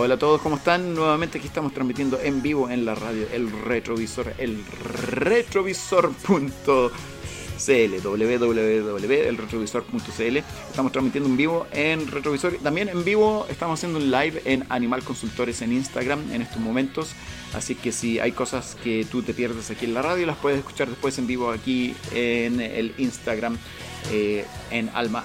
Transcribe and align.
Hola, 0.00 0.14
a 0.14 0.18
todos, 0.18 0.40
¿cómo 0.40 0.54
están? 0.54 0.94
Nuevamente 0.94 1.38
aquí 1.38 1.48
estamos 1.48 1.74
transmitiendo 1.74 2.20
en 2.20 2.40
vivo 2.40 2.70
en 2.70 2.84
la 2.84 2.94
radio 2.94 3.26
El 3.32 3.50
Retrovisor, 3.50 4.32
el 4.38 4.64
retrovisor.cl, 5.10 6.92
www.elretrovisor.cl. 8.04 10.36
Estamos 10.70 10.92
transmitiendo 10.92 11.28
en 11.28 11.36
vivo 11.36 11.66
en 11.72 12.06
Retrovisor. 12.06 12.58
También 12.62 12.88
en 12.88 13.04
vivo 13.04 13.44
estamos 13.50 13.80
haciendo 13.80 13.98
un 13.98 14.12
live 14.12 14.40
en 14.44 14.64
Animal 14.68 15.02
Consultores 15.02 15.62
en 15.62 15.72
Instagram 15.72 16.30
en 16.30 16.42
estos 16.42 16.60
momentos. 16.60 17.10
Así 17.52 17.74
que 17.74 17.90
si 17.90 18.20
hay 18.20 18.30
cosas 18.30 18.76
que 18.76 19.04
tú 19.04 19.22
te 19.22 19.34
pierdes 19.34 19.68
aquí 19.72 19.86
en 19.86 19.94
la 19.94 20.02
radio, 20.02 20.26
las 20.26 20.36
puedes 20.36 20.60
escuchar 20.60 20.88
después 20.88 21.18
en 21.18 21.26
vivo 21.26 21.50
aquí 21.50 21.96
en 22.14 22.60
el 22.60 22.94
Instagram 22.98 23.58
eh, 24.12 24.46
en 24.70 24.90
Alma. 24.90 25.24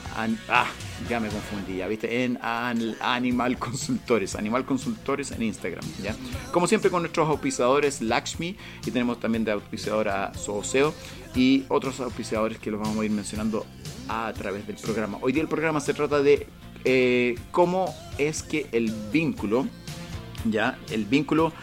ah, 0.49 0.65
ya 1.09 1.19
me 1.19 1.29
confundí, 1.29 1.77
ya 1.77 1.87
viste, 1.87 2.23
en 2.23 2.39
Animal 2.41 3.57
Consultores, 3.57 4.35
Animal 4.35 4.65
Consultores 4.65 5.31
en 5.31 5.43
Instagram, 5.43 5.83
ya. 6.01 6.15
Como 6.51 6.67
siempre 6.67 6.89
con 6.89 7.01
nuestros 7.01 7.27
auspiciadores 7.29 8.01
Lakshmi 8.01 8.55
y 8.85 8.91
tenemos 8.91 9.19
también 9.19 9.43
de 9.43 9.51
auspiciador 9.51 10.09
a 10.09 10.33
Sooseo 10.33 10.93
y 11.35 11.65
otros 11.69 11.99
auspiciadores 11.99 12.57
que 12.57 12.71
los 12.71 12.79
vamos 12.79 12.97
a 12.97 13.05
ir 13.05 13.11
mencionando 13.11 13.65
a 14.07 14.31
través 14.33 14.67
del 14.67 14.75
programa. 14.75 15.17
Hoy 15.21 15.33
día 15.33 15.41
el 15.41 15.49
programa 15.49 15.79
se 15.79 15.93
trata 15.93 16.21
de 16.21 16.47
eh, 16.85 17.35
cómo 17.51 17.93
es 18.17 18.43
que 18.43 18.67
el 18.71 18.91
vínculo, 19.11 19.67
ya, 20.45 20.77
el 20.91 21.05
vínculo 21.05 21.53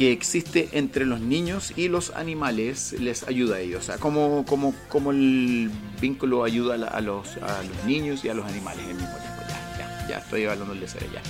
que 0.00 0.12
existe 0.12 0.70
entre 0.72 1.04
los 1.04 1.20
niños 1.20 1.74
y 1.76 1.88
los 1.88 2.16
animales 2.16 2.94
les 2.98 3.28
ayuda 3.28 3.56
a 3.56 3.60
ellos. 3.60 3.80
O 3.80 3.84
sea, 3.84 3.98
cómo, 3.98 4.46
cómo, 4.48 4.74
cómo 4.88 5.10
el 5.10 5.70
vínculo 6.00 6.42
ayuda 6.42 6.88
a, 6.88 7.00
los, 7.02 7.36
a 7.36 7.62
los 7.62 7.84
niños 7.84 8.24
y 8.24 8.30
a 8.30 8.34
los 8.34 8.46
animales 8.46 8.80
el 8.88 8.94
mismo 8.94 9.14
tiempo. 9.18 9.42
Ya, 9.46 9.78
ya, 9.78 10.08
ya 10.08 10.18
estoy 10.20 10.46
hablando 10.46 10.72
de 10.74 10.86
ya. 10.86 11.22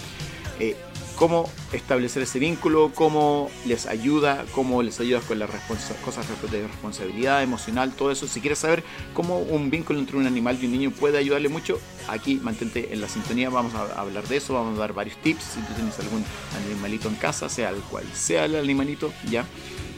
Eh, 0.60 0.76
cómo 1.20 1.50
establecer 1.74 2.22
ese 2.22 2.38
vínculo, 2.38 2.92
cómo 2.94 3.50
les 3.66 3.84
ayuda, 3.84 4.46
cómo 4.54 4.82
les 4.82 5.00
ayuda 5.00 5.20
con 5.20 5.38
las 5.38 5.50
cosas 6.02 6.26
de 6.50 6.66
responsabilidad 6.66 7.42
emocional, 7.42 7.92
todo 7.92 8.10
eso. 8.10 8.26
Si 8.26 8.40
quieres 8.40 8.60
saber 8.60 8.82
cómo 9.12 9.38
un 9.38 9.68
vínculo 9.68 9.98
entre 9.98 10.16
un 10.16 10.26
animal 10.26 10.58
y 10.58 10.64
un 10.64 10.72
niño 10.72 10.90
puede 10.92 11.18
ayudarle 11.18 11.50
mucho, 11.50 11.78
aquí 12.08 12.36
mantente 12.36 12.94
en 12.94 13.02
la 13.02 13.08
sintonía, 13.08 13.50
vamos 13.50 13.74
a 13.74 14.00
hablar 14.00 14.26
de 14.28 14.38
eso, 14.38 14.54
vamos 14.54 14.78
a 14.78 14.80
dar 14.80 14.94
varios 14.94 15.18
tips. 15.18 15.44
Si 15.44 15.60
tú 15.60 15.74
tienes 15.74 15.98
algún 15.98 16.24
animalito 16.64 17.08
en 17.08 17.16
casa, 17.16 17.50
sea 17.50 17.68
el 17.68 17.82
cual 17.82 18.06
sea 18.14 18.46
el 18.46 18.56
animalito, 18.56 19.12
ya. 19.30 19.44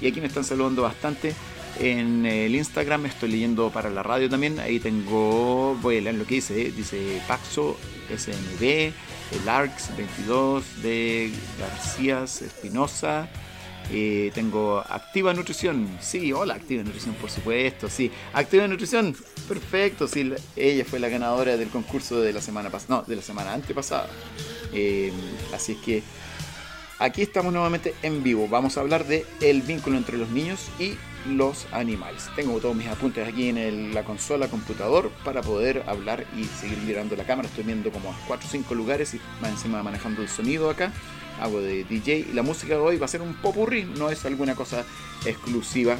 Y 0.01 0.09
aquí 0.09 0.21
me 0.21 0.27
están 0.27 0.43
saludando 0.43 0.83
bastante. 0.83 1.37
En 1.79 2.27
el 2.27 2.53
Instagram 2.53 3.07
estoy 3.07 3.31
leyendo 3.31 3.71
para 3.71 3.91
la 3.91 4.03
radio 4.03 4.29
también. 4.29 4.59
Ahí 4.59 4.81
tengo, 4.81 5.79
voy 5.81 5.99
a 5.99 6.01
leer 6.01 6.17
lo 6.17 6.27
que 6.27 6.35
dice. 6.35 6.73
Dice 6.73 7.23
Paxo 7.29 7.77
SNB, 8.09 8.93
el 9.33 9.49
ARX 9.49 9.97
22 9.97 10.83
de 10.83 11.33
García 11.59 12.25
Espinosa. 12.25 13.29
Eh, 13.91 14.31
tengo 14.35 14.79
Activa 14.79 15.35
Nutrición. 15.35 15.99
Sí, 16.01 16.33
hola, 16.33 16.55
Activa 16.55 16.83
Nutrición, 16.83 17.15
por 17.17 17.31
supuesto. 17.31 17.89
Sí, 17.89 18.11
Activa 18.33 18.67
Nutrición. 18.69 19.17
Perfecto. 19.49 20.07
Sí, 20.07 20.33
ella 20.57 20.85
fue 20.85 20.99
la 20.99 21.09
ganadora 21.09 21.57
del 21.57 21.69
concurso 21.69 22.21
de 22.21 22.33
la 22.33 22.41
semana 22.41 22.71
pasada. 22.71 23.01
No, 23.01 23.03
de 23.03 23.17
la 23.17 23.23
semana 23.23 23.53
antepasada. 23.53 24.09
Eh, 24.73 25.13
así 25.55 25.73
es 25.73 25.79
que 25.79 26.03
aquí 26.99 27.23
estamos 27.23 27.53
nuevamente 27.53 27.95
en 28.03 28.23
vivo. 28.23 28.49
Vamos 28.49 28.77
a 28.77 28.81
hablar 28.81 29.07
de 29.07 29.27
el 29.41 29.63
vínculo 29.63 29.97
entre 29.97 30.17
los 30.17 30.31
niños 30.31 30.69
y 30.79 30.95
los 31.27 31.67
animales. 31.73 32.29
Tengo 32.35 32.59
todos 32.61 32.75
mis 32.75 32.89
apuntes 32.89 33.27
aquí 33.27 33.49
en 33.49 33.95
la 33.95 34.05
consola 34.05 34.49
computador 34.49 35.11
para 35.25 35.43
poder 35.43 35.85
hablar 35.87 36.27
y 36.37 36.45
seguir 36.45 36.79
mirando 36.79 37.17
la 37.17 37.25
cámara. 37.25 37.49
Estoy 37.49 37.65
viendo 37.65 37.91
como 37.91 38.15
4 38.27 38.47
o 38.47 38.51
5 38.51 38.75
lugares 38.75 39.15
y 39.15 39.21
más 39.41 39.51
encima 39.51 39.83
manejando 39.83 40.23
el 40.23 40.29
sonido 40.29 40.71
acá. 40.71 40.93
Hago 41.41 41.61
de 41.61 41.85
DJ 41.85 42.27
y 42.31 42.33
la 42.33 42.43
música 42.43 42.75
de 42.75 42.81
hoy 42.81 42.99
va 42.99 43.07
a 43.07 43.09
ser 43.09 43.23
un 43.23 43.35
popurrí, 43.35 43.85
no 43.85 44.11
es 44.11 44.25
alguna 44.27 44.55
cosa 44.55 44.85
exclusiva 45.25 45.97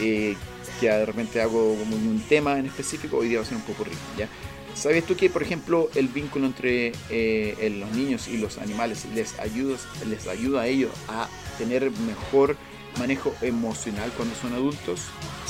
eh, 0.00 0.36
que 0.80 0.90
de 0.90 1.06
repente 1.06 1.40
hago 1.40 1.76
como 1.78 1.96
un 1.96 2.22
tema 2.28 2.58
en 2.58 2.66
específico. 2.66 3.18
Hoy 3.18 3.28
día 3.28 3.38
va 3.38 3.44
a 3.44 3.48
ser 3.48 3.56
un 3.56 3.64
popurrí, 3.64 3.92
¿ya? 4.18 4.28
¿Sabes 4.74 5.06
tú 5.06 5.16
que, 5.16 5.30
por 5.30 5.42
ejemplo, 5.42 5.88
el 5.94 6.08
vínculo 6.08 6.44
entre 6.44 6.92
eh, 7.08 7.74
los 7.80 7.90
niños 7.92 8.28
y 8.28 8.36
los 8.36 8.58
animales 8.58 9.06
les 9.14 9.38
ayuda, 9.38 9.78
les 10.06 10.26
ayuda 10.28 10.62
a 10.62 10.66
ellos 10.66 10.90
a 11.08 11.28
tener 11.56 11.90
mejor 11.90 12.56
manejo 12.98 13.34
emocional 13.42 14.12
cuando 14.16 14.34
son 14.34 14.52
adultos, 14.52 15.00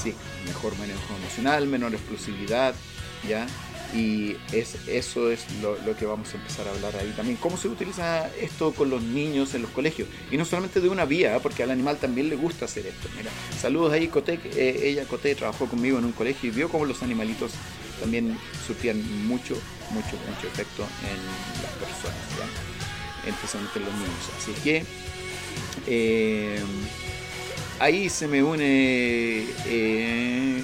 sí, 0.02 0.14
mejor 0.44 0.76
manejo 0.78 1.00
emocional, 1.20 1.66
menor 1.66 1.94
explosividad, 1.94 2.74
¿ya? 3.28 3.46
Y 3.94 4.36
es, 4.52 4.76
eso 4.88 5.30
es 5.30 5.46
lo, 5.62 5.76
que 5.96 6.06
vamos 6.06 6.32
a 6.34 6.36
empezar 6.36 6.66
a 6.66 6.70
hablar 6.70 6.96
ahí 6.96 7.12
también. 7.16 7.36
¿Cómo 7.36 7.56
se 7.56 7.68
utiliza 7.68 8.28
esto 8.36 8.72
con 8.72 8.90
los 8.90 9.02
niños 9.02 9.54
en 9.54 9.62
los 9.62 9.70
colegios? 9.70 10.08
Y 10.30 10.36
no 10.36 10.44
solamente 10.44 10.80
de 10.80 10.88
una 10.88 11.04
vía, 11.04 11.38
porque 11.40 11.62
al 11.62 11.70
animal 11.70 11.96
también 11.98 12.28
le 12.28 12.36
gusta 12.36 12.64
hacer 12.64 12.86
esto. 12.86 13.08
Mira, 13.16 13.30
saludos 13.58 13.92
ahí, 13.92 14.08
Coté. 14.08 14.40
Eh, 14.56 14.80
ella, 14.84 15.04
Coté, 15.04 15.34
trabajó 15.34 15.66
conmigo 15.66 15.98
en 15.98 16.04
un 16.04 16.12
colegio 16.12 16.50
y 16.50 16.52
vio 16.52 16.68
cómo 16.68 16.84
los 16.84 17.02
animalitos 17.02 17.52
también 18.00 18.36
surtían 18.66 18.98
mucho, 19.26 19.54
mucho, 19.90 20.16
mucho 20.28 20.46
efecto 20.48 20.82
en 21.02 21.62
las 21.62 21.72
personas, 21.72 22.16
¿ya? 22.38 23.30
especialmente 23.30 23.78
en 23.78 23.84
los 23.84 23.94
niños. 23.94 24.30
Así 24.36 24.52
que... 24.62 24.84
Eh, 25.86 26.60
ahí 27.78 28.08
se 28.08 28.26
me 28.26 28.42
une 28.42 29.46
eh, 29.66 30.62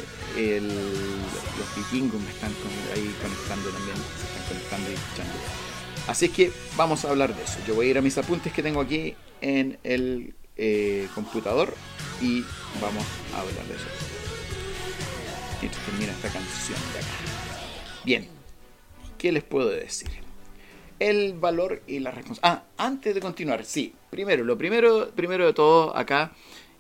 los 0.60 1.76
vikingos 1.76 2.20
me 2.20 2.30
están 2.30 2.50
ahí 2.94 3.14
conectando 3.20 3.68
también, 3.70 3.96
se 3.96 4.26
están 4.26 4.48
conectando 4.48 4.90
y 4.90 4.94
escuchando. 4.94 5.32
Así 6.08 6.24
es 6.26 6.30
que 6.32 6.52
vamos 6.76 7.04
a 7.04 7.10
hablar 7.10 7.34
de 7.34 7.42
eso. 7.42 7.58
Yo 7.66 7.74
voy 7.74 7.86
a 7.86 7.90
ir 7.90 7.98
a 7.98 8.02
mis 8.02 8.16
apuntes 8.18 8.52
que 8.52 8.62
tengo 8.62 8.80
aquí 8.80 9.14
en 9.40 9.78
el 9.84 10.34
eh, 10.56 11.08
computador 11.14 11.74
y 12.20 12.44
vamos 12.80 13.04
a 13.34 13.40
hablar 13.40 13.64
de 13.66 13.74
eso. 13.74 13.86
Mientras 15.60 15.84
termina 15.86 16.12
esta 16.12 16.28
canción 16.28 16.78
de 16.92 16.98
acá. 16.98 17.08
Bien, 18.04 18.28
¿qué 19.18 19.30
les 19.30 19.44
puedo 19.44 19.68
decir? 19.68 20.10
El 20.98 21.34
valor 21.34 21.82
y 21.86 22.00
la 22.00 22.10
responsabilidad. 22.10 22.64
Ah, 22.64 22.84
antes 22.84 23.14
de 23.14 23.20
continuar, 23.20 23.64
sí, 23.64 23.94
primero, 24.10 24.44
lo 24.44 24.58
primero, 24.58 25.10
primero 25.14 25.46
de 25.46 25.52
todo 25.52 25.96
acá 25.96 26.32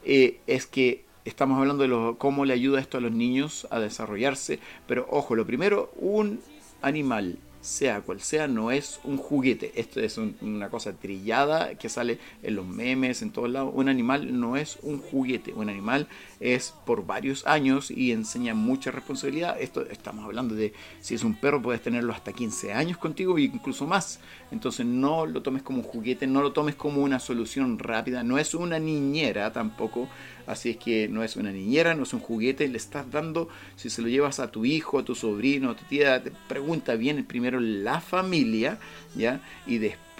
eh, 0.04 0.40
es 0.46 0.66
que 0.66 1.04
estamos 1.24 1.58
hablando 1.58 1.82
de 1.86 2.16
cómo 2.18 2.44
le 2.44 2.54
ayuda 2.54 2.80
esto 2.80 2.98
a 2.98 3.00
los 3.00 3.12
niños 3.12 3.66
a 3.70 3.78
desarrollarse, 3.78 4.58
pero 4.86 5.06
ojo, 5.10 5.34
lo 5.34 5.46
primero, 5.46 5.92
un 5.96 6.40
animal 6.80 7.38
sea 7.62 8.00
cual 8.00 8.20
sea, 8.20 8.48
no 8.48 8.70
es 8.70 9.00
un 9.04 9.16
juguete. 9.16 9.72
Esto 9.76 10.00
es 10.00 10.18
una 10.18 10.68
cosa 10.68 10.92
trillada 10.92 11.76
que 11.76 11.88
sale 11.88 12.18
en 12.42 12.56
los 12.56 12.66
memes, 12.66 13.22
en 13.22 13.30
todos 13.30 13.48
lados. 13.48 13.72
Un 13.74 13.88
animal 13.88 14.38
no 14.38 14.56
es 14.56 14.78
un 14.82 14.98
juguete. 14.98 15.54
Un 15.54 15.70
animal 15.70 16.08
es 16.40 16.74
por 16.84 17.06
varios 17.06 17.46
años 17.46 17.90
y 17.90 18.12
enseña 18.12 18.54
mucha 18.54 18.90
responsabilidad. 18.90 19.60
Esto 19.60 19.86
estamos 19.88 20.24
hablando 20.24 20.54
de 20.54 20.74
si 21.00 21.14
es 21.14 21.22
un 21.22 21.34
perro, 21.36 21.62
puedes 21.62 21.82
tenerlo 21.82 22.12
hasta 22.12 22.32
15 22.32 22.72
años 22.72 22.98
contigo 22.98 23.38
e 23.38 23.42
incluso 23.42 23.86
más. 23.86 24.18
Entonces 24.52 24.86
no 24.86 25.26
lo 25.26 25.42
tomes 25.42 25.62
como 25.62 25.78
un 25.78 25.84
juguete, 25.84 26.26
no 26.26 26.42
lo 26.42 26.52
tomes 26.52 26.74
como 26.74 27.02
una 27.02 27.18
solución 27.18 27.78
rápida. 27.78 28.22
No 28.22 28.38
es 28.38 28.54
una 28.54 28.78
niñera 28.78 29.52
tampoco 29.52 30.08
Así 30.46 30.70
es 30.70 30.76
que 30.76 31.08
no 31.08 31.22
es 31.22 31.36
una 31.36 31.52
niñera, 31.52 31.94
no 31.94 32.02
es 32.02 32.12
un 32.12 32.20
juguete, 32.20 32.68
le 32.68 32.76
estás 32.76 33.10
dando, 33.10 33.48
si 33.76 33.90
se 33.90 34.02
lo 34.02 34.08
llevas 34.08 34.40
a 34.40 34.50
tu 34.50 34.64
hijo, 34.64 34.98
a 34.98 35.04
tu 35.04 35.14
sobrino, 35.14 35.70
a 35.70 35.76
tu 35.76 35.84
tía, 35.84 36.22
te 36.22 36.32
pregunta 36.48 36.94
bien 36.94 37.24
primero 37.24 37.60
la 37.60 38.00
familia, 38.00 38.78
¿ya? 39.14 39.40
Y 39.66 39.78
después 39.78 40.11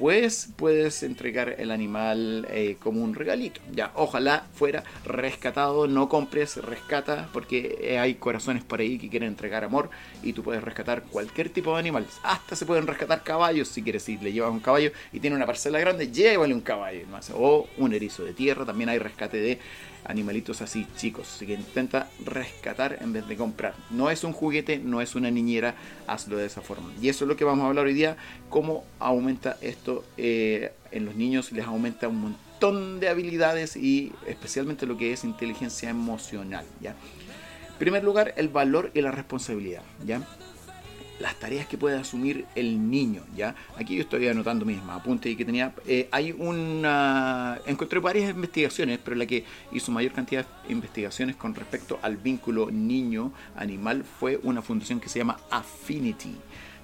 puedes 0.57 1.05
entregar 1.05 1.55
el 1.59 1.71
animal 1.71 2.47
eh, 2.51 2.77
como 2.81 3.05
un 3.05 3.15
regalito, 3.15 3.61
¿ya? 3.73 3.93
Ojalá 3.95 4.47
fuera 4.53 4.83
rescatado, 5.05 5.87
no 5.87 6.09
compres, 6.09 6.57
rescata, 6.57 7.29
porque 7.33 7.97
hay 8.01 8.15
corazones 8.15 8.65
por 8.65 8.81
ahí 8.81 8.99
que 8.99 9.09
quieren 9.09 9.29
entregar 9.29 9.63
amor 9.63 9.91
y 10.23 10.33
tú 10.33 10.43
puedes 10.43 10.65
rescatar 10.65 11.05
cualquier 11.05 11.51
tipo 11.51 11.73
de 11.75 11.79
animal. 11.79 12.05
Hasta 12.25 12.57
se 12.57 12.67
pueden 12.67 12.89
rescatar 12.89 13.23
caballos 13.23 13.69
si 13.69 13.81
quieres, 13.83 14.03
si 14.03 14.19
le 14.19 14.33
llevas 14.33 14.51
un 14.51 14.59
caballo 14.59 14.91
y 15.13 15.21
tiene 15.21 15.37
una 15.37 15.47
parcela 15.47 15.79
grande, 15.79 16.11
llévale 16.11 16.53
un 16.53 16.63
caballo, 16.63 17.07
o 17.35 17.69
un 17.79 17.95
erizo 17.95 18.25
de 18.25 18.33
tierra, 18.33 18.65
también 18.65 18.89
hay 18.89 18.99
rescate 18.99 19.37
de 19.37 19.61
animalitos 20.05 20.63
así 20.63 20.87
chicos. 20.97 21.37
Que 21.39 21.55
intenta 21.55 22.09
rescatar 22.25 22.99
en 23.01 23.13
vez 23.13 23.27
de 23.29 23.37
comprar. 23.37 23.75
No 23.91 24.11
es 24.11 24.25
un 24.25 24.33
juguete, 24.33 24.79
no 24.79 25.01
es 25.01 25.15
una 25.15 25.31
niñera, 25.31 25.75
hazlo 26.07 26.37
de 26.37 26.47
esa 26.47 26.61
forma. 26.61 26.93
Y 27.01 27.09
eso 27.09 27.25
es 27.25 27.29
lo 27.29 27.37
que 27.37 27.45
vamos 27.45 27.65
a 27.65 27.69
hablar 27.69 27.87
hoy 27.87 27.95
día, 27.95 28.17
cómo 28.49 28.85
aumenta 28.99 29.57
esto 29.61 30.05
eh, 30.17 30.73
en 30.91 31.05
los 31.07 31.15
niños, 31.15 31.53
les 31.53 31.67
aumenta 31.67 32.09
un 32.09 32.21
montón 32.21 33.01
de 33.01 33.09
habilidades 33.09 33.77
y 33.77 34.13
especialmente 34.27 34.87
lo 34.87 34.97
que 34.97 35.13
es 35.13 35.25
inteligencia 35.25 35.91
emocional. 35.91 36.65
¿ya? 36.81 36.91
En 36.91 37.79
primer 37.79 38.05
lugar, 38.05 38.35
el 38.37 38.49
valor 38.49 38.91
y 38.95 39.01
la 39.01 39.11
responsabilidad. 39.11 39.83
¿ya? 40.07 40.23
Las 41.21 41.37
tareas 41.37 41.67
que 41.67 41.79
puede 41.79 41.97
asumir 41.97 42.47
el 42.55 42.91
niño, 42.91 43.23
¿ya? 43.37 43.55
Aquí 43.77 43.97
yo 43.97 44.03
estoy 44.03 44.27
anotando 44.29 44.65
mis 44.65 44.79
apuntes 44.89 45.33
y 45.33 45.37
que 45.37 45.45
tenía... 45.45 45.75
Eh, 45.87 46.09
hay 46.11 46.33
una... 46.33 47.61
Encontré 47.67 48.01
varias 48.01 48.31
investigaciones, 48.31 48.99
pero 49.03 49.17
la 49.17 49.27
que 49.27 49.45
hizo 49.73 49.93
mayor 49.93 50.13
cantidad 50.13 50.47
de 50.67 50.73
investigaciones 50.73 51.37
con 51.37 51.55
respecto 51.55 51.99
al 52.03 52.17
vínculo 52.17 52.71
niño-animal 52.71 54.05
fue 54.05 54.41
una 54.43 54.63
fundación 54.63 55.01
que 55.01 55.09
se 55.09 55.19
llama 55.19 55.39
Affinity, 55.51 56.35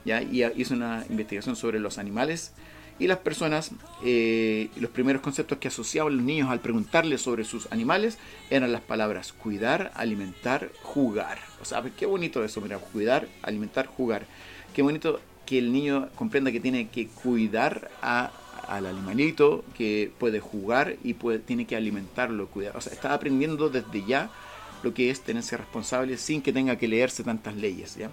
¿ya? 0.04 0.22
Y 0.22 0.44
hizo 0.56 0.74
una 0.74 1.04
investigación 1.08 1.56
sobre 1.56 1.80
los 1.80 1.98
animales 1.98 2.52
Y 2.98 3.06
las 3.06 3.18
personas, 3.18 3.70
eh, 4.04 4.70
los 4.76 4.90
primeros 4.90 5.22
conceptos 5.22 5.58
que 5.58 5.68
asociaban 5.68 6.16
los 6.16 6.24
niños 6.24 6.50
al 6.50 6.60
preguntarles 6.60 7.20
sobre 7.20 7.44
sus 7.44 7.70
animales 7.70 8.18
eran 8.50 8.72
las 8.72 8.80
palabras 8.80 9.32
cuidar, 9.32 9.92
alimentar, 9.94 10.70
jugar. 10.82 11.38
O 11.62 11.64
sea, 11.64 11.82
qué 11.96 12.06
bonito 12.06 12.42
eso, 12.44 12.60
mira, 12.60 12.78
cuidar, 12.78 13.28
alimentar, 13.42 13.86
jugar. 13.86 14.26
Qué 14.74 14.82
bonito 14.82 15.20
que 15.46 15.58
el 15.58 15.72
niño 15.72 16.08
comprenda 16.16 16.52
que 16.52 16.60
tiene 16.60 16.88
que 16.88 17.06
cuidar 17.06 17.90
a, 18.02 18.32
al 18.66 18.86
animalito, 18.86 19.64
que 19.76 20.10
puede 20.18 20.40
jugar 20.40 20.96
y 21.04 21.14
puede, 21.14 21.38
tiene 21.38 21.66
que 21.66 21.76
alimentarlo, 21.76 22.48
cuidar. 22.48 22.76
O 22.76 22.80
sea, 22.80 22.92
está 22.92 23.14
aprendiendo 23.14 23.70
desde 23.70 24.04
ya 24.04 24.30
lo 24.82 24.92
que 24.92 25.10
es 25.10 25.20
tenerse 25.20 25.56
responsable 25.56 26.16
sin 26.18 26.42
que 26.42 26.52
tenga 26.52 26.76
que 26.76 26.88
leerse 26.88 27.24
tantas 27.24 27.56
leyes. 27.56 27.96
¿ya? 27.96 28.10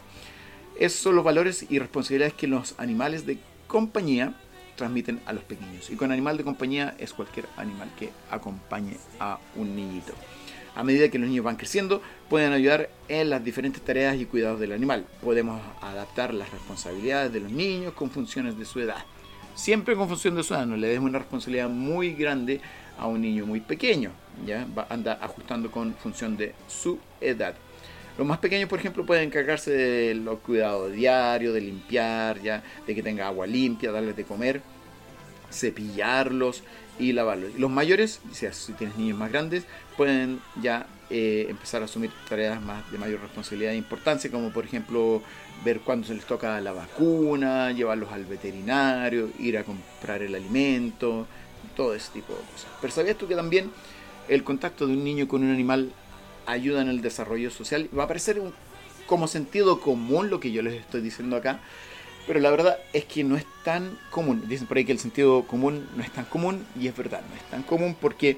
Esos 0.80 1.00
son 1.00 1.16
los 1.16 1.26
valores 1.26 1.66
y 1.70 1.80
responsabilidades 1.80 2.34
que 2.34 2.48
los 2.48 2.76
animales 2.78 3.26
de 3.26 3.40
compañía 3.68 4.36
transmiten 4.76 5.22
a 5.26 5.34
los 5.34 5.44
pequeños. 5.44 5.90
Y 5.90 5.96
con 5.96 6.12
animal 6.12 6.38
de 6.38 6.44
compañía 6.44 6.96
es 6.98 7.14
cualquier 7.14 7.48
animal 7.58 7.90
que 7.98 8.12
acompañe 8.30 8.98
a 9.20 9.40
un 9.56 9.76
niñito. 9.76 10.14
A 10.76 10.84
medida 10.84 11.10
que 11.10 11.18
los 11.18 11.30
niños 11.30 11.46
van 11.46 11.56
creciendo, 11.56 12.02
pueden 12.30 12.52
ayudar 12.52 12.90
en 13.08 13.30
las 13.30 13.44
diferentes 13.44 13.82
tareas 13.82 14.18
y 14.18 14.26
cuidados 14.26 14.60
del 14.60 14.74
animal. 14.74 15.06
Podemos 15.22 15.62
adaptar 15.82 16.34
las 16.34 16.52
responsabilidades 16.52 17.32
de 17.32 17.40
los 17.40 17.52
niños 17.52 17.94
con 17.94 18.12
funciones 18.12 18.58
de 18.58 18.66
su 18.66 18.82
edad. 18.82 19.06
Siempre 19.56 19.96
con 19.96 20.10
función 20.10 20.36
de 20.36 20.44
su 20.44 20.54
edad, 20.54 20.66
no 20.66 20.76
le 20.76 20.88
demos 20.90 21.10
una 21.10 21.20
responsabilidad 21.20 21.70
muy 21.70 22.14
grande 22.14 22.60
a 22.98 23.08
un 23.08 23.22
niño 23.22 23.46
muy 23.46 23.62
pequeño. 23.62 24.12
Ya 24.46 24.68
anda 24.90 25.18
ajustando 25.22 25.72
con 25.72 25.94
función 25.94 26.36
de 26.36 26.54
su 26.68 27.00
edad. 27.22 27.56
Los 28.18 28.26
más 28.26 28.38
pequeños, 28.38 28.70
por 28.70 28.80
ejemplo, 28.80 29.06
pueden 29.06 29.26
encargarse 29.26 29.72
de 29.72 30.16
los 30.16 30.40
cuidados 30.40 30.92
diarios, 30.94 31.54
de 31.54 31.62
limpiar, 31.62 32.42
ya, 32.42 32.64
de 32.88 32.96
que 32.96 33.04
tenga 33.04 33.28
agua 33.28 33.46
limpia, 33.46 33.92
darles 33.92 34.16
de 34.16 34.24
comer, 34.24 34.62
cepillarlos 35.52 36.64
y 36.98 37.12
lavarlos. 37.12 37.52
Y 37.58 37.60
los 37.60 37.70
mayores, 37.70 38.22
si 38.32 38.74
tienes 38.74 38.96
niños 38.98 39.18
más 39.18 39.32
grandes, 39.32 39.66
pueden 39.98 40.40
ya 40.62 40.88
eh, 41.10 41.48
empezar 41.50 41.82
a 41.82 41.86
asumir 41.86 42.12
tareas 42.30 42.62
más 42.62 42.90
de 42.92 42.98
mayor 42.98 43.20
responsabilidad 43.22 43.74
e 43.74 43.78
importancia, 43.78 44.32
como 44.32 44.52
por 44.52 44.64
ejemplo 44.64 45.22
ver 45.66 45.82
cuándo 45.82 46.08
se 46.08 46.16
les 46.16 46.26
toca 46.26 46.60
la 46.62 46.72
vacuna, 46.72 47.72
llevarlos 47.72 48.12
al 48.14 48.26
veterinario, 48.26 49.30
ir 49.40 49.58
a 49.58 49.64
comprar 49.64 50.22
el 50.22 50.36
alimento, 50.36 51.28
todo 51.76 51.94
ese 51.94 52.12
tipo 52.14 52.34
de 52.34 52.40
cosas. 52.40 52.68
Pero 52.80 52.94
¿sabías 52.94 53.18
tú 53.18 53.28
que 53.28 53.36
también 53.36 53.72
el 54.28 54.44
contacto 54.44 54.88
de 54.88 54.94
un 54.94 55.04
niño 55.04 55.28
con 55.28 55.44
un 55.44 55.52
animal 55.52 55.92
ayuda 56.46 56.82
en 56.82 56.90
el 56.90 57.02
desarrollo 57.02 57.52
social. 57.52 57.90
Va 57.98 58.04
a 58.04 58.08
parecer 58.08 58.42
como 59.06 59.28
sentido 59.28 59.80
común 59.80 60.30
lo 60.30 60.40
que 60.40 60.52
yo 60.52 60.62
les 60.62 60.76
estoy 60.76 61.02
diciendo 61.02 61.36
acá, 61.36 61.60
pero 62.28 62.40
la 62.40 62.50
verdad 62.50 62.78
es 62.94 63.06
que 63.06 63.24
no 63.24 63.36
es 63.36 63.46
tan 63.64 63.98
común. 64.10 64.44
Dicen 64.48 64.68
por 64.68 64.78
ahí 64.78 64.86
que 64.86 64.92
el 64.92 65.00
sentido 65.00 65.46
común 65.46 65.88
no 65.96 66.04
es 66.04 66.12
tan 66.12 66.26
común 66.26 66.66
y 66.80 66.88
es 66.88 66.98
verdad, 66.98 67.22
no 67.30 67.36
es 67.36 67.44
tan 67.50 67.64
común 67.64 67.96
porque 68.00 68.38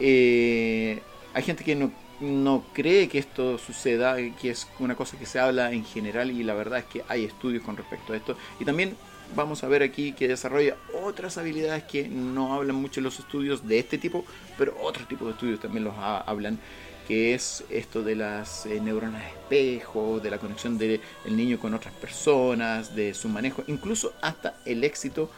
eh, 0.00 1.02
hay 1.32 1.42
gente 1.42 1.64
que 1.64 1.74
no, 1.74 1.92
no 2.20 2.64
cree 2.72 3.08
que 3.08 3.18
esto 3.18 3.58
suceda, 3.58 4.16
que 4.40 4.50
es 4.50 4.68
una 4.78 4.94
cosa 4.94 5.18
que 5.18 5.26
se 5.26 5.38
habla 5.38 5.72
en 5.72 5.84
general 5.84 6.30
y 6.30 6.42
la 6.42 6.54
verdad 6.54 6.80
es 6.80 6.84
que 6.84 7.04
hay 7.08 7.24
estudios 7.24 7.62
con 7.62 7.76
respecto 7.76 8.12
a 8.12 8.16
esto. 8.16 8.36
Y 8.60 8.64
también 8.64 8.96
vamos 9.34 9.64
a 9.64 9.68
ver 9.68 9.82
aquí 9.82 10.12
que 10.12 10.28
desarrolla 10.28 10.76
otras 11.02 11.38
habilidades 11.38 11.84
que 11.84 12.08
no 12.08 12.54
hablan 12.54 12.76
mucho 12.76 13.00
en 13.00 13.04
los 13.04 13.18
estudios 13.18 13.66
de 13.66 13.78
este 13.78 13.98
tipo, 13.98 14.24
pero 14.58 14.76
otros 14.80 15.08
tipos 15.08 15.26
de 15.26 15.32
estudios 15.32 15.60
también 15.60 15.84
los 15.84 15.94
hablan 15.96 16.58
que 17.06 17.34
es 17.34 17.64
esto 17.70 18.02
de 18.02 18.16
las 18.16 18.66
eh, 18.66 18.80
neuronas 18.80 19.22
espejo, 19.24 20.20
de 20.20 20.30
la 20.30 20.38
conexión 20.38 20.78
del 20.78 21.00
niño 21.28 21.58
con 21.58 21.74
otras 21.74 21.94
personas, 21.94 22.94
de 22.96 23.14
su 23.14 23.28
manejo, 23.28 23.62
incluso 23.66 24.12
hasta 24.22 24.58
el 24.64 24.84
éxito 24.84 25.30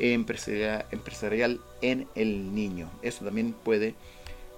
empresarial, 0.00 1.60
en 1.82 2.08
el 2.14 2.54
niño. 2.54 2.90
Eso 3.02 3.24
también 3.24 3.52
puede, 3.52 3.94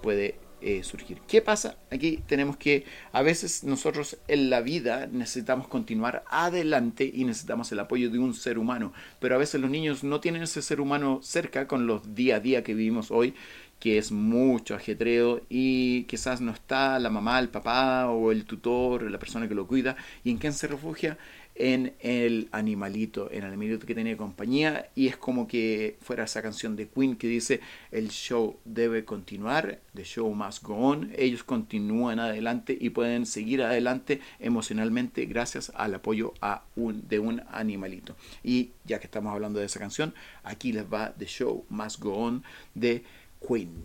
puede 0.03 0.37
eh, 0.61 0.85
surgir. 0.85 1.19
¿Qué 1.27 1.43
pasa? 1.43 1.77
Aquí 1.91 2.23
tenemos 2.27 2.57
que 2.57 2.85
a 3.11 3.23
veces 3.23 3.65
nosotros 3.65 4.19
en 4.29 4.49
la 4.49 4.61
vida 4.61 5.09
necesitamos 5.11 5.67
continuar 5.67 6.23
adelante 6.29 7.11
y 7.13 7.25
necesitamos 7.25 7.73
el 7.73 7.81
apoyo 7.81 8.11
de 8.11 8.21
un 8.21 8.35
ser 8.35 8.59
humano, 8.59 8.93
pero 9.19 9.35
a 9.35 9.39
veces 9.39 9.61
los 9.61 9.71
niños 9.71 10.05
no 10.05 10.21
tienen 10.21 10.43
ese 10.43 10.63
ser 10.63 10.81
humano 10.81 11.19
cerca 11.23 11.67
con 11.67 11.89
los 11.89 12.15
día 12.15 12.37
a 12.37 12.41
día 12.41 12.63
que 12.63 12.75
vivimos 12.75 13.11
hoy 13.11 13.35
que 13.83 13.99
es 13.99 14.13
mucho 14.13 14.77
ajetreo 14.77 15.41
y 15.49 16.05
quizás 16.05 16.41
no 16.41 16.53
está 16.53 17.01
la 17.01 17.11
mamá, 17.11 17.41
el 17.41 17.49
papá 17.49 18.09
o 18.11 18.31
el 18.31 18.45
tutor, 18.45 19.11
la 19.11 19.19
persona 19.19 19.49
que 19.49 19.57
lo 19.57 19.67
cuida, 19.67 19.97
y 20.23 20.31
en 20.31 20.39
quién 20.39 20.53
se 20.53 20.69
refugia 20.69 21.19
en 21.57 21.93
el 21.99 22.49
animalito, 22.53 23.29
en 23.33 23.39
el 23.41 23.49
animalito 23.49 23.85
que 23.85 23.97
tiene 23.97 24.17
compañía, 24.17 24.89
y 24.95 25.09
es 25.09 25.17
como 25.17 25.49
que 25.49 25.97
fuera 26.01 26.25
esa 26.25 26.43
canción 26.43 26.77
de 26.77 26.89
Queen 26.89 27.17
que 27.17 27.27
dice 27.27 27.59
el 27.91 28.11
show 28.11 28.57
debe 28.65 29.05
continuar, 29.05 29.81
the 29.95 30.05
show 30.05 30.33
must 30.33 30.63
go 30.63 30.77
on, 30.77 31.11
ellos 31.19 31.43
continúan 31.43 32.21
adelante 32.21 32.79
y 32.81 32.91
pueden 32.91 33.27
seguir 33.27 33.63
adelante 33.63 34.21
emocionalmente 34.39 35.27
gracias 35.27 35.73
al 35.75 35.97
apoyo 35.97 36.35
a 36.41 36.63
un, 36.77 37.09
de 37.09 37.19
un 37.19 37.43
animalito. 37.51 38.15
Y 38.45 38.71
ya 38.85 39.01
que 39.01 39.07
estamos 39.07 39.35
hablando 39.35 39.59
de 39.59 39.67
esa 39.67 39.81
canción, 39.81 40.15
aquí 40.45 40.73
les 40.73 40.85
va 40.85 41.13
The 41.19 41.27
Show 41.27 41.67
Must 41.69 41.99
Go 41.99 42.15
On 42.15 42.45
de 42.75 43.03
Queen. 43.43 43.85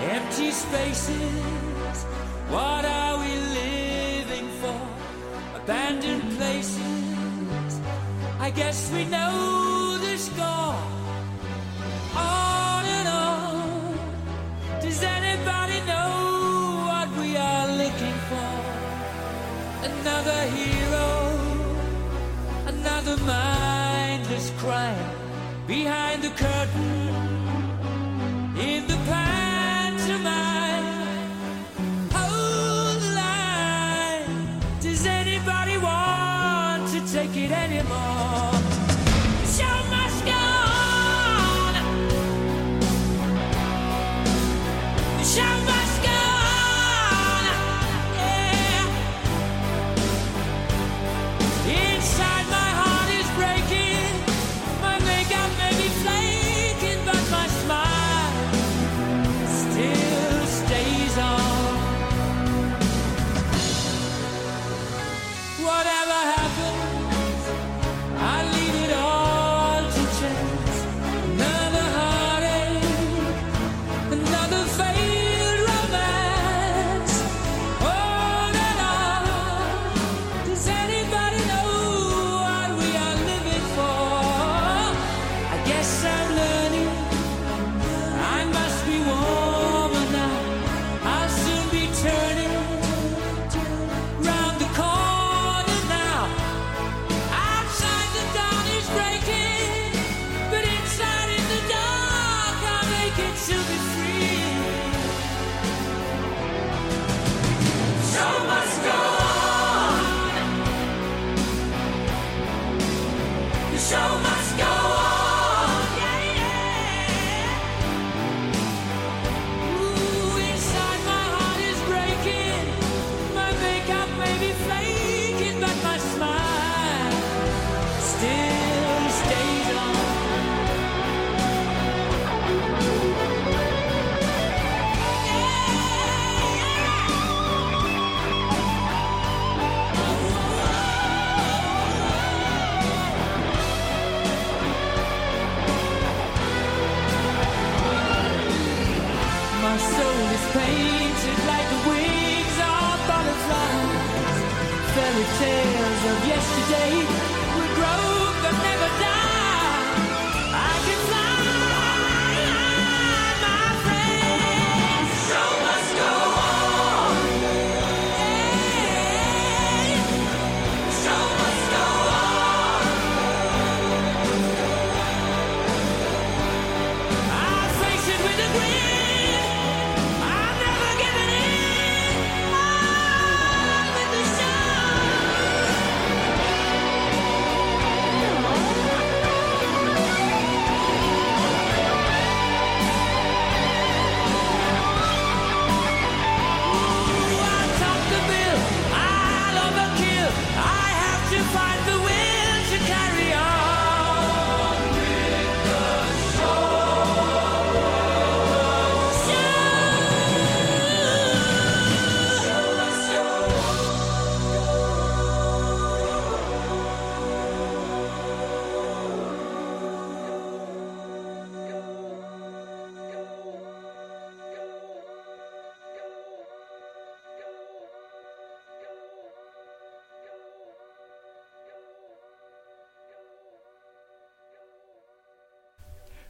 Empty 0.00 0.50
spaces, 0.52 2.04
what 2.48 2.84
are 2.84 3.18
we 3.18 3.34
living 3.60 4.48
for? 4.60 4.80
Abandoned 5.56 6.22
places, 6.36 7.80
I 8.38 8.50
guess 8.50 8.90
we 8.92 9.04
know 9.06 9.67
Another 20.08 20.42
hero, 20.56 21.38
another 22.66 23.18
mindless 23.24 24.50
crime. 24.56 25.10
Behind 25.66 26.22
the 26.22 26.30
curtain 26.30 27.37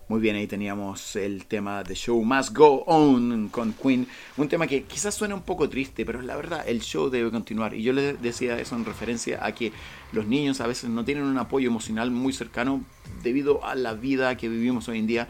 Muy 0.08 0.20
bien, 0.20 0.36
ahí 0.36 0.46
teníamos 0.46 1.16
el 1.16 1.44
tema 1.44 1.84
de 1.84 1.94
Show 1.94 2.24
Must 2.24 2.56
Go 2.56 2.82
On 2.86 3.50
con 3.50 3.74
Queen. 3.74 4.06
Un 4.38 4.48
tema 4.48 4.66
que 4.66 4.84
quizás 4.84 5.14
suena 5.14 5.34
un 5.34 5.42
poco 5.42 5.68
triste, 5.68 6.06
pero 6.06 6.22
la 6.22 6.34
verdad, 6.34 6.66
el 6.66 6.80
show 6.80 7.10
debe 7.10 7.30
continuar. 7.30 7.74
Y 7.74 7.82
yo 7.82 7.92
les 7.92 8.18
decía 8.22 8.58
eso 8.58 8.74
en 8.74 8.86
referencia 8.86 9.44
a 9.44 9.52
que 9.52 9.70
los 10.12 10.26
niños 10.26 10.62
a 10.62 10.66
veces 10.66 10.88
no 10.88 11.04
tienen 11.04 11.24
un 11.24 11.36
apoyo 11.36 11.68
emocional 11.68 12.10
muy 12.10 12.32
cercano 12.32 12.82
debido 13.22 13.62
a 13.66 13.74
la 13.74 13.92
vida 13.92 14.34
que 14.38 14.48
vivimos 14.48 14.88
hoy 14.88 15.00
en 15.00 15.06
día. 15.06 15.28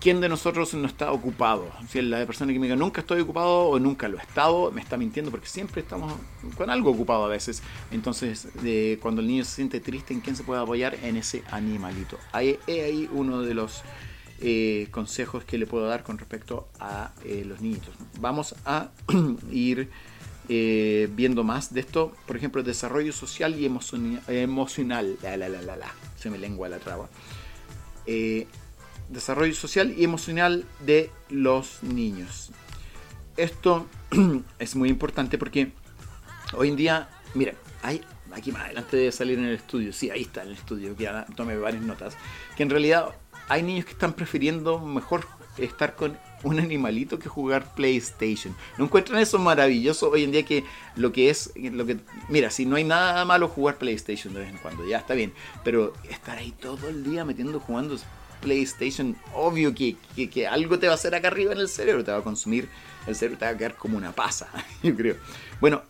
¿Quién 0.00 0.22
de 0.22 0.30
nosotros 0.30 0.72
no 0.72 0.86
está 0.86 1.12
ocupado? 1.12 1.70
Si 1.90 2.00
la 2.00 2.24
persona 2.24 2.52
que 2.54 2.58
me 2.58 2.66
diga 2.66 2.76
nunca 2.76 3.02
estoy 3.02 3.20
ocupado 3.20 3.66
o 3.68 3.78
nunca 3.78 4.08
lo 4.08 4.18
he 4.18 4.22
estado, 4.22 4.72
me 4.72 4.80
está 4.80 4.96
mintiendo 4.96 5.30
porque 5.30 5.46
siempre 5.46 5.82
estamos 5.82 6.14
con 6.56 6.70
algo 6.70 6.90
ocupado 6.90 7.24
a 7.26 7.28
veces. 7.28 7.62
Entonces, 7.90 8.48
cuando 9.02 9.20
el 9.20 9.26
niño 9.28 9.44
se 9.44 9.56
siente 9.56 9.78
triste, 9.78 10.14
¿en 10.14 10.20
quién 10.20 10.36
se 10.36 10.42
puede 10.42 10.62
apoyar? 10.62 10.94
En 11.02 11.16
ese 11.18 11.42
animalito. 11.50 12.18
Ahí, 12.32 12.58
ahí 12.66 13.10
uno 13.12 13.42
de 13.42 13.52
los 13.52 13.82
eh, 14.40 14.88
consejos 14.90 15.44
que 15.44 15.58
le 15.58 15.66
puedo 15.66 15.86
dar 15.86 16.02
con 16.02 16.16
respecto 16.16 16.66
a 16.78 17.12
eh, 17.26 17.44
los 17.46 17.60
niñitos. 17.60 17.94
Vamos 18.20 18.54
a 18.64 18.88
ir 19.52 19.90
eh, 20.48 21.10
viendo 21.14 21.44
más 21.44 21.74
de 21.74 21.80
esto. 21.80 22.12
Por 22.26 22.38
ejemplo, 22.38 22.62
desarrollo 22.62 23.12
social 23.12 23.54
y 23.60 23.66
emociona- 23.66 24.22
emocional. 24.28 25.18
La, 25.22 25.36
la, 25.36 25.50
la, 25.50 25.60
la, 25.60 25.76
la. 25.76 25.92
Se 26.16 26.30
me 26.30 26.38
lengua 26.38 26.70
la 26.70 26.78
traba. 26.78 27.10
Eh, 28.06 28.46
desarrollo 29.10 29.54
social 29.54 29.94
y 29.96 30.04
emocional 30.04 30.64
de 30.80 31.10
los 31.28 31.82
niños. 31.82 32.50
Esto 33.36 33.86
es 34.58 34.76
muy 34.76 34.88
importante 34.88 35.36
porque 35.38 35.72
hoy 36.54 36.68
en 36.68 36.76
día, 36.76 37.08
miren, 37.34 37.56
hay 37.82 38.02
aquí 38.32 38.52
más 38.52 38.64
adelante 38.64 38.96
de 38.96 39.12
salir 39.12 39.38
en 39.38 39.46
el 39.46 39.54
estudio, 39.54 39.92
sí, 39.92 40.10
ahí 40.10 40.22
está 40.22 40.42
en 40.42 40.48
el 40.48 40.54
estudio, 40.54 40.96
que 40.96 41.04
ya 41.04 41.26
tomé 41.36 41.56
varias 41.56 41.82
notas, 41.82 42.16
que 42.56 42.62
en 42.62 42.70
realidad 42.70 43.10
hay 43.48 43.62
niños 43.62 43.84
que 43.84 43.92
están 43.92 44.12
prefiriendo 44.12 44.78
mejor 44.78 45.26
estar 45.58 45.96
con 45.96 46.16
un 46.42 46.58
animalito 46.58 47.18
que 47.18 47.28
jugar 47.28 47.74
PlayStation. 47.74 48.54
¿No 48.78 48.84
encuentran 48.84 49.20
eso 49.20 49.38
maravilloso 49.38 50.10
hoy 50.10 50.24
en 50.24 50.30
día 50.30 50.44
que 50.44 50.64
lo 50.96 51.12
que 51.12 51.30
es, 51.30 51.52
lo 51.56 51.84
que, 51.84 51.98
mira, 52.28 52.50
si 52.50 52.64
no 52.64 52.76
hay 52.76 52.84
nada 52.84 53.24
malo 53.24 53.48
jugar 53.48 53.76
PlayStation 53.76 54.32
de 54.32 54.40
vez 54.40 54.50
en 54.50 54.58
cuando, 54.58 54.86
ya 54.86 54.98
está 54.98 55.14
bien, 55.14 55.32
pero 55.64 55.92
estar 56.08 56.38
ahí 56.38 56.52
todo 56.52 56.88
el 56.88 57.04
día 57.04 57.24
metiendo 57.24 57.58
jugando 57.60 57.96
PlayStation, 58.40 59.16
obvio 59.34 59.74
que, 59.74 59.96
que, 60.28 60.46
algo 60.46 60.78
te 60.78 60.86
va 60.86 60.92
a 60.92 60.94
hacer 60.94 61.14
acá 61.14 61.28
arriba 61.28 61.52
en 61.52 61.58
el 61.58 61.68
cerebro, 61.68 62.04
te 62.04 62.12
va 62.12 62.18
a 62.18 62.22
consumir 62.22 62.68
el 63.06 63.14
cerebro, 63.14 63.38
te 63.38 63.44
va 63.44 63.50
a 63.52 63.56
quedar 63.56 63.76
como 63.76 63.96
una 63.96 64.12
pasa, 64.12 64.48
yo 64.82 64.94
creo. 64.96 65.16
Bueno, 65.60 65.82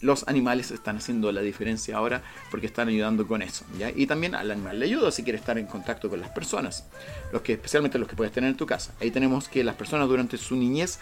los 0.00 0.28
animales 0.28 0.70
están 0.70 0.98
haciendo 0.98 1.32
la 1.32 1.40
diferencia 1.40 1.96
ahora 1.96 2.22
porque 2.50 2.66
están 2.66 2.88
ayudando 2.88 3.26
con 3.26 3.42
eso. 3.42 3.64
¿ya? 3.78 3.90
Y 3.90 4.06
también 4.06 4.34
al 4.34 4.50
animal 4.50 4.78
le 4.78 4.86
ayuda 4.86 5.10
si 5.10 5.22
quiere 5.22 5.38
estar 5.38 5.58
en 5.58 5.66
contacto 5.66 6.10
con 6.10 6.20
las 6.20 6.30
personas, 6.30 6.84
los 7.32 7.42
que, 7.42 7.54
especialmente 7.54 7.98
los 7.98 8.08
que 8.08 8.16
puedes 8.16 8.32
tener 8.32 8.50
en 8.50 8.56
tu 8.56 8.66
casa. 8.66 8.94
Ahí 9.00 9.10
tenemos 9.10 9.48
que 9.48 9.64
las 9.64 9.74
personas 9.74 10.08
durante 10.08 10.36
su 10.36 10.56
niñez 10.56 10.98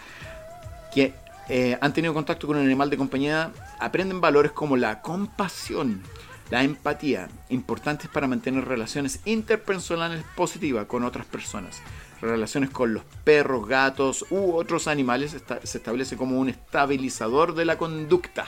que 0.93 1.13
eh, 1.49 1.77
han 1.79 1.93
tenido 1.93 2.13
contacto 2.13 2.47
con 2.47 2.57
un 2.57 2.65
animal 2.65 2.89
de 2.89 2.97
compañía 2.97 3.51
aprenden 3.79 4.19
valores 4.21 4.51
como 4.51 4.77
la 4.77 5.01
compasión, 5.01 6.01
la 6.49 6.63
empatía, 6.63 7.27
importantes 7.49 8.09
para 8.09 8.27
mantener 8.27 8.65
relaciones 8.65 9.19
interpersonales 9.25 10.23
positivas 10.35 10.85
con 10.85 11.03
otras 11.03 11.25
personas. 11.25 11.81
Relaciones 12.21 12.69
con 12.69 12.93
los 12.93 13.03
perros, 13.23 13.67
gatos 13.67 14.25
u 14.29 14.53
otros 14.53 14.87
animales 14.87 15.33
esta- 15.33 15.59
se 15.65 15.77
establece 15.79 16.15
como 16.17 16.39
un 16.39 16.49
estabilizador 16.49 17.55
de 17.55 17.65
la 17.65 17.77
conducta. 17.77 18.45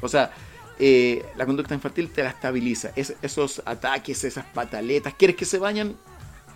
O 0.00 0.08
sea, 0.08 0.30
eh, 0.78 1.24
la 1.36 1.44
conducta 1.46 1.74
infantil 1.74 2.10
te 2.10 2.22
la 2.22 2.30
estabiliza. 2.30 2.92
Es- 2.94 3.14
esos 3.22 3.62
ataques, 3.64 4.22
esas 4.24 4.44
pataletas, 4.46 5.14
¿quieres 5.14 5.36
que 5.36 5.44
se 5.44 5.58
vayan? 5.58 5.96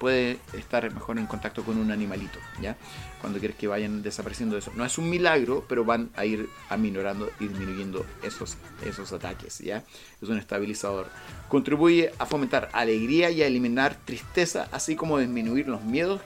Puede 0.02 0.38
estar 0.52 0.92
mejor 0.92 1.16
en 1.16 1.26
contacto 1.26 1.62
con 1.62 1.78
un 1.78 1.92
animalito, 1.92 2.40
¿ya? 2.60 2.76
Cuando 3.20 3.38
quieres 3.38 3.56
que 3.56 3.68
vayan 3.68 4.02
desapareciendo 4.02 4.58
eso. 4.58 4.72
No 4.74 4.84
es 4.84 4.98
un 4.98 5.08
milagro, 5.08 5.64
pero 5.68 5.84
van 5.84 6.10
a 6.16 6.24
ir 6.24 6.48
aminorando 6.70 7.30
y 7.38 7.46
disminuyendo 7.46 8.04
esos, 8.24 8.56
esos 8.84 9.12
ataques, 9.12 9.60
¿ya? 9.60 9.84
Es 10.20 10.28
un 10.28 10.38
estabilizador. 10.38 11.06
Contribuye 11.48 12.10
a 12.18 12.26
fomentar 12.26 12.68
alegría 12.72 13.30
y 13.30 13.44
a 13.44 13.46
eliminar 13.46 13.94
tristeza, 14.04 14.66
así 14.72 14.96
como 14.96 15.20
disminuir 15.20 15.68
los 15.68 15.84
miedos 15.84 16.20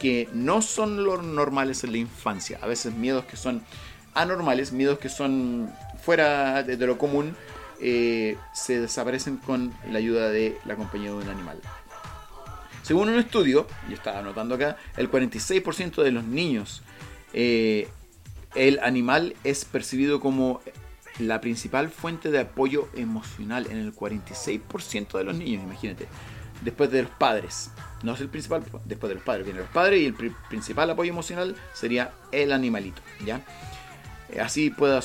que 0.00 0.28
no 0.32 0.60
son 0.60 1.04
los 1.04 1.22
normales 1.22 1.84
en 1.84 1.92
la 1.92 1.98
infancia. 1.98 2.58
A 2.62 2.66
veces 2.66 2.94
miedos 2.94 3.26
que 3.26 3.36
son 3.36 3.62
anormales, 4.12 4.72
miedos 4.72 4.98
que 4.98 5.08
son 5.08 5.70
fuera 6.02 6.64
de, 6.64 6.76
lo 6.84 6.98
común, 6.98 7.36
eh, 7.80 8.36
se 8.52 8.80
desaparecen 8.80 9.36
con 9.36 9.72
la 9.88 9.98
ayuda 9.98 10.30
de 10.30 10.58
la 10.64 10.74
compañía 10.74 11.10
de 11.10 11.16
un 11.16 11.28
animal. 11.28 11.60
Según 12.82 13.08
un 13.10 13.18
estudio, 13.18 13.66
yo 13.88 13.94
estaba 13.94 14.18
anotando 14.20 14.54
acá, 14.54 14.76
el 14.96 15.10
46% 15.10 16.02
de 16.02 16.10
los 16.12 16.24
niños, 16.24 16.82
eh, 17.32 17.88
el 18.54 18.80
animal 18.80 19.34
es 19.44 19.64
percibido 19.64 20.18
como 20.20 20.60
la 21.18 21.40
principal 21.40 21.88
fuente 21.90 22.30
de 22.30 22.40
apoyo 22.40 22.88
emocional 22.96 23.66
en 23.70 23.76
el 23.76 23.94
46% 23.94 25.18
de 25.18 25.24
los 25.24 25.36
niños, 25.36 25.62
imagínate. 25.62 26.08
Después 26.62 26.90
de 26.90 27.02
los 27.02 27.10
padres. 27.12 27.70
No 28.02 28.14
es 28.14 28.20
el 28.20 28.28
principal, 28.28 28.62
después 28.86 29.08
de 29.08 29.14
los 29.14 29.22
padres. 29.24 29.44
Vienen 29.44 29.62
los 29.62 29.70
padres 29.72 30.00
y 30.00 30.06
el 30.06 30.14
pri- 30.14 30.34
principal 30.48 30.88
apoyo 30.90 31.10
emocional 31.10 31.54
sería 31.74 32.12
el 32.32 32.52
animalito, 32.52 33.02
¿ya? 33.24 33.42
Así 34.42 34.70
pueda 34.70 35.00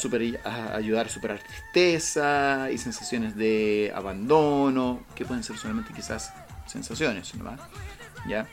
ayudar 0.73 1.07
a 1.07 1.09
superar 1.09 1.39
tristeza 1.39 2.69
y 2.71 2.77
sensaciones 2.77 3.35
de 3.35 3.91
abandono, 3.95 5.03
que 5.15 5.25
pueden 5.25 5.43
ser 5.43 5.57
solamente 5.57 5.93
quizás 5.93 6.33
sensaciones, 6.65 7.35
¿no? 7.35 7.55
¿Ya? 8.27 8.47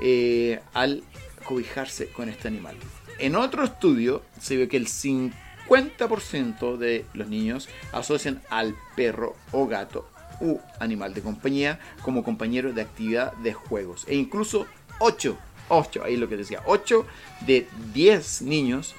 Eh, 0.00 0.60
al 0.74 1.02
cobijarse 1.44 2.08
con 2.08 2.28
este 2.28 2.48
animal. 2.48 2.76
En 3.18 3.34
otro 3.36 3.64
estudio 3.64 4.22
se 4.40 4.56
ve 4.56 4.68
que 4.68 4.76
el 4.76 4.88
50% 4.88 6.76
de 6.76 7.06
los 7.14 7.28
niños 7.28 7.68
asocian 7.92 8.42
al 8.50 8.76
perro 8.94 9.36
o 9.52 9.66
gato 9.66 10.08
u 10.40 10.58
animal 10.80 11.14
de 11.14 11.22
compañía 11.22 11.80
como 12.02 12.22
compañero 12.22 12.74
de 12.74 12.82
actividad 12.82 13.32
de 13.34 13.54
juegos. 13.54 14.04
E 14.06 14.16
incluso 14.16 14.66
8, 14.98 15.38
8, 15.68 16.04
ahí 16.04 16.16
lo 16.16 16.28
que 16.28 16.36
decía, 16.36 16.62
8 16.66 17.06
de 17.46 17.66
10 17.94 18.42
niños 18.42 18.94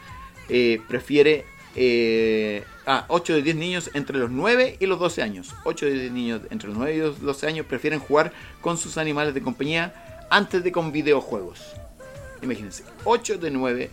eh, 0.50 0.82
prefiere... 0.88 1.46
eh, 1.80 2.64
ah, 2.88 3.06
8 3.08 3.36
de 3.36 3.42
10 3.44 3.56
niños 3.56 3.92
entre 3.94 4.18
los 4.18 4.32
9 4.32 4.78
y 4.80 4.86
los 4.88 5.00
12 5.00 5.22
años. 5.22 5.54
8 5.64 5.86
de 5.86 5.92
10 5.92 6.12
niños 6.12 6.42
entre 6.50 6.70
los 6.70 6.78
9 6.78 6.96
y 6.96 6.98
los 6.98 7.22
12 7.22 7.48
años 7.48 7.66
prefieren 7.68 8.00
jugar 8.00 8.34
con 8.62 8.80
sus 8.80 8.98
animales 8.98 9.36
de 9.36 9.44
compañía 9.44 10.26
antes 10.32 10.64
de 10.64 10.72
con 10.72 10.92
videojuegos. 10.92 11.76
Imagínense, 12.42 12.84
8 13.04 13.38
de 13.38 13.52
9 13.52 13.92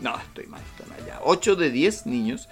No, 0.00 0.18
estoy 0.18 0.46
mal, 0.46 0.60
estoy 0.72 0.90
mal 0.90 1.06
ya. 1.06 1.18
8 1.24 1.56
de 1.56 1.70
10 1.70 2.06
niños 2.06 2.48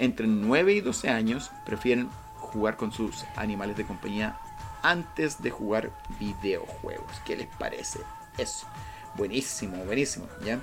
entre 0.00 0.26
9 0.26 0.72
y 0.72 0.80
12 0.80 1.08
años 1.08 1.52
prefieren 1.64 2.08
jugar 2.34 2.76
con 2.76 2.90
sus 2.90 3.22
animales 3.36 3.76
de 3.76 3.86
compañía 3.86 4.36
antes 4.82 5.40
de 5.40 5.50
jugar 5.50 5.92
videojuegos. 6.18 7.12
¿Qué 7.24 7.36
les 7.36 7.46
parece 7.56 8.00
eso? 8.36 8.66
Buenísimo, 9.14 9.76
buenísimo, 9.84 10.26
¿ya? 10.44 10.58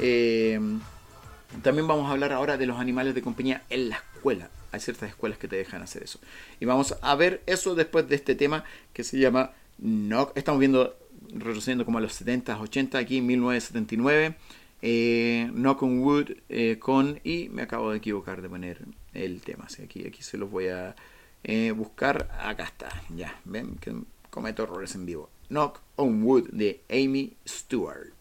Eh, 0.00 0.58
también 1.62 1.86
vamos 1.86 2.08
a 2.08 2.12
hablar 2.12 2.32
ahora 2.32 2.56
de 2.56 2.66
los 2.66 2.78
animales 2.78 3.14
de 3.14 3.22
compañía 3.22 3.64
en 3.70 3.88
la 3.88 3.96
escuela. 3.96 4.50
Hay 4.72 4.80
ciertas 4.80 5.08
escuelas 5.08 5.38
que 5.38 5.48
te 5.48 5.56
dejan 5.56 5.82
hacer 5.82 6.02
eso. 6.02 6.20
Y 6.60 6.64
vamos 6.64 6.96
a 7.02 7.14
ver 7.16 7.42
eso 7.46 7.74
después 7.74 8.08
de 8.08 8.16
este 8.16 8.34
tema 8.34 8.64
que 8.92 9.02
se 9.02 9.18
llama 9.18 9.52
Knock. 9.78 10.36
Estamos 10.36 10.60
viendo, 10.60 10.96
retrocediendo 11.32 11.84
como 11.84 11.98
a 11.98 12.00
los 12.00 12.20
70s, 12.20 12.60
80, 12.60 12.98
aquí 12.98 13.20
1979. 13.20 14.36
Eh, 14.82 15.50
Knock 15.52 15.82
on 15.82 16.00
Wood 16.00 16.30
eh, 16.48 16.78
con... 16.78 17.20
Y 17.24 17.48
me 17.48 17.62
acabo 17.62 17.90
de 17.90 17.98
equivocar 17.98 18.42
de 18.42 18.48
poner 18.48 18.84
el 19.12 19.40
tema. 19.42 19.66
Aquí, 19.82 20.06
aquí 20.06 20.22
se 20.22 20.38
los 20.38 20.50
voy 20.50 20.68
a 20.68 20.94
eh, 21.42 21.72
buscar. 21.72 22.30
Acá 22.40 22.64
está. 22.64 22.88
Ya, 23.14 23.40
ven 23.44 23.76
que 23.76 23.94
cometo 24.30 24.62
errores 24.62 24.94
en 24.94 25.04
vivo. 25.04 25.30
Knock 25.48 25.80
on 25.96 26.22
Wood 26.22 26.50
de 26.50 26.82
Amy 26.88 27.36
Stewart. 27.46 28.12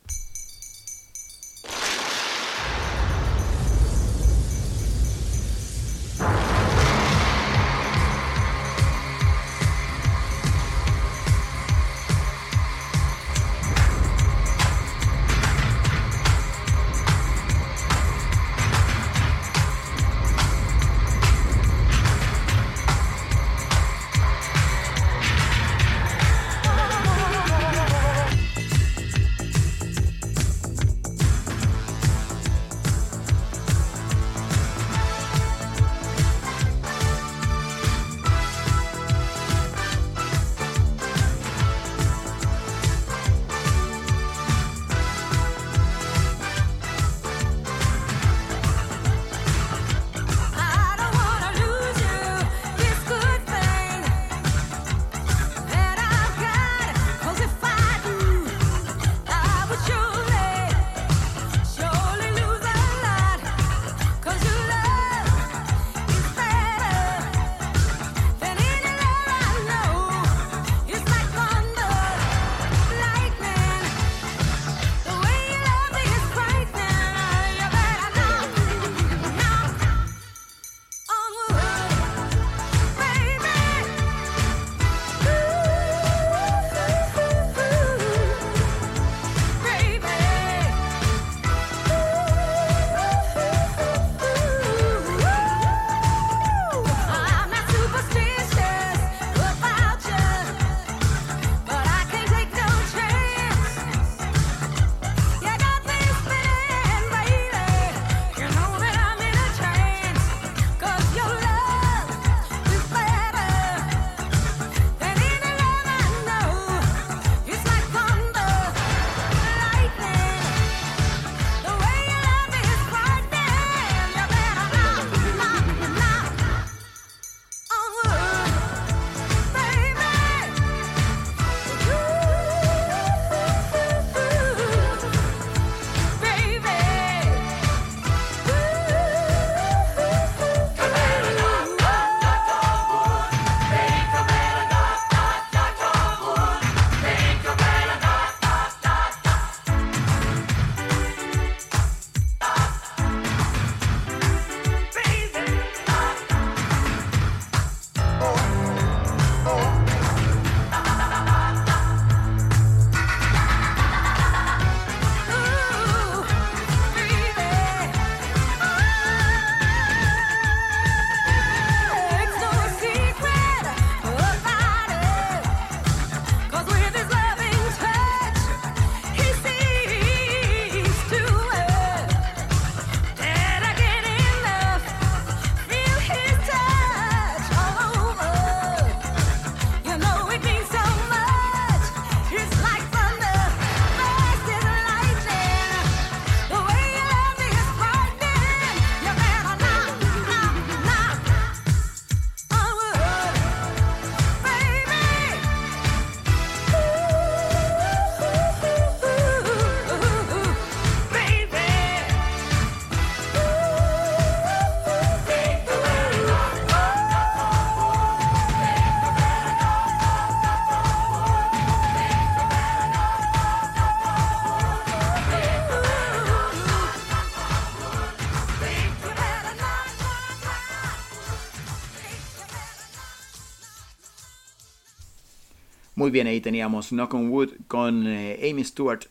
Muy 236.10 236.14
bien, 236.14 236.26
ahí 236.26 236.42
teníamos 236.42 236.90
Knock 236.90 237.14
on 237.14 237.30
Wood 237.30 237.50
con 237.68 238.08
eh, 238.08 238.50
Amy 238.50 238.64
Stewart. 238.64 239.06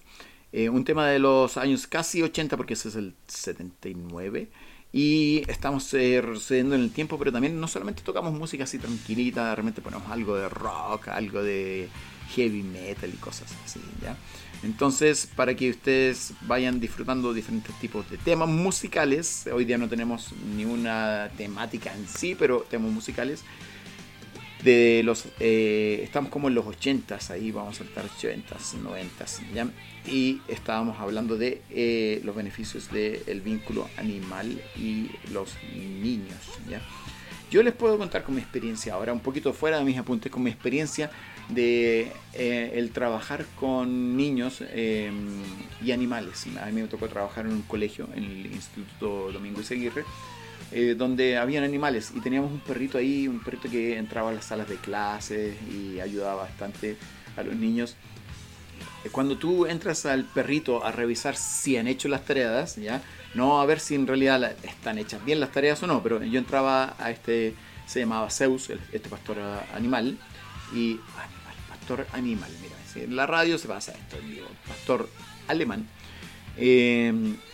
Eh, 0.51 0.69
un 0.69 0.85
tema 0.85 1.07
de 1.07 1.21
los 1.21 1.57
años 1.57 1.87
casi 1.87 2.23
80, 2.23 2.57
porque 2.57 2.75
ese 2.75 2.89
es 2.89 2.97
el 2.97 3.15
79. 3.29 4.49
Y 4.93 5.45
estamos 5.49 5.95
eh, 5.95 6.21
retrocediendo 6.21 6.75
en 6.75 6.81
el 6.81 6.91
tiempo, 6.91 7.17
pero 7.17 7.31
también 7.31 7.61
no 7.61 7.69
solamente 7.69 8.03
tocamos 8.03 8.33
música 8.33 8.65
así 8.65 8.79
tranquilita, 8.79 9.55
realmente 9.55 9.81
ponemos 9.81 10.11
algo 10.11 10.35
de 10.35 10.49
rock, 10.49 11.07
algo 11.07 11.41
de 11.41 11.89
heavy 12.35 12.65
metal 12.65 13.11
y 13.15 13.17
cosas 13.19 13.55
así, 13.65 13.79
¿ya? 14.03 14.17
Entonces, 14.65 15.29
para 15.37 15.55
que 15.55 15.71
ustedes 15.71 16.33
vayan 16.49 16.81
disfrutando 16.81 17.33
diferentes 17.33 17.79
tipos 17.79 18.11
de 18.11 18.19
temas 18.19 18.49
musicales, 18.49 19.49
hoy 19.55 19.65
día 19.65 19.79
no 19.79 19.89
tenemos 19.89 20.33
ni 20.57 20.65
una 20.65 21.31
temática 21.37 21.95
en 21.95 22.09
sí, 22.09 22.35
pero 22.37 22.67
temas 22.69 22.91
musicales, 22.91 23.45
de 24.63 25.03
los 25.05 25.27
eh, 25.39 26.01
estamos 26.03 26.31
como 26.31 26.49
en 26.49 26.55
los 26.55 26.65
80s 26.65 27.31
ahí 27.31 27.53
vamos 27.53 27.77
a 27.77 27.85
saltar 27.85 28.07
80s 28.07 28.77
90s 28.83 29.53
¿ya? 29.55 29.69
y 30.07 30.41
estábamos 30.49 30.99
hablando 30.99 31.37
de 31.37 31.63
eh, 31.71 32.21
los 32.25 32.35
beneficios 32.35 32.91
del 32.91 33.41
vínculo 33.41 33.89
animal 33.97 34.61
y 34.77 35.11
los 35.33 35.55
niños 35.73 36.39
¿ya? 36.69 36.81
yo 37.51 37.63
les 37.63 37.73
puedo 37.73 37.99
contar 37.99 38.25
con 38.25 38.35
mi 38.35 38.41
experiencia 38.41 38.95
ahora 38.95 39.13
un 39.13 39.21
poquito 39.21 39.53
fuera 39.53 39.79
de 39.79 39.85
mis 39.85 39.97
apuntes 39.97 40.31
con 40.33 40.43
mi 40.43 40.51
experiencia 40.51 41.11
de 41.49 42.13
eh, 42.35 42.73
el 42.75 42.91
trabajar 42.91 43.47
con 43.59 44.17
niños 44.17 44.59
eh, 44.61 45.11
y 45.83 45.93
animales 45.93 46.47
a 46.61 46.67
mí 46.67 46.83
me 46.83 46.89
tocó 46.89 47.09
trabajar 47.09 47.47
en 47.47 47.53
un 47.53 47.63
colegio 47.63 48.09
en 48.15 48.25
el 48.25 48.47
Instituto 48.47 49.31
Domingo 49.33 49.61
Iseguirre 49.61 50.05
eh, 50.73 50.95
donde 50.97 51.37
habían 51.39 51.65
animales 51.65 52.13
y 52.15 52.21
teníamos 52.21 52.53
un 52.53 52.61
perrito 52.61 52.99
ahí, 52.99 53.27
un 53.27 53.41
perrito 53.41 53.71
que 53.71 53.97
entraba 53.97 54.31
a 54.31 54.33
las 54.35 54.45
salas 54.45 54.69
de 54.69 54.77
clases 54.77 55.57
y 55.71 56.01
ayudaba 56.01 56.43
bastante 56.43 56.97
a 57.37 57.43
los 57.43 57.55
niños. 57.57 57.97
Eh, 59.05 59.09
Cuando 59.11 59.39
tú 59.39 59.67
entras 59.67 60.07
al 60.07 60.25
perrito 60.25 60.85
a 60.85 60.93
revisar 60.93 61.37
si 61.37 61.77
han 61.77 61.87
hecho 61.87 62.09
las 62.09 62.25
tareas, 62.25 62.77
ya 62.77 63.03
no 63.35 63.61
a 63.61 63.67
ver 63.67 63.81
si 63.81 63.95
en 63.95 64.07
realidad 64.07 64.57
están 64.63 64.99
hechas 64.99 65.25
bien 65.25 65.41
las 65.41 65.53
tareas 65.53 65.83
o 65.83 65.87
no, 65.87 66.03
pero 66.03 66.23
yo 66.23 66.39
entraba 66.39 66.97
a 66.99 67.11
este, 67.11 67.55
se 67.87 68.01
llamaba 68.01 68.31
Zeus, 68.31 68.71
este 68.71 69.09
pastor 69.09 69.39
ah, 69.41 69.65
animal, 69.75 70.19
y 70.75 71.01
animal, 71.17 71.55
pastor 71.69 72.07
animal, 72.13 72.51
mira, 72.61 72.75
en 72.95 73.17
la 73.17 73.27
radio 73.27 73.59
se 73.59 73.69
pasa 73.69 73.93
esto, 73.93 74.17
digo, 74.27 74.47
pastor 74.67 75.09
alemán. 75.47 75.87
Eh, 76.59 77.13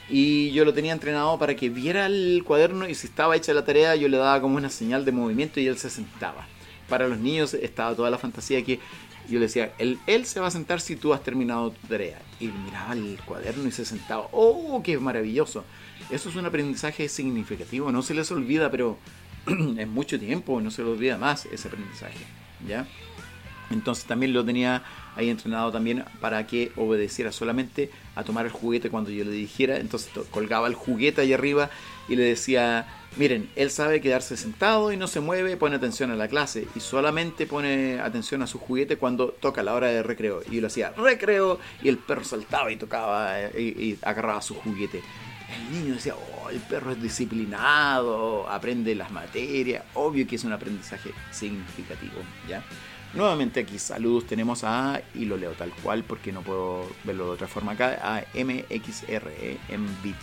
y 0.08 0.50
yo 0.52 0.64
lo 0.64 0.74
tenía 0.74 0.92
entrenado 0.92 1.38
para 1.38 1.54
que 1.56 1.70
viera 1.70 2.06
el 2.06 2.42
cuaderno 2.46 2.88
y 2.88 2.94
si 2.94 3.06
estaba 3.06 3.36
hecha 3.36 3.54
la 3.54 3.64
tarea 3.64 3.96
yo 3.96 4.08
le 4.08 4.16
daba 4.16 4.40
como 4.40 4.56
una 4.56 4.70
señal 4.70 5.04
de 5.04 5.12
movimiento 5.12 5.60
y 5.60 5.66
él 5.66 5.78
se 5.78 5.90
sentaba. 5.90 6.46
Para 6.88 7.08
los 7.08 7.18
niños 7.18 7.54
estaba 7.54 7.94
toda 7.94 8.10
la 8.10 8.18
fantasía 8.18 8.62
que 8.62 8.80
yo 9.28 9.38
le 9.38 9.46
decía, 9.46 9.72
él, 9.78 10.26
se 10.26 10.40
va 10.40 10.48
a 10.48 10.50
sentar 10.50 10.80
si 10.80 10.96
tú 10.96 11.14
has 11.14 11.22
terminado 11.22 11.70
tu 11.70 11.86
tarea. 11.86 12.20
Y 12.40 12.48
miraba 12.48 12.92
el 12.92 13.18
cuaderno 13.24 13.66
y 13.66 13.72
se 13.72 13.86
sentaba. 13.86 14.28
¡Oh, 14.32 14.82
qué 14.84 14.98
maravilloso! 14.98 15.64
Eso 16.10 16.28
es 16.28 16.36
un 16.36 16.44
aprendizaje 16.44 17.08
significativo, 17.08 17.90
no 17.90 18.02
se 18.02 18.12
les 18.12 18.30
olvida, 18.30 18.70
pero 18.70 18.98
en 19.46 19.88
mucho 19.88 20.20
tiempo 20.20 20.60
no 20.60 20.70
se 20.70 20.82
les 20.82 20.90
olvida 20.90 21.16
más 21.16 21.46
ese 21.46 21.68
aprendizaje. 21.68 22.18
¿Ya? 22.68 22.86
Entonces 23.70 24.04
también 24.04 24.34
lo 24.34 24.44
tenía 24.44 24.82
ahí 25.16 25.30
entrenado 25.30 25.70
también 25.72 26.04
para 26.20 26.46
que 26.46 26.72
obedeciera 26.76 27.32
solamente 27.32 27.90
a 28.14 28.24
tomar 28.24 28.46
el 28.46 28.52
juguete 28.52 28.90
cuando 28.90 29.10
yo 29.10 29.24
le 29.24 29.30
dijera. 29.32 29.76
Entonces 29.78 30.12
to- 30.12 30.24
colgaba 30.30 30.66
el 30.66 30.74
juguete 30.74 31.20
ahí 31.20 31.32
arriba 31.32 31.70
y 32.08 32.16
le 32.16 32.24
decía, 32.24 32.86
miren, 33.16 33.48
él 33.56 33.70
sabe 33.70 34.00
quedarse 34.00 34.36
sentado 34.36 34.92
y 34.92 34.96
no 34.96 35.06
se 35.06 35.20
mueve, 35.20 35.56
pone 35.56 35.76
atención 35.76 36.10
a 36.10 36.16
la 36.16 36.28
clase 36.28 36.66
y 36.74 36.80
solamente 36.80 37.46
pone 37.46 38.00
atención 38.00 38.42
a 38.42 38.46
su 38.46 38.58
juguete 38.58 38.96
cuando 38.96 39.28
toca 39.28 39.62
la 39.62 39.74
hora 39.74 39.86
de 39.88 40.02
recreo. 40.02 40.42
Y 40.50 40.56
yo 40.56 40.60
lo 40.60 40.66
hacía, 40.66 40.90
recreo, 40.96 41.58
y 41.82 41.88
el 41.88 41.98
perro 41.98 42.24
saltaba 42.24 42.70
y 42.72 42.76
tocaba 42.76 43.40
eh, 43.40 43.52
y, 43.56 43.82
y 43.84 43.98
agarraba 44.02 44.42
su 44.42 44.54
juguete. 44.54 45.00
El 45.46 45.72
niño 45.72 45.94
decía, 45.94 46.14
oh, 46.16 46.50
el 46.50 46.58
perro 46.58 46.92
es 46.92 47.00
disciplinado, 47.00 48.48
aprende 48.48 48.94
las 48.94 49.10
materias. 49.10 49.84
Obvio 49.94 50.26
que 50.26 50.36
es 50.36 50.44
un 50.44 50.52
aprendizaje 50.52 51.10
significativo, 51.30 52.14
¿ya? 52.48 52.62
Nuevamente 53.14 53.60
aquí 53.60 53.78
saludos 53.78 54.26
tenemos 54.26 54.64
a, 54.64 55.00
y 55.14 55.24
lo 55.24 55.36
leo 55.36 55.52
tal 55.52 55.70
cual 55.70 56.02
porque 56.02 56.32
no 56.32 56.42
puedo 56.42 56.88
verlo 57.04 57.26
de 57.26 57.30
otra 57.30 57.46
forma 57.46 57.72
acá, 57.72 58.00
a 58.02 58.24
MXR, 58.34 59.28
eh, 59.38 59.58
Mbit. 59.78 60.16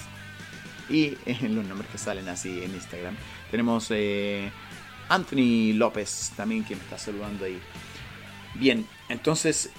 Y 0.89 1.17
en 1.25 1.55
los 1.55 1.65
nombres 1.65 1.89
que 1.89 1.97
salen 1.97 2.27
así 2.27 2.61
en 2.61 2.75
Instagram. 2.75 3.15
Tenemos 3.49 3.87
eh, 3.91 4.51
Anthony 5.07 5.73
López 5.73 6.33
también 6.35 6.65
que 6.65 6.75
me 6.75 6.81
está 6.81 6.97
saludando 6.97 7.45
ahí. 7.45 7.59
Bien, 8.55 8.85
entonces 9.07 9.71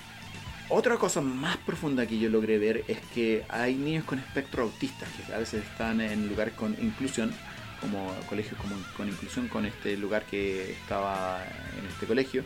otra 0.70 0.96
cosa 0.96 1.20
más 1.20 1.58
profunda 1.58 2.06
que 2.06 2.18
yo 2.18 2.30
logré 2.30 2.56
ver 2.56 2.84
es 2.88 2.98
que 3.14 3.44
hay 3.50 3.74
niños 3.74 4.04
con 4.04 4.18
espectro 4.20 4.62
autista 4.62 5.04
que 5.26 5.34
a 5.34 5.36
veces 5.36 5.64
están 5.64 6.00
en 6.00 6.28
lugares 6.28 6.54
con 6.54 6.72
inclusión, 6.82 7.30
como 7.78 8.10
colegios 8.26 8.58
como 8.58 8.74
con 8.96 9.06
inclusión, 9.06 9.48
con 9.48 9.66
este 9.66 9.98
lugar 9.98 10.24
que 10.24 10.72
estaba 10.72 11.44
en 11.78 11.86
este 11.92 12.06
colegio. 12.06 12.42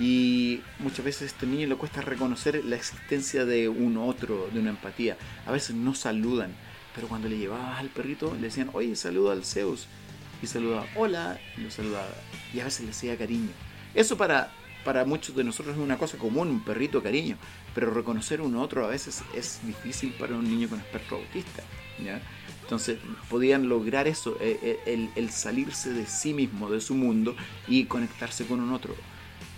Y 0.00 0.62
muchas 0.78 1.04
veces 1.04 1.22
a 1.22 1.26
este 1.26 1.46
niño 1.46 1.68
le 1.68 1.76
cuesta 1.76 2.00
reconocer 2.00 2.64
la 2.64 2.74
existencia 2.74 3.44
de 3.44 3.68
un 3.68 3.98
otro, 3.98 4.48
de 4.50 4.58
una 4.58 4.70
empatía. 4.70 5.18
A 5.46 5.52
veces 5.52 5.76
no 5.76 5.94
saludan, 5.94 6.54
pero 6.94 7.06
cuando 7.06 7.28
le 7.28 7.36
llevabas 7.36 7.78
al 7.78 7.90
perrito 7.90 8.34
le 8.34 8.46
decían, 8.46 8.70
oye, 8.72 8.96
saluda 8.96 9.32
al 9.32 9.44
Zeus. 9.44 9.86
Y 10.42 10.46
saludaba, 10.46 10.86
hola, 10.96 11.38
y 11.58 11.60
lo 11.60 11.70
saludaba. 11.70 12.08
Y 12.54 12.60
a 12.60 12.64
veces 12.64 12.86
le 12.86 12.92
hacía 12.92 13.18
cariño. 13.18 13.50
Eso 13.94 14.16
para, 14.16 14.50
para 14.86 15.04
muchos 15.04 15.36
de 15.36 15.44
nosotros 15.44 15.76
es 15.76 15.82
una 15.82 15.98
cosa 15.98 16.16
común, 16.16 16.48
un 16.48 16.64
perrito 16.64 17.02
cariño. 17.02 17.36
Pero 17.74 17.90
reconocer 17.90 18.40
un 18.40 18.56
otro 18.56 18.86
a 18.86 18.88
veces 18.88 19.22
es 19.34 19.60
difícil 19.66 20.14
para 20.14 20.34
un 20.34 20.44
niño 20.44 20.70
con 20.70 20.80
espectro 20.80 21.18
autista. 21.18 21.62
¿ya? 22.02 22.22
Entonces 22.62 22.98
podían 23.28 23.68
lograr 23.68 24.08
eso, 24.08 24.38
eh, 24.40 24.58
eh, 24.62 24.78
el, 24.86 25.10
el 25.14 25.28
salirse 25.28 25.92
de 25.92 26.06
sí 26.06 26.32
mismo, 26.32 26.70
de 26.70 26.80
su 26.80 26.94
mundo 26.94 27.36
y 27.68 27.84
conectarse 27.84 28.46
con 28.46 28.60
un 28.60 28.72
otro. 28.72 28.94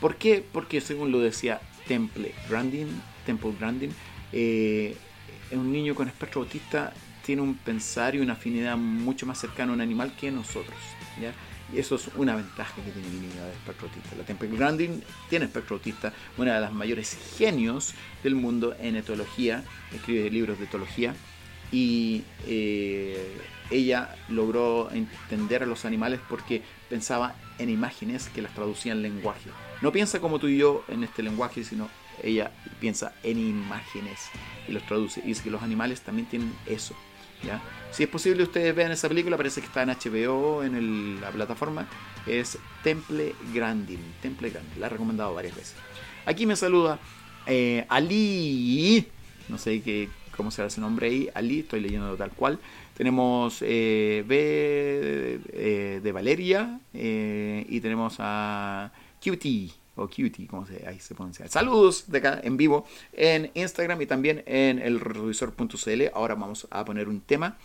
¿Por 0.02 0.16
qué? 0.16 0.44
Porque 0.52 0.80
según 0.80 1.12
lo 1.12 1.20
decía 1.20 1.60
Temple 1.86 2.34
Grandin, 2.50 2.88
Temple 3.24 3.52
Grandin, 3.56 3.92
eh, 4.32 4.96
un 5.52 5.70
niño 5.70 5.94
con 5.94 6.08
espectro 6.08 6.40
autista 6.40 6.92
tiene 7.24 7.40
un 7.40 7.54
pensar 7.54 8.16
y 8.16 8.18
una 8.18 8.32
afinidad 8.32 8.76
mucho 8.76 9.26
más 9.26 9.38
cercana 9.38 9.70
a 9.70 9.74
un 9.76 9.80
animal 9.80 10.12
que 10.16 10.32
nosotros. 10.32 10.74
¿ya? 11.20 11.32
Y 11.72 11.78
eso 11.78 11.94
es 11.94 12.08
una 12.16 12.34
ventaja 12.34 12.74
que 12.74 12.90
tiene 12.90 13.06
el 13.06 13.22
niño 13.22 13.44
de 13.44 13.52
espectro 13.52 13.86
autista. 13.86 14.16
La 14.16 14.24
Temple 14.24 14.48
Grandin 14.48 15.04
tiene 15.30 15.44
espectro 15.44 15.76
autista, 15.76 16.12
una 16.36 16.56
de 16.56 16.60
las 16.60 16.72
mayores 16.72 17.16
genios 17.38 17.94
del 18.24 18.34
mundo 18.34 18.74
en 18.80 18.96
etología, 18.96 19.62
escribe 19.94 20.28
libros 20.30 20.58
de 20.58 20.64
etología 20.64 21.14
y 21.70 22.24
eh, 22.48 23.38
ella 23.70 24.16
logró 24.28 24.90
entender 24.90 25.62
a 25.62 25.66
los 25.66 25.84
animales 25.84 26.18
porque 26.28 26.60
pensaba 26.90 27.36
en 27.60 27.70
imágenes 27.70 28.28
que 28.30 28.42
las 28.42 28.52
traducían 28.52 28.96
en 28.96 29.02
lenguaje. 29.04 29.48
No 29.82 29.92
piensa 29.92 30.20
como 30.20 30.38
tú 30.38 30.48
y 30.48 30.58
yo 30.58 30.84
en 30.88 31.04
este 31.04 31.22
lenguaje, 31.22 31.64
sino 31.64 31.88
ella 32.22 32.52
piensa 32.80 33.14
en 33.22 33.38
imágenes 33.38 34.30
y 34.68 34.72
los 34.72 34.86
traduce. 34.86 35.20
Y 35.20 35.28
dice 35.28 35.42
que 35.42 35.50
los 35.50 35.62
animales 35.62 36.00
también 36.02 36.28
tienen 36.28 36.52
eso. 36.66 36.94
¿ya? 37.44 37.60
Si 37.90 38.04
es 38.04 38.08
posible, 38.08 38.44
ustedes 38.44 38.74
vean 38.74 38.92
esa 38.92 39.08
película, 39.08 39.36
parece 39.36 39.60
que 39.60 39.66
está 39.66 39.82
en 39.82 39.90
HBO, 39.90 40.62
en 40.62 41.20
la 41.20 41.30
plataforma. 41.30 41.88
Es 42.26 42.58
Temple 42.84 43.34
Grandin. 43.52 44.00
Temple 44.22 44.50
Grandin, 44.50 44.80
la 44.80 44.86
he 44.86 44.90
recomendado 44.90 45.34
varias 45.34 45.56
veces. 45.56 45.74
Aquí 46.24 46.46
me 46.46 46.54
saluda 46.54 47.00
eh, 47.46 47.84
Ali. 47.88 49.08
No 49.48 49.58
sé 49.58 49.82
qué, 49.82 50.08
cómo 50.36 50.52
será 50.52 50.70
su 50.70 50.80
nombre 50.80 51.08
ahí. 51.08 51.28
Ali, 51.34 51.60
estoy 51.60 51.80
leyendo 51.80 52.16
tal 52.16 52.30
cual. 52.30 52.60
Tenemos 52.94 53.58
eh, 53.62 54.22
B 54.26 55.40
eh, 55.52 56.00
de 56.02 56.12
Valeria 56.12 56.78
eh, 56.94 57.66
y 57.68 57.80
tenemos 57.80 58.16
a 58.18 58.92
Cutie 59.22 59.70
o 59.94 60.08
Cutie, 60.08 60.46
como 60.46 60.66
se, 60.66 60.86
ahí 60.86 60.98
se 60.98 61.14
pronuncia. 61.14 61.46
Saludos 61.48 62.10
de 62.10 62.18
acá 62.18 62.40
en 62.42 62.56
vivo 62.56 62.86
en 63.12 63.50
Instagram 63.54 64.00
y 64.02 64.06
también 64.06 64.42
en 64.46 64.78
el 64.78 65.00
revisor.cl. 65.00 66.02
Ahora 66.14 66.34
vamos 66.34 66.66
a 66.70 66.84
poner 66.84 67.08
un 67.08 67.20
tema 67.20 67.58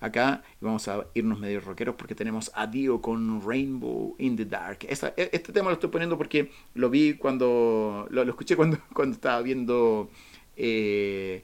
acá 0.00 0.42
y 0.60 0.64
vamos 0.64 0.86
a 0.88 1.06
irnos 1.14 1.38
medio 1.38 1.60
rockeros 1.60 1.94
porque 1.96 2.14
tenemos 2.14 2.50
a 2.54 2.70
con 3.00 3.42
Rainbow 3.46 4.16
in 4.18 4.36
the 4.36 4.44
Dark. 4.44 4.80
E- 4.82 5.30
este 5.32 5.52
tema 5.52 5.70
lo 5.70 5.74
estoy 5.74 5.90
poniendo 5.90 6.16
porque 6.16 6.50
lo 6.74 6.90
vi 6.90 7.14
cuando 7.14 8.06
lo, 8.10 8.22
escuché 8.22 8.56
cuando, 8.56 8.78
cuando 8.92 9.14
estaba 9.14 9.40
viendo 9.42 10.10
eh, 10.56 11.42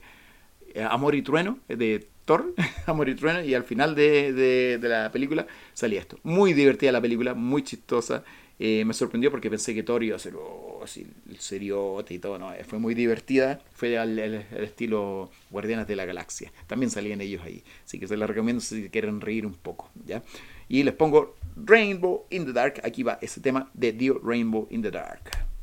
Amor 0.89 1.15
y 1.15 1.21
Trueno 1.21 1.59
eh, 1.69 1.75
de 1.75 2.07
Thor, 2.25 2.53
Amor 2.85 3.09
y 3.09 3.15
Trueno, 3.15 3.41
y 3.43 3.53
al 3.53 3.63
final 3.63 3.95
de 3.95 4.79
la 4.81 5.11
película 5.11 5.47
salía 5.73 5.99
esto. 5.99 6.17
Muy 6.23 6.53
divertida 6.53 6.91
la 6.91 7.01
película, 7.01 7.33
muy 7.33 7.63
chistosa. 7.63 8.23
Eh, 8.57 8.85
me 8.85 8.93
sorprendió 8.93 9.31
porque 9.31 9.49
pensé 9.49 9.73
que 9.73 9.83
Thor 9.83 10.03
iba 10.03 10.15
a 10.15 10.19
ser 10.19 10.35
oh, 10.35 10.83
el 11.29 11.39
seriote 11.39 12.13
y 12.13 12.19
todo. 12.19 12.39
No, 12.39 12.53
Eh, 12.53 12.63
fue 12.63 12.79
muy 12.79 12.93
divertida. 12.93 13.59
Fue 13.73 13.97
al 13.97 14.17
estilo 14.19 15.29
Guardianes 15.51 15.87
de 15.87 15.95
la 15.95 16.05
Galaxia. 16.05 16.51
También 16.67 16.89
salían 16.89 17.21
ellos 17.21 17.41
ahí. 17.43 17.63
Así 17.83 17.99
que 17.99 18.07
se 18.07 18.17
la 18.17 18.27
recomiendo 18.27 18.61
si 18.61 18.89
quieren 18.89 19.21
reír 19.21 19.45
un 19.45 19.53
poco. 19.53 19.89
¿ya? 20.05 20.23
Y 20.69 20.83
les 20.83 20.93
pongo 20.93 21.35
Rainbow 21.55 22.25
in 22.29 22.45
the 22.45 22.53
Dark. 22.53 22.81
Aquí 22.83 23.03
va 23.03 23.19
ese 23.21 23.41
tema 23.41 23.69
de 23.73 23.91
Dio 23.91 24.19
Rainbow 24.23 24.67
in 24.69 24.81
the 24.81 24.91
Dark. 24.91 25.54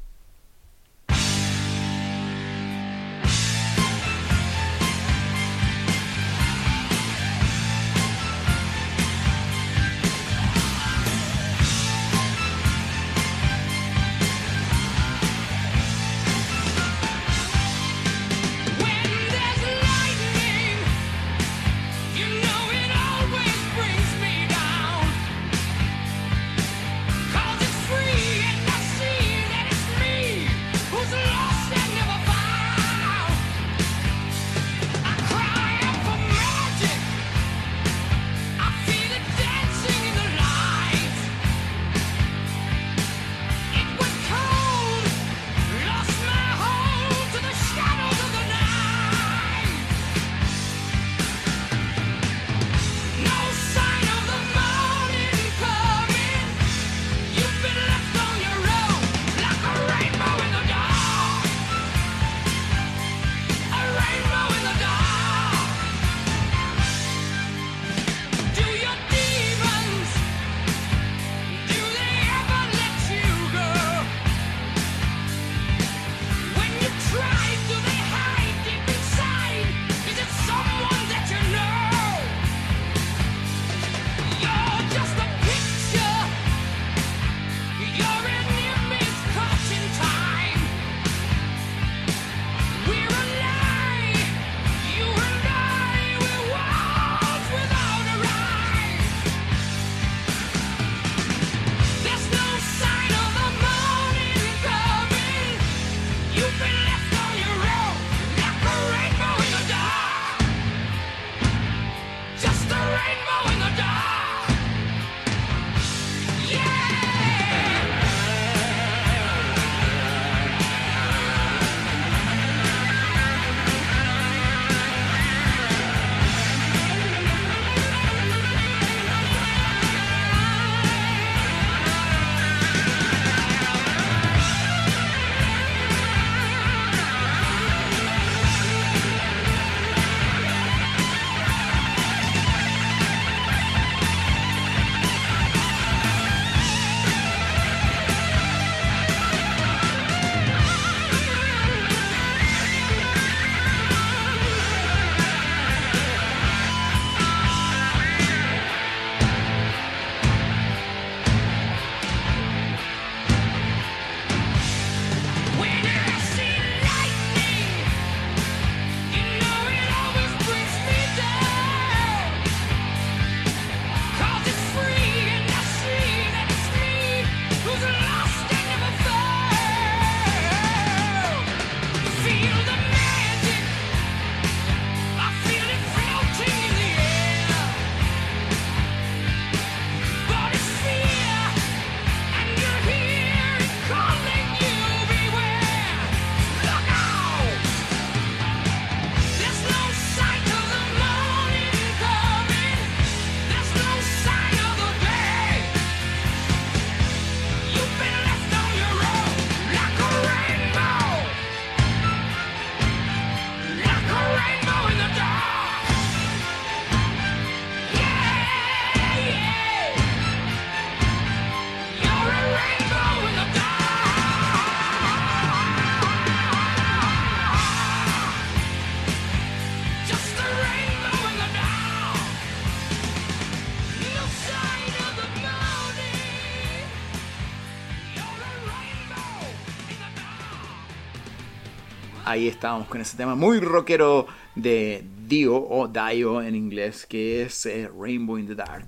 Ahí 242.33 242.49
estábamos 242.49 242.89
con 242.89 242.99
ese 242.99 243.15
tema 243.19 243.35
muy 243.35 243.61
rockero 243.61 244.27
de 244.55 245.05
Dio 245.29 245.55
o 245.55 245.87
Dio 245.87 246.41
en 246.41 246.55
inglés, 246.57 247.05
que 247.05 247.43
es 247.43 247.67
eh, 247.67 247.91
Rainbow 247.95 248.39
in 248.39 248.47
the 248.47 248.55
Dark. 248.55 248.87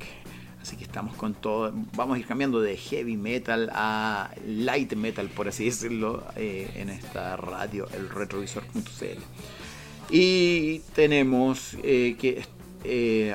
Así 0.63 0.79
que 0.79 0.85
estamos 0.85 1.15
con 1.15 1.35
todo. 1.35 1.71
Vamos 1.95 2.17
a 2.17 2.21
ir 2.21 2.25
cambiando 2.27 2.63
de 2.63 2.75
heavy 2.79 3.19
metal 3.19 3.69
a 3.75 4.31
light 4.47 4.95
metal, 4.95 5.29
por 5.29 5.47
así 5.49 5.67
decirlo, 5.67 6.25
eh, 6.37 6.71
en 6.77 6.89
esta 6.89 7.37
radio, 7.37 7.87
el 7.93 8.09
retrovisor.cl. 8.09 9.21
Y 10.09 10.79
tenemos 10.95 11.77
eh, 11.83 12.17
que 12.19 12.47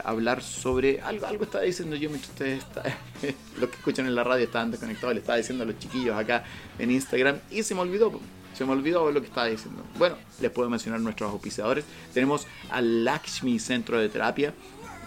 hablar 0.04 0.41
sobre 0.41 1.02
algo, 1.02 1.28
algo 1.28 1.43
estaba 1.43 1.65
diciendo 1.65 1.95
yo 1.95 2.10
mientras 2.10 2.32
ustedes 2.32 2.63
está- 2.63 2.82
los 3.60 3.69
que 3.69 3.76
escuchan 3.76 4.08
en 4.08 4.15
la 4.15 4.24
radio 4.24 4.45
estaban 4.45 4.72
desconectados, 4.72 5.13
le 5.13 5.19
estaba 5.19 5.38
diciendo 5.38 5.65
a 5.65 5.67
los 5.67 5.78
chiquillos 5.78 6.17
acá 6.17 6.45
en 6.80 6.89
Instagram 6.89 7.38
y 7.52 7.62
se 7.62 7.76
me 7.76 7.82
olvidó. 7.82 8.19
Se 8.60 8.65
me 8.65 8.74
olvidó 8.74 9.10
lo 9.10 9.22
que 9.22 9.28
estaba 9.28 9.48
diciendo. 9.48 9.82
Bueno, 9.98 10.17
les 10.41 10.52
puedo 10.52 10.69
mencionar 10.69 11.00
nuestros 11.00 11.32
auspiciadores. 11.32 11.86
Tenemos 12.13 12.45
al 12.69 13.06
Lakshmi 13.06 13.58
Centro 13.58 13.98
de 13.98 14.10
Terapia 14.10 14.54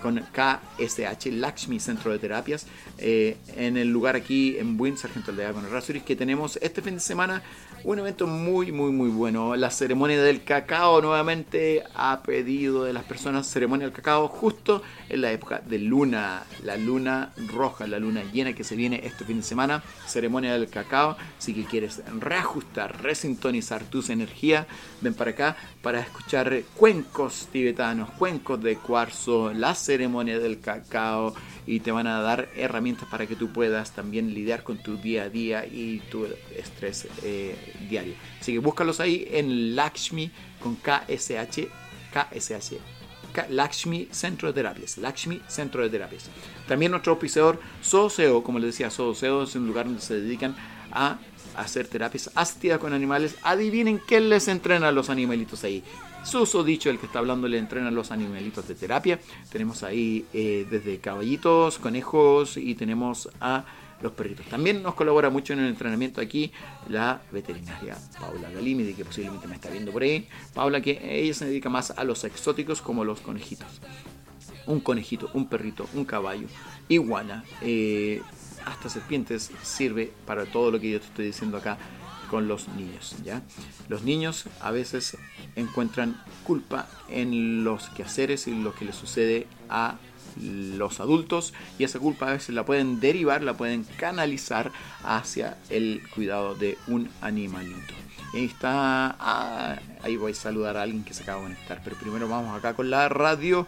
con 0.03 0.19
KSH, 0.19 1.27
Lakshmi 1.33 1.81
Centro 1.81 2.13
de 2.13 2.19
Terapias, 2.19 2.67
eh, 2.99 3.37
en 3.57 3.77
el 3.77 3.89
lugar 3.89 4.17
aquí 4.17 4.59
en 4.59 4.77
Buin, 4.77 4.97
Sargento 4.97 5.31
Aldea 5.31 5.53
con 5.53 5.65
Errázuriz, 5.65 6.03
que 6.03 6.17
tenemos 6.17 6.59
este 6.61 6.83
fin 6.83 6.95
de 6.95 7.01
semana 7.01 7.43
un 7.85 7.99
evento 7.99 8.27
muy, 8.27 8.71
muy, 8.71 8.93
muy 8.93 9.09
bueno. 9.11 9.57
La 9.57 9.71
ceremonia 9.71 10.23
del 10.23 10.45
cacao, 10.45 11.01
nuevamente 11.01 11.83
a 11.95 12.23
pedido 12.23 12.85
de 12.85 12.93
las 12.93 13.05
personas, 13.05 13.47
ceremonia 13.47 13.87
del 13.87 13.95
cacao 13.95 14.29
justo 14.29 14.83
en 15.09 15.21
la 15.21 15.33
época 15.33 15.61
de 15.67 15.79
luna, 15.79 16.45
la 16.63 16.77
luna 16.77 17.33
roja, 17.49 17.87
la 17.87 17.99
luna 17.99 18.23
llena 18.33 18.53
que 18.53 18.63
se 18.63 18.77
viene 18.77 19.01
este 19.05 19.25
fin 19.25 19.39
de 19.39 19.43
semana, 19.43 19.83
ceremonia 20.07 20.53
del 20.53 20.69
cacao. 20.69 21.17
Si 21.39 21.55
que 21.55 21.65
quieres 21.65 22.03
reajustar, 22.21 23.03
resintonizar 23.03 23.83
tus 23.85 24.11
energías, 24.11 24.67
ven 25.01 25.15
para 25.15 25.33
acá 25.33 25.57
para 25.83 26.01
escuchar 26.01 26.63
cuencos 26.77 27.49
tibetanos, 27.51 28.11
cuencos 28.11 28.63
de 28.63 28.77
cuarzo, 28.77 29.53
la 29.53 29.75
ceremonia 29.93 30.39
del 30.39 30.59
cacao 30.59 31.35
y 31.67 31.81
te 31.81 31.93
van 31.93 32.07
a 32.07 32.23
dar 32.23 32.49
herramientas 32.57 33.07
para 33.11 33.27
que 33.27 33.37
tú 33.37 33.53
puedas 33.53 33.93
también 33.93 34.33
lidiar 34.33 34.63
con 34.63 34.79
tu 34.79 34.97
día 34.97 35.25
a 35.25 35.29
día 35.29 35.67
y 35.67 36.01
tu 36.11 36.27
estrés 36.57 37.07
eh, 37.23 37.55
diario. 37.91 38.15
Así 38.41 38.55
que 38.55 38.59
búscalos 38.59 39.01
ahí 39.01 39.29
en 39.31 39.77
Lakshmi 39.77 40.31
con 40.61 40.77
KSH, 40.77 41.69
KSH, 42.11 42.79
Lakshmi 43.51 44.09
Centro 44.11 44.49
de 44.49 44.55
Terapias, 44.55 44.97
Lakshmi 44.97 45.43
Centro 45.47 45.83
de 45.83 45.91
Terapias. 45.91 46.31
También 46.67 46.91
nuestro 46.91 47.13
auspiciador 47.13 47.61
Soseo, 47.83 48.43
como 48.43 48.59
les 48.59 48.69
decía, 48.73 48.91
Soseo 48.91 49.43
es 49.43 49.55
un 49.55 49.67
lugar 49.67 49.85
donde 49.85 50.01
se 50.01 50.19
dedican 50.19 50.57
a 50.91 51.19
hacer 51.55 51.87
terapias 51.87 52.31
asistidas 52.35 52.79
con 52.79 52.95
animales. 52.95 53.37
Adivinen 53.43 53.99
quién 53.99 54.31
les 54.31 54.49
entrena 54.49 54.89
a 54.89 54.93
los 54.93 55.11
animalitos 55.11 55.65
ahí. 55.65 55.85
Suso 56.25 56.63
dicho, 56.63 56.89
el 56.89 56.99
que 56.99 57.07
está 57.07 57.19
hablando, 57.19 57.49
le 57.49 57.59
entrena 57.59 57.91
los 57.91 58.11
animalitos 58.11 58.69
de 58.69 58.75
terapia. 58.75 59.19
Tenemos 59.51 59.83
ahí 59.83 60.25
eh, 60.33 60.67
desde 60.71 60.99
caballitos, 60.99 61.79
conejos 61.79 62.57
y 62.57 62.75
tenemos 62.75 63.29
a 63.41 63.65
los 64.01 64.13
perritos. 64.13 64.47
También 64.47 64.83
nos 64.83 64.95
colabora 64.95 65.31
mucho 65.31 65.53
en 65.53 65.61
el 65.61 65.69
entrenamiento 65.69 66.21
aquí 66.21 66.53
la 66.89 67.23
veterinaria 67.33 67.97
Paula 68.21 68.51
Galimidi, 68.51 68.95
que 68.95 69.05
posiblemente 69.05 69.47
me 69.47 69.57
está 69.57 69.71
viendo 69.71 69.93
por 69.93 70.03
ahí. 70.03 70.29
Paula, 70.55 70.81
que 70.81 71.01
ella 71.03 71.35
se 71.35 71.47
dedica 71.47 71.69
más 71.69 71.91
a 71.91 72.05
los 72.05 72.25
exóticos 72.25 72.83
como 72.83 73.05
los 73.05 73.21
conejitos. 73.21 73.81
Un 74.67 74.81
conejito, 74.81 75.29
un 75.35 75.49
perrito, 75.49 75.89
un 75.95 76.05
caballo, 76.05 76.47
iguana, 76.89 77.45
eh, 77.63 78.23
hasta 78.65 78.89
serpientes 78.89 79.51
sirve 79.63 80.13
para 80.25 80.47
todo 80.47 80.71
lo 80.71 80.81
que 80.81 80.93
yo 80.93 81.01
te 81.01 81.07
estoy 81.07 81.27
diciendo 81.27 81.57
acá 81.57 81.79
con 82.33 82.49
los 82.49 82.67
niños, 82.69 83.15
¿ya? 83.23 83.43
Los 83.91 84.05
niños 84.05 84.47
a 84.63 84.71
veces 84.71 85.19
encuentran 85.55 86.19
culpa 86.45 86.89
en 87.11 87.63
los 87.63 87.91
quehaceres 87.91 88.47
y 88.47 88.55
lo 88.55 88.75
que 88.75 88.87
les 88.87 88.97
sucede 88.97 89.47
a 89.69 89.99
los 90.41 91.01
adultos 91.01 91.53
y 91.79 91.85
esa 91.85 91.99
culpa 91.99 92.31
a 92.31 92.33
veces 92.33 92.55
la 92.55 92.65
pueden 92.65 93.01
derivar, 93.01 93.43
la 93.43 93.53
pueden 93.53 93.85
canalizar 93.99 94.73
hacia 95.05 95.59
el 95.69 96.01
cuidado 96.15 96.55
de 96.55 96.79
un 96.87 97.11
animalito. 97.21 97.93
Ahí 98.33 98.47
está, 98.47 99.15
ah, 99.21 99.77
ahí 100.03 100.17
voy 100.17 100.33
a 100.33 100.35
saludar 100.35 100.79
a 100.79 100.83
alguien 100.85 101.05
que 101.05 101.13
se 101.13 101.25
acaba 101.25 101.43
de 101.43 101.49
conectar, 101.49 101.83
pero 101.85 101.97
primero 101.97 102.31
vamos 102.31 102.57
acá 102.57 102.73
con 102.73 102.89
la 102.89 103.11
radio. 103.11 103.67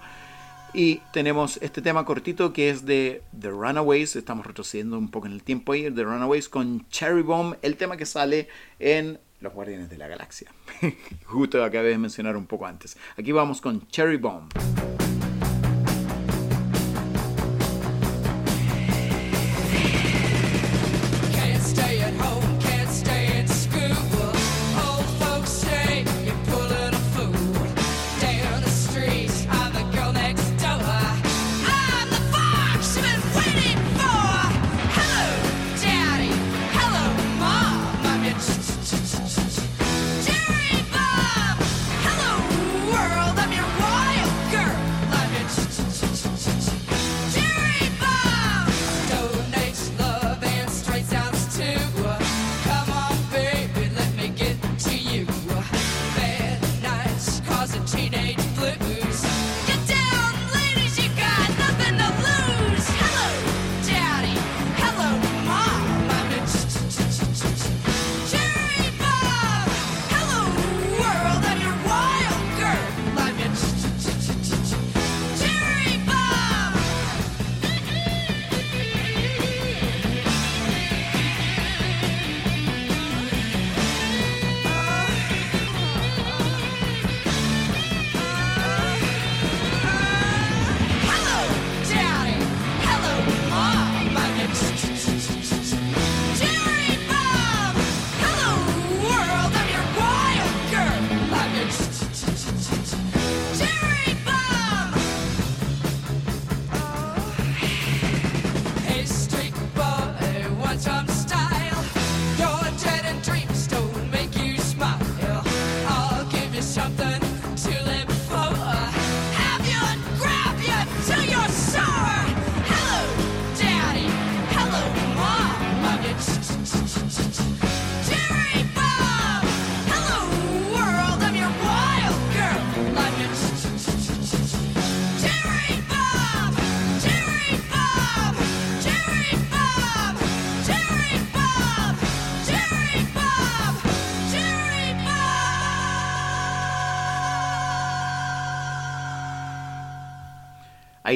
Y 0.75 0.97
tenemos 1.13 1.59
este 1.63 1.81
tema 1.83 2.05
cortito 2.05 2.53
que 2.53 2.69
es 2.69 2.85
de 2.85 3.23
The 3.39 3.51
Runaways. 3.51 4.17
Estamos 4.17 4.45
retrocediendo 4.45 4.99
un 4.99 5.09
poco 5.09 5.27
en 5.29 5.33
el 5.33 5.45
tiempo 5.45 5.73
ahí. 5.73 5.89
The 5.89 6.03
Runaways 6.03 6.49
con 6.49 6.89
Cherry 6.89 7.23
Bomb, 7.23 7.55
el 7.63 7.77
tema 7.77 7.97
que 7.97 8.05
sale 8.05 8.49
en 8.81 9.21
Los 9.41 9.53
Guardianes 9.53 9.89
de 9.89 9.99
la 9.99 10.09
Galaxia. 10.09 10.51
Justo 11.27 11.63
acabé 11.63 11.91
de 11.91 11.99
mencionar 11.99 12.37
un 12.37 12.47
poco 12.47 12.67
antes. 12.67 12.97
Aquí 13.17 13.31
vamos 13.31 13.61
con 13.61 13.87
Cherry 13.87 14.17
Bomb. 14.17 14.51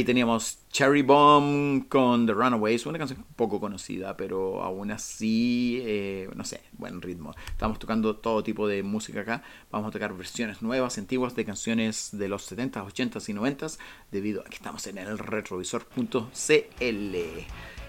Teníamos 0.04 0.58
Cherry 0.70 1.02
Bomb 1.02 1.88
con 1.88 2.26
The 2.26 2.32
Runaways, 2.32 2.86
una 2.86 2.98
canción 2.98 3.24
poco 3.36 3.58
conocida, 3.58 4.16
pero 4.16 4.62
aún 4.62 4.90
así, 4.90 5.80
eh, 5.82 6.28
no 6.34 6.44
sé, 6.44 6.60
buen 6.72 7.02
ritmo. 7.02 7.34
Estamos 7.48 7.78
tocando 7.78 8.16
todo 8.16 8.42
tipo 8.42 8.68
de 8.68 8.82
música 8.82 9.20
acá. 9.20 9.42
Vamos 9.70 9.88
a 9.88 9.90
tocar 9.90 10.14
versiones 10.14 10.62
nuevas, 10.62 10.98
antiguas 10.98 11.34
de 11.34 11.44
canciones 11.44 12.10
de 12.12 12.28
los 12.28 12.50
70s, 12.50 12.84
80s 12.84 13.28
y 13.28 13.32
90s, 13.34 13.78
debido 14.12 14.42
a 14.42 14.44
que 14.44 14.56
estamos 14.56 14.86
en 14.86 14.98
el 14.98 15.18
retrovisor.cl. 15.18 17.16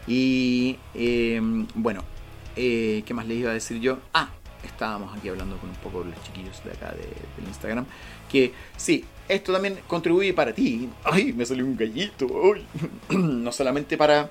Y 0.08 0.78
eh, 0.96 1.42
bueno, 1.76 2.04
eh, 2.56 3.04
¿qué 3.06 3.14
más 3.14 3.28
les 3.28 3.38
iba 3.38 3.52
a 3.52 3.54
decir 3.54 3.80
yo? 3.80 4.00
Ah, 4.14 4.30
estábamos 4.64 5.16
aquí 5.18 5.30
hablando 5.30 5.58
con 5.58 5.70
un 5.70 5.76
poco 5.78 6.04
de 6.04 6.12
los 6.12 6.24
chiquillos 6.24 6.64
de 6.64 6.72
acá 6.72 6.92
de, 6.92 7.08
del 7.38 7.48
Instagram. 7.48 7.86
Que 8.32 8.54
sí, 8.78 9.06
esto 9.30 9.54
también 9.54 9.80
contribuye 9.88 10.34
para 10.34 10.54
ti. 10.54 10.90
Ay, 11.04 11.32
me 11.34 11.46
salió 11.46 11.64
un 11.66 11.78
gallito. 11.78 12.28
No 13.10 13.52
solamente 13.52 13.98
para 13.98 14.30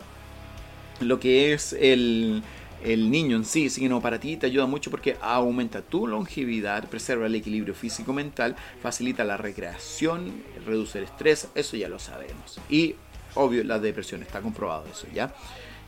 lo 1.00 1.18
que 1.20 1.52
es 1.52 1.72
el, 1.72 2.42
el 2.84 3.10
niño 3.10 3.36
en 3.36 3.44
sí, 3.44 3.70
sino 3.70 4.00
para 4.00 4.18
ti 4.20 4.36
te 4.36 4.46
ayuda 4.46 4.66
mucho 4.66 4.90
porque 4.90 5.16
aumenta 5.20 5.80
tu 5.82 6.06
longevidad, 6.06 6.88
preserva 6.88 7.26
el 7.26 7.34
equilibrio 7.36 7.74
físico-mental, 7.74 8.56
facilita 8.82 9.24
la 9.24 9.36
recreación, 9.36 10.42
reduce 10.66 10.98
el 10.98 11.04
estrés, 11.04 11.48
eso 11.54 11.76
ya 11.76 11.88
lo 11.88 11.98
sabemos. 11.98 12.60
Y 12.68 12.96
obvio, 13.34 13.62
la 13.64 13.78
depresión, 13.78 14.22
está 14.22 14.40
comprobado 14.40 14.84
eso, 14.90 15.06
¿ya? 15.14 15.32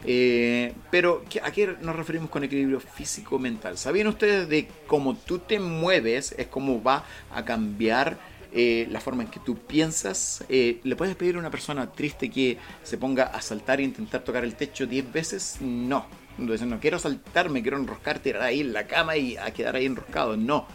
Eh, 0.04 0.72
pero, 0.90 1.24
¿qué- 1.28 1.40
¿a 1.42 1.50
qué 1.52 1.76
nos 1.82 1.94
referimos 1.96 2.30
con 2.30 2.42
equilibrio 2.44 2.80
físico-mental? 2.80 3.76
¿Sabían 3.76 4.06
ustedes 4.06 4.48
de 4.48 4.68
cómo 4.86 5.14
tú 5.16 5.38
te 5.40 5.58
mueves 5.60 6.34
es 6.38 6.46
cómo 6.46 6.82
va 6.82 7.04
a 7.34 7.44
cambiar 7.44 8.16
eh, 8.52 8.86
la 8.90 9.00
forma 9.00 9.22
en 9.22 9.28
que 9.28 9.40
tú 9.40 9.56
piensas? 9.56 10.44
Eh, 10.48 10.80
¿Le 10.82 10.96
puedes 10.96 11.16
pedir 11.16 11.36
a 11.36 11.38
una 11.38 11.50
persona 11.50 11.90
triste 11.92 12.30
que 12.30 12.58
se 12.82 12.98
ponga 12.98 13.24
a 13.24 13.40
saltar 13.40 13.80
e 13.80 13.84
intentar 13.84 14.22
tocar 14.22 14.44
el 14.44 14.54
techo 14.54 14.86
10 14.86 15.12
veces? 15.12 15.58
No. 15.60 16.06
Entonces, 16.38 16.66
no 16.66 16.80
quiero 16.80 16.98
saltar, 16.98 17.50
me 17.50 17.62
quiero 17.62 17.76
enroscar, 17.76 18.18
tirar 18.18 18.42
ahí 18.42 18.60
en 18.60 18.72
la 18.72 18.86
cama 18.86 19.16
y 19.16 19.36
a 19.36 19.52
quedar 19.52 19.76
ahí 19.76 19.86
enroscado. 19.86 20.36
No. 20.36 20.66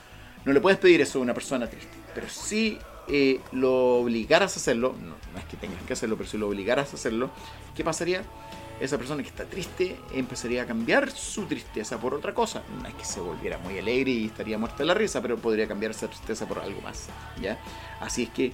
No 0.45 0.53
le 0.53 0.61
puedes 0.61 0.77
pedir 0.79 1.01
eso 1.01 1.19
a 1.19 1.21
una 1.21 1.33
persona 1.33 1.67
triste. 1.67 1.89
Pero 2.13 2.29
si 2.29 2.77
eh, 3.07 3.39
lo 3.51 3.97
obligaras 3.97 4.55
a 4.55 4.59
hacerlo, 4.59 4.95
no, 5.01 5.15
no 5.33 5.39
es 5.39 5.45
que 5.45 5.57
tengas 5.57 5.81
que 5.83 5.93
hacerlo, 5.93 6.17
pero 6.17 6.29
si 6.29 6.37
lo 6.37 6.47
obligaras 6.47 6.91
a 6.93 6.95
hacerlo, 6.95 7.31
¿qué 7.75 7.83
pasaría? 7.83 8.23
Esa 8.79 8.97
persona 8.97 9.23
que 9.23 9.29
está 9.29 9.45
triste 9.45 9.95
empezaría 10.13 10.63
a 10.63 10.65
cambiar 10.65 11.09
su 11.11 11.45
tristeza 11.45 11.97
por 11.97 12.13
otra 12.13 12.33
cosa. 12.33 12.63
No 12.81 12.87
es 12.87 12.93
que 12.95 13.05
se 13.05 13.19
volviera 13.19 13.57
muy 13.57 13.77
alegre 13.79 14.11
y 14.11 14.25
estaría 14.25 14.57
muerta 14.57 14.83
la 14.83 14.93
risa, 14.93 15.21
pero 15.21 15.37
podría 15.37 15.67
cambiar 15.67 15.91
esa 15.91 16.07
tristeza 16.07 16.45
por 16.45 16.59
algo 16.59 16.81
más. 16.81 17.07
¿ya? 17.41 17.57
Así 17.99 18.23
es 18.23 18.29
que 18.29 18.51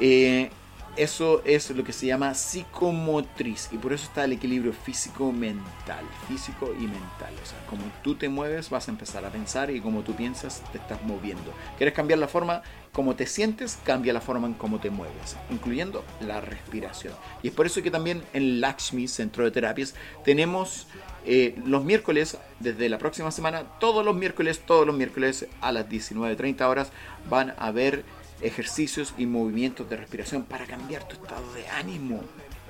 eh, 0.00 0.50
eso 0.96 1.42
es 1.44 1.70
lo 1.70 1.84
que 1.84 1.92
se 1.92 2.06
llama 2.06 2.34
psicomotriz 2.34 3.68
y 3.72 3.78
por 3.78 3.92
eso 3.92 4.04
está 4.04 4.24
el 4.24 4.32
equilibrio 4.32 4.72
físico-mental, 4.72 6.04
físico 6.28 6.72
y 6.78 6.82
mental. 6.82 7.34
O 7.42 7.46
sea, 7.46 7.58
como 7.68 7.82
tú 8.02 8.14
te 8.14 8.28
mueves 8.28 8.68
vas 8.68 8.88
a 8.88 8.90
empezar 8.90 9.24
a 9.24 9.30
pensar 9.30 9.70
y 9.70 9.80
como 9.80 10.02
tú 10.02 10.14
piensas 10.14 10.62
te 10.70 10.78
estás 10.78 11.02
moviendo. 11.04 11.52
¿Quieres 11.78 11.94
cambiar 11.94 12.18
la 12.18 12.28
forma 12.28 12.62
como 12.92 13.16
te 13.16 13.26
sientes? 13.26 13.78
Cambia 13.84 14.12
la 14.12 14.20
forma 14.20 14.46
en 14.46 14.54
cómo 14.54 14.80
te 14.80 14.90
mueves, 14.90 15.36
incluyendo 15.50 16.04
la 16.20 16.40
respiración. 16.40 17.14
Y 17.42 17.48
es 17.48 17.54
por 17.54 17.64
eso 17.64 17.82
que 17.82 17.90
también 17.90 18.22
en 18.34 18.60
Lakshmi, 18.60 19.08
Centro 19.08 19.44
de 19.44 19.50
Terapias, 19.50 19.94
tenemos 20.24 20.86
eh, 21.24 21.54
los 21.64 21.84
miércoles, 21.84 22.36
desde 22.60 22.88
la 22.88 22.98
próxima 22.98 23.30
semana, 23.30 23.64
todos 23.80 24.04
los 24.04 24.14
miércoles, 24.14 24.60
todos 24.66 24.86
los 24.86 24.94
miércoles 24.94 25.46
a 25.60 25.72
las 25.72 25.88
19.30 25.88 26.60
horas 26.68 26.92
van 27.30 27.50
a 27.50 27.68
haber 27.68 28.04
ejercicios 28.42 29.14
y 29.18 29.26
movimientos 29.26 29.88
de 29.88 29.96
respiración 29.96 30.44
para 30.44 30.66
cambiar 30.66 31.06
tu 31.06 31.14
estado 31.14 31.52
de 31.54 31.68
ánimo, 31.68 32.20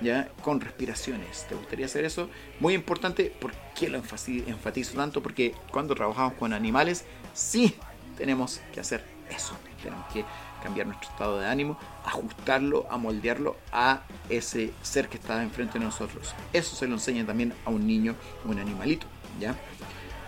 ¿ya? 0.00 0.28
Con 0.42 0.60
respiraciones. 0.60 1.46
¿Te 1.48 1.54
gustaría 1.54 1.86
hacer 1.86 2.04
eso? 2.04 2.28
Muy 2.60 2.74
importante, 2.74 3.32
¿por 3.40 3.52
qué 3.74 3.88
lo 3.88 3.98
enfatizo 3.98 4.94
tanto? 4.94 5.22
Porque 5.22 5.54
cuando 5.70 5.94
trabajamos 5.94 6.34
con 6.34 6.52
animales, 6.52 7.04
sí 7.34 7.74
tenemos 8.16 8.60
que 8.72 8.80
hacer 8.80 9.04
eso. 9.30 9.56
Tenemos 9.82 10.06
que 10.12 10.24
cambiar 10.62 10.86
nuestro 10.86 11.10
estado 11.10 11.40
de 11.40 11.46
ánimo, 11.46 11.78
ajustarlo, 12.04 12.86
amoldearlo 12.90 13.56
a 13.72 14.02
ese 14.28 14.72
ser 14.82 15.08
que 15.08 15.16
está 15.16 15.42
enfrente 15.42 15.78
de 15.78 15.84
nosotros. 15.84 16.34
Eso 16.52 16.76
se 16.76 16.86
lo 16.86 16.94
enseña 16.94 17.26
también 17.26 17.52
a 17.64 17.70
un 17.70 17.86
niño, 17.86 18.14
un 18.44 18.58
animalito, 18.58 19.06
¿ya? 19.40 19.56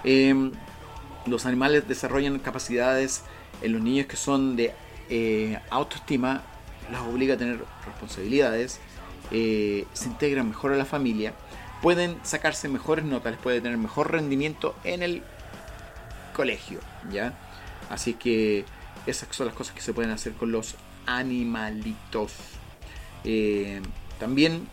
Em, 0.03 0.51
los 1.27 1.47
animales 1.47 1.87
desarrollan 1.87 2.39
capacidades 2.39 3.23
en 3.63 3.73
los 3.73 3.83
niños 3.83 4.07
que 4.07 4.17
son 4.17 4.57
de 4.57 4.75
eh, 5.11 5.59
autoestima, 5.71 6.43
las 6.91 7.03
obliga 7.03 7.35
a 7.35 7.37
tener 7.39 7.65
responsabilidades, 7.85 8.81
eh, 9.31 9.87
se 9.93 10.09
integran 10.09 10.49
mejor 10.49 10.73
a 10.73 10.77
la 10.77 10.85
familia, 10.85 11.35
pueden 11.83 12.19
sacarse 12.23 12.69
mejores 12.69 13.05
notas, 13.05 13.33
les 13.33 13.41
puede 13.41 13.61
tener 13.61 13.79
mejor 13.79 14.13
rendimiento 14.13 14.75
en 14.85 15.03
el 15.03 15.23
colegio, 16.35 16.81
¿ya? 17.11 17.35
Así 17.91 18.15
que 18.15 18.65
esas 19.07 19.29
son 19.35 19.47
las 19.47 19.55
cosas 19.55 19.75
que 19.75 19.81
se 19.81 19.93
pueden 19.93 20.11
hacer 20.11 20.33
con 20.33 20.53
los 20.53 20.77
animalitos. 21.07 22.33
Eh, 23.25 23.81
también, 24.19 24.67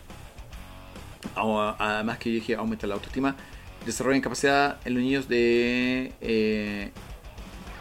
además 1.34 2.18
que 2.18 2.30
yo 2.30 2.34
dije 2.36 2.54
aumenta 2.54 2.86
la 2.86 2.94
autoestima, 2.94 3.36
desarrollan 3.84 4.20
capacidad 4.20 4.78
en 4.84 4.94
los 4.94 5.02
niños 5.02 5.28
de 5.28 6.92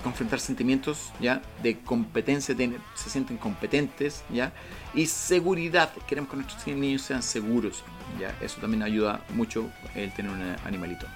confrontar 0.01 0.39
sentimientos, 0.39 1.11
¿ya? 1.19 1.41
De 1.63 1.79
competencia, 1.79 2.55
se 2.95 3.09
sienten 3.09 3.37
competentes, 3.37 4.23
¿ya? 4.29 4.53
Y 4.93 5.05
seguridad, 5.05 5.91
queremos 6.07 6.29
que 6.29 6.37
nuestros 6.37 6.67
niños 6.67 7.01
sean 7.03 7.23
seguros, 7.23 7.83
¿ya? 8.19 8.35
Eso 8.41 8.59
también 8.61 8.83
ayuda 8.83 9.21
mucho 9.33 9.69
el 9.95 10.11
tener 10.13 10.31
un 10.31 10.55
animalito. 10.65 11.07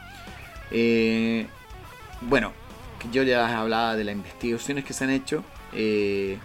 Eh, 0.72 1.48
bueno, 2.22 2.54
yo 3.12 3.24
ya 3.24 3.60
hablaba 3.60 3.96
de 3.96 4.04
las 4.04 4.16
investigaciones 4.16 4.86
que 4.86 4.94
se 4.94 5.04
han 5.04 5.10
hecho. 5.10 5.44
eh, 5.74 6.38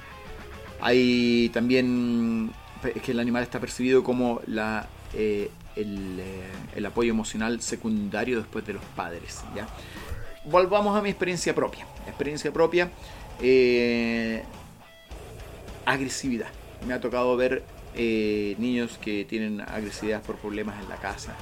hay 0.82 1.51
también 1.53 2.53
que 3.05 3.12
el 3.12 3.20
animal 3.20 3.43
está 3.43 3.61
percibido 3.61 4.03
como 4.03 4.41
la, 4.47 4.88
eh, 5.12 5.51
el, 5.76 6.22
el 6.74 6.86
apoyo 6.86 7.11
emocional 7.11 7.61
secundario 7.61 8.38
después 8.38 8.66
de 8.66 8.74
los 8.74 8.82
padres. 8.97 9.43
¿ya? 9.55 9.68
Volvamos 10.45 10.97
a 10.97 11.03
mi 11.03 11.11
experiencia 11.11 11.55
propia. 11.55 11.86
Experiencia 12.11 12.52
propia. 12.52 12.90
eh, 13.42 14.42
agresividad. 15.86 16.48
Me 16.86 16.94
ha 16.94 17.00
tocado 17.00 17.36
ver 17.36 17.62
eh, 17.94 18.54
niños 18.58 18.98
que 18.98 19.24
tienen 19.24 19.61
agresividad 19.61 20.22
por 20.22 20.36
problemas 20.36 20.80
en 20.82 20.88
la 20.88 20.96
casa. 20.96 21.34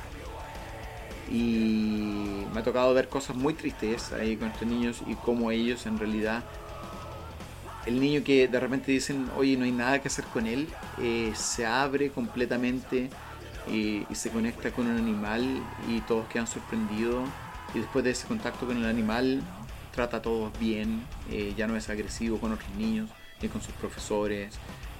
Y 1.30 2.44
me 2.54 2.60
ha 2.60 2.62
tocado 2.62 2.94
ver 2.94 3.08
cosas 3.08 3.36
muy 3.36 3.52
tristes 3.52 4.12
ahí 4.12 4.36
con 4.36 4.48
estos 4.48 4.66
niños 4.66 5.02
y 5.06 5.14
cómo 5.14 5.50
ellos 5.50 5.84
en 5.86 5.98
realidad 5.98 6.42
el 7.84 8.00
niño 8.00 8.22
que 8.22 8.48
de 8.48 8.60
repente 8.60 8.92
dicen, 8.92 9.30
oye, 9.36 9.56
no 9.56 9.64
hay 9.64 9.72
nada 9.72 10.00
que 10.00 10.08
hacer 10.08 10.24
con 10.26 10.46
él, 10.46 10.68
eh, 10.98 11.32
se 11.34 11.64
abre 11.64 12.10
completamente 12.10 13.08
eh, 13.68 14.04
y 14.08 14.14
se 14.14 14.30
conecta 14.30 14.70
con 14.70 14.86
un 14.86 14.98
animal 14.98 15.62
y 15.88 16.00
todos 16.02 16.26
quedan 16.28 16.46
sorprendidos. 16.46 17.28
Y 17.74 17.80
después 17.80 18.04
de 18.04 18.12
ese 18.12 18.26
contacto 18.26 18.66
con 18.66 18.76
el 18.76 18.86
animal, 18.86 19.42
trata 19.92 20.18
a 20.18 20.22
todos 20.22 20.56
bien, 20.58 21.02
eh, 21.30 21.54
ya 21.56 21.66
no 21.66 21.76
es 21.76 21.88
agresivo 21.88 22.38
con 22.38 22.52
otros 22.52 22.70
niños, 22.76 23.10
ni 23.42 23.48
con 23.48 23.60
sus 23.62 23.74
profesores, 23.74 24.54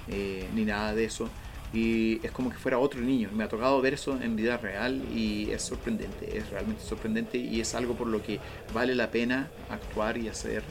eh, 0.09 0.49
ni 0.55 0.65
nada 0.65 0.95
de 0.95 1.05
eso. 1.05 1.29
Y 1.73 2.25
es 2.25 2.33
como 2.33 2.51
que 2.51 2.57
fuera 2.57 2.79
otro 2.79 3.01
niño. 3.01 3.31
Me 3.33 3.45
ha 3.45 3.49
tocado 3.49 3.81
ver 3.83 3.95
eso 3.95 4.19
en 4.23 4.37
vida 4.37 4.57
real 4.57 5.03
y 5.15 5.51
es 5.51 5.63
sorprendente, 5.63 6.39
es 6.39 6.49
realmente 6.51 6.83
sorprendente 6.83 7.37
y 7.39 7.61
es 7.61 7.75
algo 7.75 7.95
por 7.95 8.07
lo 8.07 8.23
que 8.23 8.41
vale 8.73 8.95
la 8.95 9.11
pena 9.11 9.51
actuar 9.69 10.17
y 10.17 10.29
hacer 10.29 10.63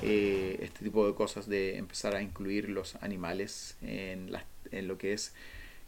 eh, 0.00 0.58
este 0.62 0.84
tipo 0.84 1.06
de 1.06 1.14
cosas 1.14 1.48
de 1.48 1.76
empezar 1.76 2.14
a 2.14 2.22
incluir 2.22 2.68
los 2.70 2.94
animales 3.02 3.76
en, 3.82 4.32
la- 4.32 4.44
en 4.70 4.88
lo 4.88 4.96
que 4.96 5.12
es 5.12 5.34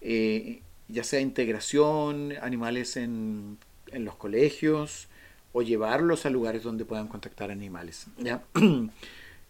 eh, 0.02 0.60
ya 0.88 1.04
sea 1.04 1.20
integración, 1.20 2.34
animales 2.42 2.96
en, 2.96 3.56
en 3.92 4.04
los 4.04 4.16
colegios 4.16 5.08
o 5.52 5.62
llevarlos 5.62 6.26
a 6.26 6.30
lugares 6.30 6.62
donde 6.62 6.84
puedan 6.84 7.08
contactar 7.08 7.50
animales. 7.50 8.06
¿ya? 8.18 8.42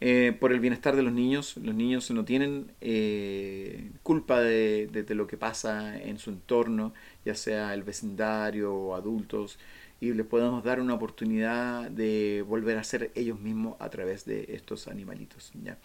Eh, 0.03 0.35
por 0.41 0.51
el 0.51 0.61
bienestar 0.61 0.97
de 0.97 1.03
los 1.03 1.13
niños, 1.13 1.59
los 1.59 1.75
niños 1.75 2.11
no 2.11 2.25
tienen 2.25 2.73
eh, 2.81 3.91
culpa 4.03 4.41
de, 4.41 4.87
de- 4.91 5.03
de 5.03 5.15
lo 5.15 5.27
que 5.27 5.37
pasa 5.37 5.99
en 6.01 6.19
su 6.19 6.31
entorno, 6.31 6.95
ya 7.27 7.35
sea 7.35 7.75
el 7.75 7.83
vecindario 7.83 8.75
o 8.75 8.95
adultos, 8.95 9.59
y 10.01 10.15
les 10.15 10.25
podemos 10.25 10.65
dar 10.65 10.81
una 10.81 10.95
oportunidad 10.95 11.91
de 11.91 12.43
volver 12.49 12.79
a 12.79 12.85
ser 12.85 13.11
ellos 13.15 13.39
mismos 13.41 13.77
a 13.79 13.91
través 13.91 14.25
de 14.25 14.47
estos 14.55 14.89
animalitos. 14.89 15.53
¿ya? 15.63 15.77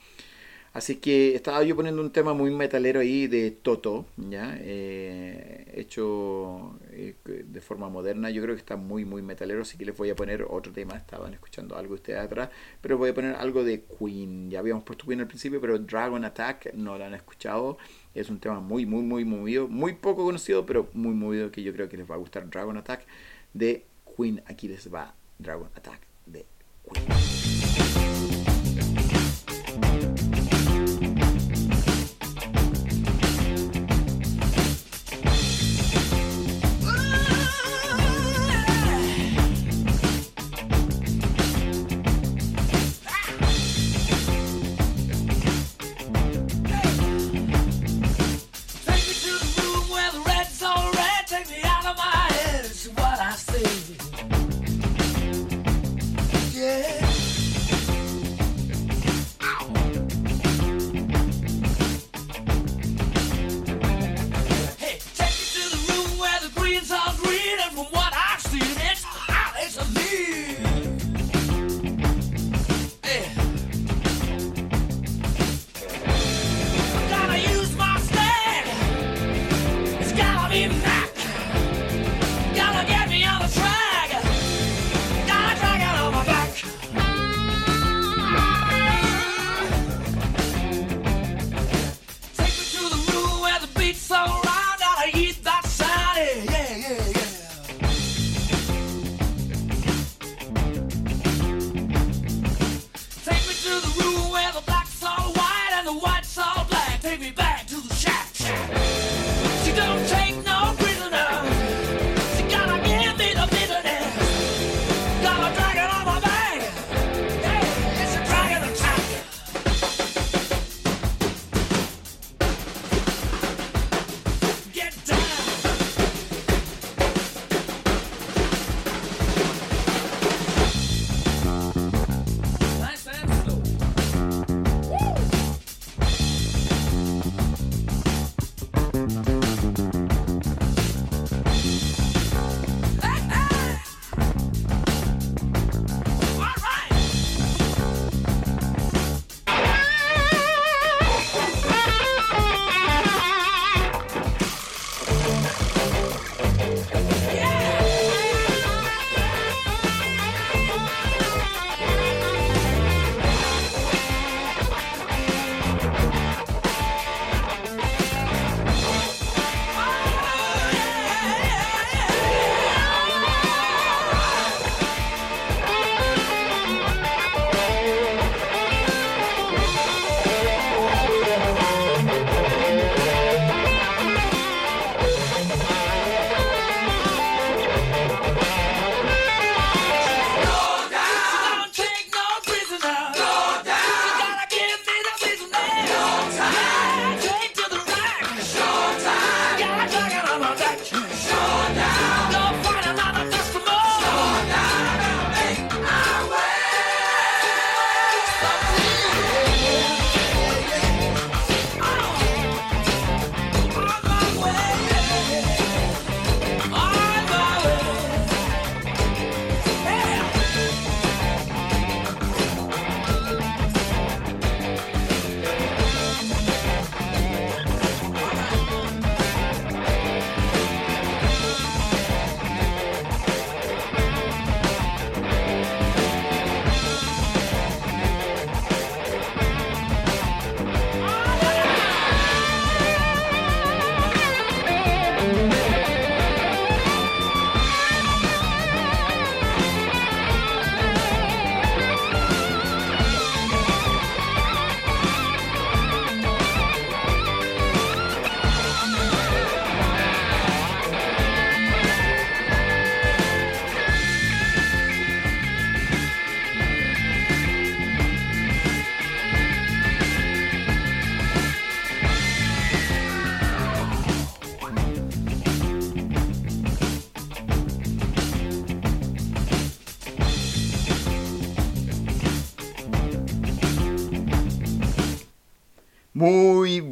Así 0.76 0.98
que 0.98 1.36
estaba 1.36 1.64
yo 1.64 1.74
poniendo 1.74 2.02
un 2.02 2.12
tema 2.12 2.34
muy 2.34 2.52
metalero 2.52 3.00
ahí 3.00 3.28
de 3.28 3.50
Toto, 3.50 4.06
¿ya? 4.18 4.58
Eh, 4.60 5.72
hecho 5.74 6.78
eh, 6.92 7.16
de 7.26 7.62
forma 7.62 7.88
moderna. 7.88 8.30
Yo 8.30 8.42
creo 8.42 8.56
que 8.56 8.60
está 8.60 8.76
muy, 8.76 9.06
muy 9.06 9.22
metalero, 9.22 9.62
así 9.62 9.78
que 9.78 9.86
les 9.86 9.96
voy 9.96 10.10
a 10.10 10.18
poner 10.18 10.46
otro 10.50 10.74
tema. 10.74 10.98
Estaban 10.98 11.34
escuchando 11.34 11.78
algo 11.78 11.94
ustedes 11.94 12.20
atrás, 12.20 12.50
pero 12.82 12.98
voy 12.98 13.12
a 13.12 13.14
poner 13.14 13.36
algo 13.36 13.64
de 13.64 13.84
Queen. 13.84 14.52
Ya 14.52 14.60
habíamos 14.60 14.84
puesto 14.84 15.06
Queen 15.06 15.22
al 15.22 15.28
principio, 15.28 15.62
pero 15.62 15.80
Dragon 15.80 16.26
Attack 16.26 16.74
no 16.74 16.98
lo 16.98 17.06
han 17.06 17.14
escuchado. 17.14 17.78
Es 18.14 18.30
un 18.30 18.42
tema 18.42 18.60
muy, 18.60 18.86
muy, 18.86 19.02
muy 19.02 19.24
movido, 19.24 19.70
muy 19.70 19.94
poco 19.94 20.26
conocido, 20.26 20.66
pero 20.66 20.90
muy 20.92 21.14
movido 21.14 21.52
que 21.52 21.64
yo 21.64 21.72
creo 21.72 21.88
que 21.88 21.96
les 21.96 22.12
va 22.12 22.16
a 22.16 22.18
gustar. 22.18 22.50
Dragon 22.50 22.76
Attack 22.76 23.06
de 23.54 23.86
Queen. 24.18 24.44
Aquí 24.46 24.68
les 24.68 24.94
va 24.94 25.16
Dragon 25.40 25.70
Attack 25.74 26.02
de 26.26 26.46
Queen. 26.84 27.55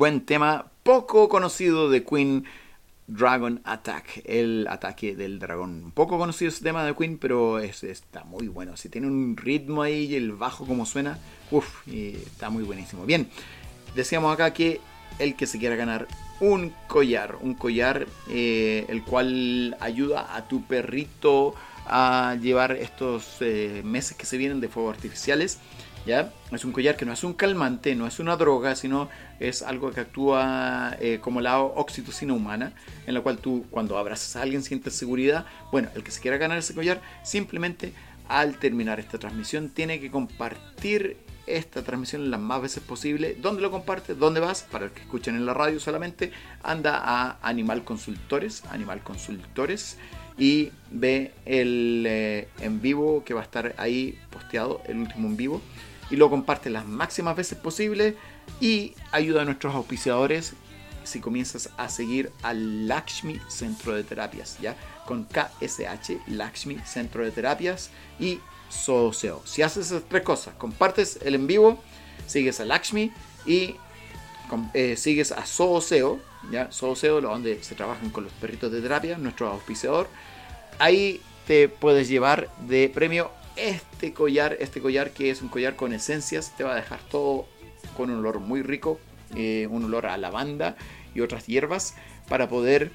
Buen 0.04 0.26
tema, 0.26 0.66
poco 0.84 1.30
conocido 1.30 1.89
de 1.89 2.04
Queen, 2.04 2.43
Dragon 3.08 3.62
Attack, 3.64 4.22
el 4.26 4.68
ataque 4.70 5.16
del 5.16 5.39
dragón. 5.39 5.93
Poco 5.95 6.18
conocido 6.18 6.49
ese 6.49 6.62
tema 6.62 6.84
de 6.84 6.93
Queen, 6.93 7.18
pero 7.18 7.58
es- 7.60 7.86
está 7.86 8.26
muy 8.26 8.49
bueno. 8.49 8.76
Si 8.76 8.89
tiene 8.89 9.08
un 9.08 9.38
ritmo 9.38 9.82
ahí 9.82 10.08
y 10.12 10.16
el 10.16 10.34
bajo 10.34 10.66
como 10.66 10.86
suena, 10.86 11.20
uff, 11.51 11.88
está 11.88 12.49
muy 12.49 12.64
buenísimo. 12.66 13.06
Bien, 13.06 13.30
decíamos 13.95 14.34
acá 14.34 14.51
que 14.54 14.82
el 15.20 15.38
que 15.38 15.47
se 15.47 15.58
quiera 15.58 15.78
ganar 15.78 16.06
un 16.41 16.74
collar, 16.89 17.38
un 17.39 17.54
collar 17.54 18.06
eh, 18.30 18.86
el 18.89 19.04
cual 19.06 19.78
ayuda 19.80 20.36
a 20.36 20.49
tu 20.49 20.66
perrito 20.66 21.56
a 21.86 22.36
llevar 22.41 22.74
estos 22.74 23.38
eh, 23.39 23.82
meses 23.86 24.18
que 24.18 24.26
se 24.26 24.36
vienen 24.36 24.60
de 24.60 24.68
fuegos 24.68 24.95
artificiales. 24.97 25.60
¿Ya? 26.06 26.34
Es 26.51 26.66
un 26.66 26.74
collar 26.74 26.97
que 26.97 27.06
no 27.06 27.14
es 27.14 27.24
un 27.24 27.34
calmante, 27.34 27.95
no 27.95 28.06
es 28.06 28.20
una 28.20 28.36
droga, 28.36 28.76
sino 28.76 29.10
es 29.39 29.62
algo 29.62 29.91
que 29.91 30.01
actúa 30.01 30.97
eh, 30.99 31.20
como 31.22 31.39
la 31.39 31.60
oxitocina 31.62 32.34
humana, 32.34 32.74
en 33.08 33.14
la 33.14 33.22
cual 33.22 33.38
tú 33.38 33.66
cuando 33.70 33.97
abrazas 33.97 34.36
a 34.36 34.41
alguien 34.41 34.64
sientes 34.64 34.95
seguridad. 34.95 35.45
Bueno, 35.72 35.89
el 35.95 36.04
que 36.04 36.12
se 36.12 36.20
quiera 36.20 36.38
ganar 36.38 36.58
ese 36.58 36.76
collar, 36.76 37.01
simplemente 37.24 37.93
al 38.28 38.58
terminar 38.58 38.99
esta 38.99 39.18
transmisión 39.18 39.70
tiene 39.70 39.99
que 39.99 40.12
compartir 40.12 41.18
esta 41.45 41.84
transmisión 41.84 42.32
las 42.32 42.39
más 42.39 42.62
veces 42.62 42.84
posible. 42.84 43.36
¿Dónde 43.41 43.62
lo 43.62 43.72
compartes? 43.72 44.18
¿Dónde 44.18 44.39
vas? 44.39 44.64
Para 44.64 44.86
el 44.86 44.91
que 44.91 45.01
escuchen 45.01 45.36
en 45.36 45.45
la 45.45 45.54
radio 45.54 45.80
solamente, 45.80 46.32
anda 46.64 47.01
a 47.04 47.38
Animal 47.41 47.84
Consultores, 47.84 48.64
Animal 48.72 49.01
Consultores 49.04 49.97
y 50.38 50.72
ve 50.89 51.32
el 51.45 52.06
eh, 52.08 52.47
en 52.60 52.82
vivo 52.82 53.24
que 53.24 53.34
va 53.34 53.41
a 53.41 53.43
estar 53.43 53.76
ahí 53.78 54.18
posteado, 54.32 54.82
el 54.88 54.97
último 54.97 55.28
en 55.28 55.38
vivo, 55.38 55.62
y 56.10 56.16
lo 56.16 56.30
comparte 56.30 56.70
las 56.70 56.86
máximas 56.86 57.36
veces 57.36 57.58
posible 57.58 58.16
y 58.60 58.93
ayuda 59.12 59.41
a 59.41 59.45
nuestros 59.45 59.74
auspiciadores 59.76 60.54
si 61.04 61.20
comienzas 61.20 61.70
a 61.78 61.89
seguir 61.89 62.32
al 62.41 62.88
Lakshmi 62.88 63.39
Centro 63.47 63.93
de 63.93 64.04
Terapias, 64.04 64.58
¿ya? 64.62 64.76
Con 65.06 65.26
KSH, 65.26 66.28
Lakshmi 66.28 66.80
Centro 66.86 67.24
de 67.24 67.32
Terapias 67.32 67.89
y 68.20 68.39
Soseo. 68.70 69.41
Si 69.45 69.62
haces 69.62 69.88
esas 69.88 70.04
tres 70.08 70.24
cosas, 70.24 70.56
compartes 70.56 71.20
el 71.24 71.36
en 71.36 71.47
vivo, 71.47 71.84
sigues 72.26 72.60
a 72.60 72.66
Lakshmi 72.66 73.12
y 73.45 73.76
eh, 74.74 74.95
sigues 74.95 75.32
a 75.32 75.45
Soseo, 75.45 76.20
¿ya? 76.51 76.72
Soseo, 76.72 77.22
donde 77.22 77.62
se 77.64 77.76
trabajan 77.76 78.10
con 78.10 78.24
los 78.24 78.34
perritos 78.34 78.72
de 78.72 78.82
terapia, 78.82 79.18
nuestro 79.18 79.49
auspiciador. 79.49 80.08
Ahí 80.80 81.22
te 81.47 81.68
puedes 81.68 82.08
llevar 82.08 82.49
de 82.66 82.89
premio 82.89 83.32
este 83.56 84.14
collar, 84.14 84.58
este 84.60 84.82
collar 84.82 85.12
que 85.12 85.30
es 85.30 85.41
un 85.41 85.49
collar 85.49 85.76
con 85.76 85.93
esencias, 85.93 86.56
te 86.58 86.64
va 86.64 86.74
a 86.74 86.76
dejar 86.76 86.99
todo 87.10 87.45
con 87.95 88.10
un 88.10 88.18
olor 88.18 88.39
muy 88.39 88.62
rico, 88.62 88.99
eh, 89.36 89.68
un 89.70 89.84
olor 89.86 90.06
a 90.06 90.18
lavanda 90.18 90.76
y 91.14 91.22
otras 91.22 91.45
hierbas 91.47 91.95
para 92.28 92.49
poder 92.49 92.91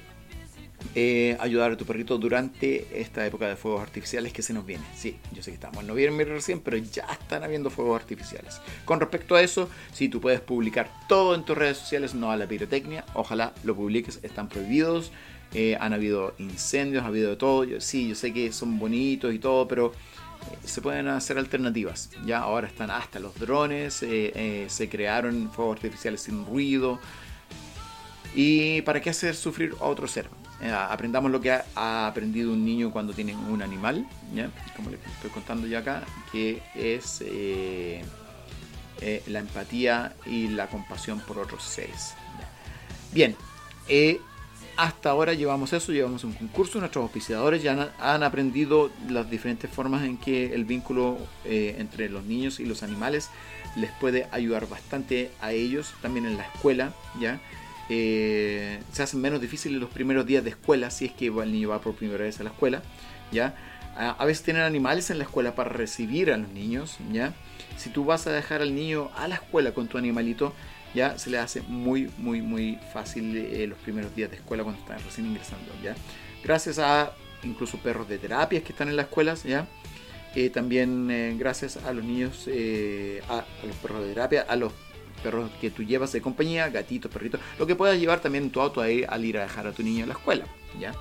eh, 0.95 1.37
ayudar 1.39 1.73
a 1.73 1.77
tu 1.77 1.85
perrito 1.85 2.17
durante 2.17 3.01
esta 3.01 3.25
época 3.25 3.47
de 3.47 3.55
fuegos 3.55 3.81
artificiales 3.81 4.31
que 4.33 4.41
se 4.41 4.53
nos 4.53 4.65
viene. 4.65 4.83
Sí, 4.95 5.17
yo 5.33 5.43
sé 5.43 5.51
que 5.51 5.55
estamos 5.55 5.81
en 5.81 5.87
noviembre 5.87 6.25
recién, 6.25 6.61
pero 6.61 6.77
ya 6.77 7.05
están 7.11 7.43
habiendo 7.43 7.69
fuegos 7.69 7.99
artificiales. 7.99 8.61
Con 8.85 8.99
respecto 8.99 9.35
a 9.35 9.41
eso, 9.41 9.69
si 9.93 10.07
tú 10.09 10.21
puedes 10.21 10.39
publicar 10.41 10.89
todo 11.07 11.35
en 11.35 11.43
tus 11.43 11.57
redes 11.57 11.77
sociales, 11.77 12.15
no 12.15 12.31
a 12.31 12.37
la 12.37 12.47
pirotecnia, 12.47 13.05
ojalá 13.13 13.53
lo 13.63 13.75
publiques, 13.75 14.19
están 14.23 14.47
prohibidos. 14.49 15.11
eh, 15.53 15.75
han 15.79 15.93
habido 15.93 16.35
incendios, 16.37 17.03
ha 17.03 17.07
habido 17.07 17.31
de 17.31 17.35
todo. 17.35 17.65
Sí, 17.81 18.09
yo 18.09 18.15
sé 18.15 18.33
que 18.33 18.51
son 18.51 18.79
bonitos 18.79 19.33
y 19.33 19.39
todo, 19.39 19.67
pero 19.67 19.93
se 20.63 20.81
pueden 20.81 21.07
hacer 21.07 21.37
alternativas. 21.37 22.09
Ya 22.25 22.39
ahora 22.39 22.67
están 22.67 22.91
hasta 22.91 23.19
los 23.19 23.35
drones, 23.39 24.03
eh, 24.03 24.31
eh, 24.35 24.65
se 24.69 24.89
crearon 24.89 25.51
fuegos 25.51 25.77
artificiales 25.77 26.21
sin 26.21 26.45
ruido. 26.45 26.99
¿Y 28.35 28.81
para 28.83 29.01
qué 29.01 29.09
hacer 29.09 29.35
sufrir 29.35 29.75
a 29.79 29.85
otro 29.85 30.07
ser? 30.07 30.29
Eh, 30.61 30.69
aprendamos 30.71 31.31
lo 31.31 31.41
que 31.41 31.51
ha, 31.51 32.07
aprendido 32.07 32.51
un 32.51 32.63
niño 32.65 32.91
cuando 32.91 33.13
tiene 33.13 33.35
un 33.35 33.61
animal, 33.61 34.07
¿ya? 34.33 34.49
como 34.75 34.89
les 34.89 34.99
estoy 35.05 35.31
contando 35.31 35.67
yo 35.67 35.79
acá, 35.79 36.03
que 36.31 36.61
es 36.75 37.23
la 39.27 39.39
empatía 39.39 40.13
y 40.25 40.49
la 40.49 40.67
compasión 40.67 41.19
por 41.21 41.39
otros 41.39 41.63
seres. 41.63 42.13
¿ya? 42.39 42.49
Bien, 43.13 43.35
hasta 44.79 45.09
ahora 45.09 45.33
llevamos 45.33 45.73
eso, 45.73 45.91
llevamos 45.91 46.23
un 46.23 46.31
concurso, 46.31 46.79
nuestros 46.79 47.03
auspiciadores 47.03 47.61
ya 47.61 47.91
han, 47.99 48.23
aprendido 48.23 48.89
las 49.09 49.29
diferentes 49.29 49.69
formas 49.69 50.05
en 50.05 50.17
que 50.17 50.53
el 50.53 50.63
vínculo 50.63 51.17
eh, 51.43 51.75
entre 51.79 52.07
los 52.07 52.23
niños 52.23 52.61
y 52.61 52.65
los 52.65 52.81
animales 52.81 53.29
les 53.75 53.91
puede 53.91 54.29
ayudar 54.31 54.69
bastante 54.69 55.31
a 55.41 55.51
ellos, 55.51 55.93
también 56.01 56.25
en 56.25 56.37
la 56.37 56.43
escuela, 56.43 56.93
¿ya? 57.19 57.41
Eh, 57.89 58.79
se 58.93 59.03
hacen 59.03 59.19
menos 59.19 59.41
difíciles 59.41 59.81
los 59.81 59.89
primeros 59.89 60.25
días 60.25 60.45
de 60.45 60.51
escuela 60.51 60.91
si 60.91 61.05
es 61.05 61.11
que 61.11 61.27
el 61.27 61.51
niño 61.51 61.69
va 61.69 61.81
por 61.81 61.95
primera 61.95 62.23
vez 62.23 62.39
a 62.39 62.45
la 62.45 62.51
escuela, 62.51 62.81
¿ya? 63.33 63.55
A, 63.97 64.11
a 64.11 64.25
veces 64.25 64.45
tienen 64.45 64.63
animales 64.63 65.09
en 65.09 65.17
la 65.17 65.25
escuela 65.25 65.55
para 65.55 65.71
recibir 65.71 66.31
a 66.31 66.37
los 66.37 66.51
niños, 66.51 66.99
¿ya? 67.11 67.33
Si 67.75 67.89
tú 67.89 68.05
vas 68.05 68.27
a 68.27 68.31
dejar 68.31 68.61
al 68.61 68.73
niño 68.73 69.09
a 69.17 69.27
la 69.27 69.35
escuela 69.35 69.73
con 69.73 69.89
tu 69.89 69.97
animalito, 69.97 70.53
ya 70.93 71.17
se 71.17 71.29
le 71.29 71.37
hace 71.37 71.61
muy, 71.61 72.09
muy, 72.17 72.41
muy 72.41 72.79
fácil 72.93 73.35
eh, 73.35 73.67
los 73.67 73.77
primeros 73.79 74.15
días 74.15 74.29
de 74.29 74.37
escuela 74.37 74.63
cuando 74.63 74.81
están 74.81 74.99
recién 75.03 75.27
ingresando, 75.27 75.71
¿ya? 75.83 75.95
Gracias 76.43 76.79
a 76.79 77.13
incluso 77.43 77.77
perros 77.77 78.07
de 78.09 78.17
terapias 78.17 78.63
que 78.63 78.71
están 78.71 78.89
en 78.89 78.95
las 78.95 79.05
escuelas, 79.05 79.43
¿ya? 79.43 79.67
Eh, 80.35 80.49
también 80.49 81.09
eh, 81.09 81.35
gracias 81.37 81.77
a 81.77 81.93
los 81.93 82.03
niños, 82.03 82.47
a, 83.27 83.39
a 83.39 83.65
los 83.65 83.75
perros 83.77 84.01
de 84.01 84.09
terapia, 84.13 84.45
a 84.47 84.55
los 84.55 84.73
perros 85.23 85.51
que 85.59 85.69
tú 85.69 85.83
llevas 85.83 86.11
de 86.11 86.21
compañía, 86.21 86.69
gatitos, 86.69 87.11
perritos, 87.11 87.41
lo 87.57 87.67
que 87.67 87.75
puedas 87.75 87.97
llevar 87.99 88.19
también 88.21 88.45
en 88.45 88.49
tu 88.51 88.61
auto 88.61 88.81
ahí 88.81 89.03
al 89.07 89.25
ir 89.25 89.37
a 89.37 89.43
dejar 89.43 89.67
a 89.67 89.71
tu 89.71 89.83
niño 89.83 90.03
en 90.03 90.09
la 90.09 90.15
escuela, 90.15 90.45
¿ya? 90.79 90.93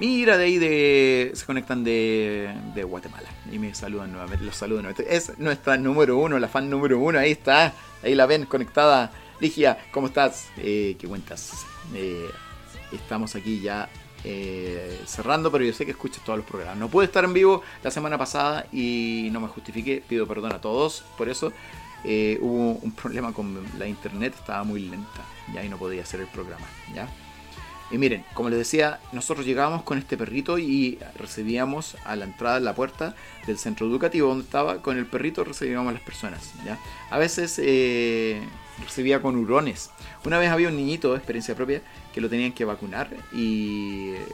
Mira, 0.00 0.36
de 0.36 0.44
ahí 0.44 0.58
de, 0.58 1.30
se 1.34 1.46
conectan 1.46 1.84
de, 1.84 2.52
de 2.74 2.82
Guatemala 2.82 3.28
y 3.50 3.58
me 3.58 3.74
saludan 3.74 4.10
nuevamente. 4.10 4.44
Los 4.44 4.56
saludo 4.56 4.82
nuevamente. 4.82 5.14
Es 5.14 5.38
nuestra 5.38 5.76
número 5.76 6.18
uno, 6.18 6.38
la 6.38 6.48
fan 6.48 6.68
número 6.68 6.98
uno. 6.98 7.18
Ahí 7.18 7.32
está, 7.32 7.72
ahí 8.02 8.14
la 8.14 8.26
ven 8.26 8.46
conectada. 8.46 9.12
Ligia, 9.40 9.78
¿cómo 9.92 10.08
estás? 10.08 10.48
Eh, 10.56 10.96
¿Qué 10.98 11.06
cuentas? 11.06 11.64
Eh, 11.94 12.28
estamos 12.92 13.34
aquí 13.36 13.60
ya 13.60 13.88
eh, 14.24 15.00
cerrando, 15.06 15.52
pero 15.52 15.64
yo 15.64 15.72
sé 15.72 15.84
que 15.84 15.92
escuchas 15.92 16.24
todos 16.24 16.38
los 16.38 16.46
programas. 16.46 16.76
No 16.78 16.88
pude 16.88 17.04
estar 17.04 17.24
en 17.24 17.32
vivo 17.32 17.62
la 17.82 17.90
semana 17.90 18.18
pasada 18.18 18.66
y 18.72 19.28
no 19.32 19.40
me 19.40 19.48
justifiqué. 19.48 20.02
Pido 20.06 20.26
perdón 20.26 20.52
a 20.52 20.60
todos 20.60 21.04
por 21.16 21.28
eso. 21.28 21.52
Eh, 22.04 22.38
hubo 22.40 22.72
un 22.72 22.92
problema 22.92 23.32
con 23.32 23.64
la 23.78 23.86
internet, 23.86 24.34
estaba 24.38 24.64
muy 24.64 24.88
lenta. 24.88 25.22
Ya 25.52 25.64
y 25.64 25.68
no 25.68 25.78
podía 25.78 26.02
hacer 26.02 26.20
el 26.20 26.26
programa. 26.26 26.66
¿ya? 26.94 27.08
Y 27.94 27.98
miren, 27.98 28.24
como 28.34 28.50
les 28.50 28.58
decía, 28.58 28.98
nosotros 29.12 29.46
llegábamos 29.46 29.84
con 29.84 29.98
este 29.98 30.16
perrito 30.16 30.58
y 30.58 30.98
recibíamos 31.16 31.96
a 32.04 32.16
la 32.16 32.24
entrada 32.24 32.56
de 32.56 32.62
la 32.62 32.74
puerta 32.74 33.14
del 33.46 33.56
centro 33.56 33.86
educativo 33.86 34.30
donde 34.30 34.42
estaba, 34.42 34.82
con 34.82 34.98
el 34.98 35.06
perrito 35.06 35.44
recibíamos 35.44 35.90
a 35.90 35.92
las 35.92 36.02
personas. 36.02 36.54
¿ya? 36.64 36.76
A 37.10 37.18
veces 37.18 37.60
eh, 37.62 38.42
recibía 38.82 39.22
con 39.22 39.36
hurones. 39.36 39.90
Una 40.24 40.40
vez 40.40 40.50
había 40.50 40.70
un 40.70 40.76
niñito 40.76 41.12
de 41.12 41.18
experiencia 41.18 41.54
propia 41.54 41.82
que 42.12 42.20
lo 42.20 42.28
tenían 42.28 42.50
que 42.50 42.64
vacunar 42.64 43.10
y 43.32 44.08
eh, 44.08 44.26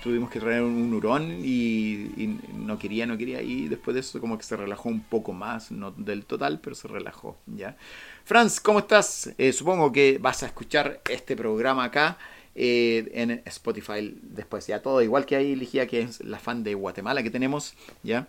tuvimos 0.00 0.30
que 0.30 0.38
traer 0.38 0.62
un 0.62 0.94
hurón 0.94 1.40
y, 1.42 2.12
y 2.16 2.38
no 2.54 2.78
quería, 2.78 3.06
no 3.06 3.18
quería 3.18 3.42
y 3.42 3.66
después 3.66 3.94
de 3.94 4.02
eso 4.02 4.20
como 4.20 4.38
que 4.38 4.44
se 4.44 4.56
relajó 4.56 4.88
un 4.88 5.00
poco 5.00 5.32
más, 5.32 5.72
no 5.72 5.90
del 5.90 6.26
total, 6.26 6.60
pero 6.62 6.76
se 6.76 6.86
relajó. 6.86 7.38
¿ya? 7.48 7.76
Franz, 8.24 8.60
¿cómo 8.60 8.78
estás? 8.78 9.34
Eh, 9.36 9.52
supongo 9.52 9.90
que 9.90 10.18
vas 10.20 10.44
a 10.44 10.46
escuchar 10.46 11.00
este 11.10 11.34
programa 11.34 11.82
acá 11.82 12.18
eh, 12.54 13.10
en 13.14 13.42
Spotify 13.46 14.16
después. 14.22 14.66
Ya 14.66 14.80
todo 14.82 15.02
igual 15.02 15.26
que 15.26 15.36
ahí 15.36 15.56
Ligia, 15.56 15.86
que 15.86 16.02
es 16.02 16.20
la 16.20 16.38
fan 16.38 16.62
de 16.64 16.74
Guatemala 16.74 17.22
que 17.22 17.30
tenemos. 17.30 17.74
¿ya? 18.02 18.28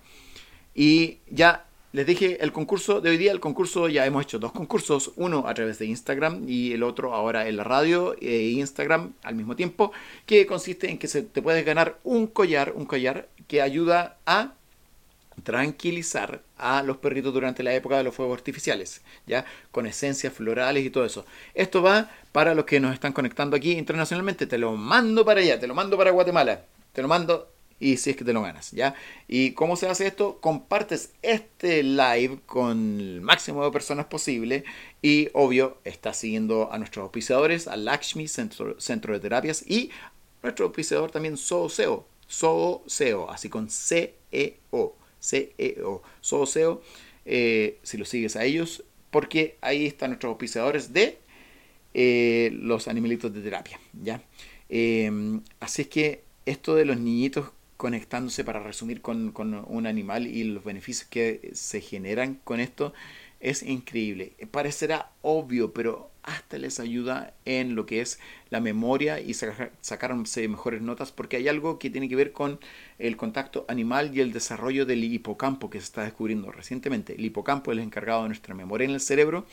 Y 0.73 1.19
ya 1.29 1.65
les 1.91 2.05
dije 2.05 2.43
el 2.43 2.51
concurso 2.51 2.99
de 2.99 3.09
hoy 3.09 3.17
día. 3.17 3.31
El 3.31 3.39
concurso 3.39 3.87
ya 3.87 4.05
hemos 4.05 4.23
hecho 4.23 4.39
dos 4.39 4.51
concursos. 4.51 5.13
Uno 5.15 5.47
a 5.47 5.53
través 5.53 5.79
de 5.79 5.85
Instagram 5.85 6.43
y 6.47 6.73
el 6.73 6.83
otro 6.83 7.13
ahora 7.13 7.47
en 7.47 7.57
la 7.57 7.63
radio 7.63 8.15
e 8.19 8.49
Instagram 8.49 9.13
al 9.23 9.35
mismo 9.35 9.55
tiempo. 9.55 9.91
Que 10.25 10.45
consiste 10.45 10.89
en 10.89 10.97
que 10.97 11.07
se, 11.07 11.21
te 11.21 11.41
puedes 11.41 11.65
ganar 11.65 11.99
un 12.03 12.27
collar, 12.27 12.73
un 12.75 12.85
collar 12.85 13.29
que 13.47 13.61
ayuda 13.61 14.17
a 14.25 14.53
tranquilizar 15.43 16.41
a 16.57 16.83
los 16.83 16.97
perritos 16.97 17.33
durante 17.33 17.63
la 17.63 17.73
época 17.73 17.97
de 17.97 18.03
los 18.03 18.15
fuegos 18.15 18.37
artificiales, 18.37 19.01
ya 19.27 19.45
con 19.71 19.85
esencias 19.85 20.33
florales 20.33 20.85
y 20.85 20.89
todo 20.89 21.05
eso. 21.05 21.25
Esto 21.53 21.81
va 21.81 22.09
para 22.31 22.55
los 22.55 22.65
que 22.65 22.79
nos 22.79 22.93
están 22.93 23.13
conectando 23.13 23.55
aquí 23.55 23.73
internacionalmente, 23.73 24.47
te 24.47 24.57
lo 24.57 24.75
mando 24.75 25.25
para 25.25 25.41
allá, 25.41 25.59
te 25.59 25.67
lo 25.67 25.75
mando 25.75 25.97
para 25.97 26.11
Guatemala, 26.11 26.65
te 26.93 27.01
lo 27.01 27.07
mando 27.07 27.49
y 27.79 27.97
si 27.97 28.11
es 28.11 28.15
que 28.15 28.23
te 28.23 28.31
lo 28.31 28.41
ganas, 28.41 28.71
¿ya? 28.71 28.95
¿Y 29.27 29.51
cómo 29.51 29.75
se 29.75 29.87
hace 29.87 30.07
esto? 30.07 30.39
Compartes 30.39 31.11
este 31.21 31.83
live 31.83 32.39
con 32.45 32.99
el 32.99 33.21
máximo 33.21 33.63
de 33.65 33.71
personas 33.71 34.05
posible 34.05 34.63
y 35.01 35.29
obvio 35.33 35.77
estás 35.83 36.17
siguiendo 36.17 36.71
a 36.71 36.77
nuestros 36.77 37.03
auspiciadores, 37.03 37.67
a 37.67 37.75
Lakshmi 37.75 38.27
Centro, 38.27 38.79
Centro 38.79 39.13
de 39.13 39.19
Terapias 39.19 39.63
y 39.67 39.91
nuestro 40.41 40.67
auspiciador 40.67 41.11
también 41.11 41.37
Sooseo, 41.37 42.07
Sooseo, 42.27 43.29
así 43.29 43.49
con 43.49 43.69
C-E-O. 43.69 44.95
CEO, 45.25 46.01
Sooseo, 46.21 46.81
eh, 47.25 47.79
si 47.83 47.97
lo 47.97 48.05
sigues 48.05 48.35
a 48.35 48.43
ellos, 48.43 48.83
porque 49.11 49.57
ahí 49.61 49.85
están 49.85 50.11
nuestros 50.11 50.29
auspiciadores 50.29 50.93
de 50.93 51.17
eh, 51.93 52.51
los 52.53 52.87
animalitos 52.87 53.33
de 53.33 53.41
terapia, 53.41 53.79
¿ya? 53.93 54.21
Eh, 54.69 55.39
así 55.59 55.83
es 55.83 55.87
que 55.87 56.23
esto 56.45 56.75
de 56.75 56.85
los 56.85 56.99
niñitos 56.99 57.51
conectándose 57.77 58.43
para 58.43 58.61
resumir 58.61 59.01
con 59.01 59.33
un 59.67 59.87
animal 59.87 60.27
y 60.27 60.43
los 60.45 60.63
beneficios 60.63 61.09
que 61.09 61.51
se 61.53 61.81
generan 61.81 62.35
con 62.43 62.59
esto 62.59 62.93
es 63.39 63.63
increíble. 63.63 64.33
Parecerá 64.51 65.11
obvio, 65.21 65.73
pero 65.73 66.09
hasta 66.25 66.57
les 66.57 66.79
ayuda 66.79 67.33
en 67.45 67.75
lo 67.75 67.85
que 67.85 68.01
es 68.01 68.19
la 68.49 68.59
memoria 68.59 69.19
y 69.19 69.33
saca- 69.33 69.71
sacarse 69.81 70.47
mejores 70.47 70.81
notas 70.81 71.11
porque 71.11 71.37
hay 71.37 71.47
algo 71.47 71.79
que 71.79 71.89
tiene 71.89 72.09
que 72.09 72.15
ver 72.15 72.31
con 72.33 72.59
el 72.99 73.15
contacto 73.15 73.65
animal 73.67 74.11
y 74.13 74.21
el 74.21 74.33
desarrollo 74.33 74.85
del 74.85 75.03
hipocampo 75.03 75.69
que 75.69 75.79
se 75.79 75.85
está 75.85 76.03
descubriendo 76.03 76.51
recientemente. 76.51 77.13
El 77.13 77.25
hipocampo 77.25 77.71
es 77.71 77.77
el 77.77 77.83
encargado 77.83 78.23
de 78.23 78.29
nuestra 78.29 78.55
memoria 78.55 78.85
en 78.85 78.91
el 78.91 79.01
cerebro 79.01 79.45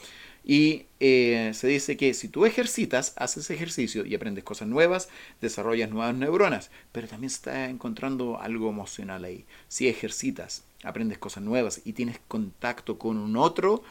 y 0.45 0.87
eh, 0.99 1.53
se 1.55 1.69
dice 1.69 1.97
que 1.97 2.15
si 2.15 2.29
tú 2.29 2.47
ejercitas, 2.47 3.13
haces 3.17 3.51
ejercicio 3.51 4.05
y 4.05 4.15
aprendes 4.15 4.43
cosas 4.45 4.67
nuevas, 4.67 5.09
desarrollas 5.41 5.91
nuevas 5.91 6.15
neuronas, 6.15 6.71
pero 6.91 7.07
también 7.07 7.31
se 7.31 7.37
está 7.37 7.69
encontrando 7.69 8.41
algo 8.41 8.71
emocional 8.71 9.25
ahí. 9.25 9.45
Si 9.69 9.89
ejercitas, 9.89 10.65
aprendes 10.83 11.19
cosas 11.19 11.45
nuevas 11.45 11.83
y 11.85 11.93
tienes 11.93 12.19
contacto 12.29 12.99
con 12.99 13.19
un 13.19 13.37
otro, 13.37 13.83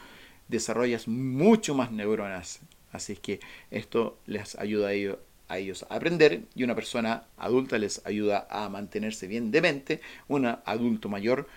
desarrollas 0.52 1.08
mucho 1.08 1.74
más 1.74 1.90
neuronas. 1.90 2.60
Así 2.92 3.16
que 3.16 3.40
esto 3.70 4.18
les 4.26 4.54
ayuda 4.56 4.88
a 4.88 4.92
ellos, 4.92 5.18
a 5.48 5.58
ellos 5.58 5.84
a 5.88 5.96
aprender 5.96 6.42
y 6.54 6.62
una 6.62 6.74
persona 6.74 7.24
adulta 7.38 7.78
les 7.78 8.04
ayuda 8.06 8.46
a 8.50 8.68
mantenerse 8.68 9.26
bien 9.26 9.50
de 9.50 9.62
mente. 9.62 10.00
Un 10.28 10.46
adulto 10.46 11.08
mayor 11.08 11.48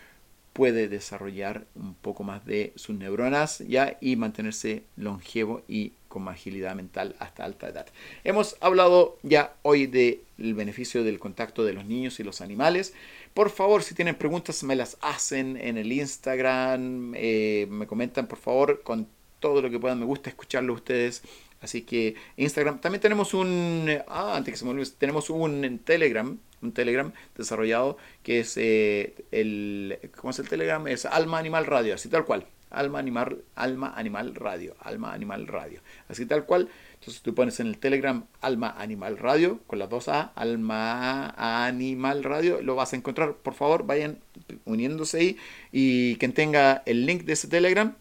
puede 0.55 0.87
desarrollar 0.87 1.67
un 1.75 1.95
poco 1.95 2.23
más 2.23 2.45
de 2.45 2.71
sus 2.77 2.95
neuronas 2.95 3.59
ya 3.67 3.97
y 3.99 4.15
mantenerse 4.15 4.83
longevo 4.95 5.63
y 5.67 5.91
con 6.07 6.25
agilidad 6.29 6.75
mental 6.75 7.13
hasta 7.19 7.43
alta 7.43 7.67
edad. 7.67 7.87
Hemos 8.23 8.55
hablado 8.61 9.17
ya 9.21 9.53
hoy 9.63 9.85
del 9.85 10.21
beneficio 10.37 11.03
del 11.03 11.19
contacto 11.19 11.65
de 11.65 11.73
los 11.73 11.83
niños 11.83 12.21
y 12.21 12.23
los 12.23 12.39
animales. 12.39 12.93
Por 13.33 13.49
favor, 13.49 13.83
si 13.83 13.95
tienen 13.95 14.15
preguntas, 14.15 14.63
me 14.63 14.77
las 14.77 14.97
hacen 15.01 15.57
en 15.57 15.77
el 15.77 15.91
Instagram, 15.91 17.11
eh, 17.17 17.67
me 17.69 17.85
comentan 17.85 18.27
por 18.27 18.37
favor 18.37 18.81
con 18.81 19.09
todo 19.41 19.61
lo 19.61 19.69
que 19.69 19.77
puedan. 19.77 19.99
Me 19.99 20.05
gusta 20.05 20.29
escucharlo 20.29 20.73
ustedes. 20.73 21.21
Así 21.59 21.81
que 21.81 22.15
Instagram. 22.37 22.79
También 22.79 23.01
tenemos 23.01 23.33
un. 23.33 23.89
Ah, 24.07 24.37
antes 24.37 24.53
que 24.53 24.57
se 24.57 24.63
me 24.63 24.71
olvide, 24.71 24.89
tenemos 24.97 25.29
un 25.29 25.81
Telegram. 25.83 26.39
Un 26.65 26.73
Telegram 26.73 27.11
desarrollado 27.37 27.97
que 28.23 28.39
es 28.39 28.57
eh, 28.57 29.15
el. 29.31 29.99
¿Cómo 30.17 30.31
es 30.31 30.39
el 30.39 30.49
Telegram? 30.49 30.85
Es 30.87 31.05
Alma 31.05 31.39
Animal 31.39 31.65
Radio, 31.65 31.95
así 31.95 32.09
tal 32.09 32.25
cual. 32.25 32.45
Alma 32.71 32.99
Animal, 32.99 33.37
Alma 33.55 33.93
Animal 33.95 34.35
Radio. 34.35 34.75
Alma 34.81 35.13
Animal 35.13 35.47
Radio. 35.47 35.79
Así 36.09 36.25
tal 36.25 36.45
cual. 36.45 36.69
Entonces 37.05 37.21
tú 37.21 37.35
pones 37.35 37.59
en 37.59 37.67
el 37.67 37.77
Telegram 37.77 38.25
Alma 38.41 38.73
Animal 38.79 39.19
Radio 39.19 39.59
con 39.67 39.77
las 39.77 39.91
dos 39.91 40.07
A, 40.07 40.31
Alma 40.33 41.35
Animal 41.37 42.23
Radio, 42.23 42.63
lo 42.63 42.73
vas 42.73 42.93
a 42.93 42.95
encontrar. 42.95 43.35
Por 43.35 43.53
favor, 43.53 43.85
vayan 43.85 44.17
uniéndose 44.65 45.19
ahí 45.19 45.37
y 45.71 46.15
quien 46.15 46.33
tenga 46.33 46.81
el 46.87 47.05
link 47.05 47.25
de 47.25 47.33
ese 47.33 47.47
Telegram, 47.47 47.93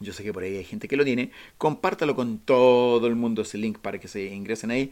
yo 0.00 0.12
sé 0.12 0.24
que 0.24 0.32
por 0.32 0.42
ahí 0.42 0.56
hay 0.56 0.64
gente 0.64 0.88
que 0.88 0.96
lo 0.96 1.04
tiene, 1.04 1.30
compártalo 1.58 2.16
con 2.16 2.38
todo 2.38 3.06
el 3.06 3.14
mundo 3.14 3.42
ese 3.42 3.56
link 3.56 3.78
para 3.78 4.00
que 4.00 4.08
se 4.08 4.24
ingresen 4.24 4.72
ahí, 4.72 4.90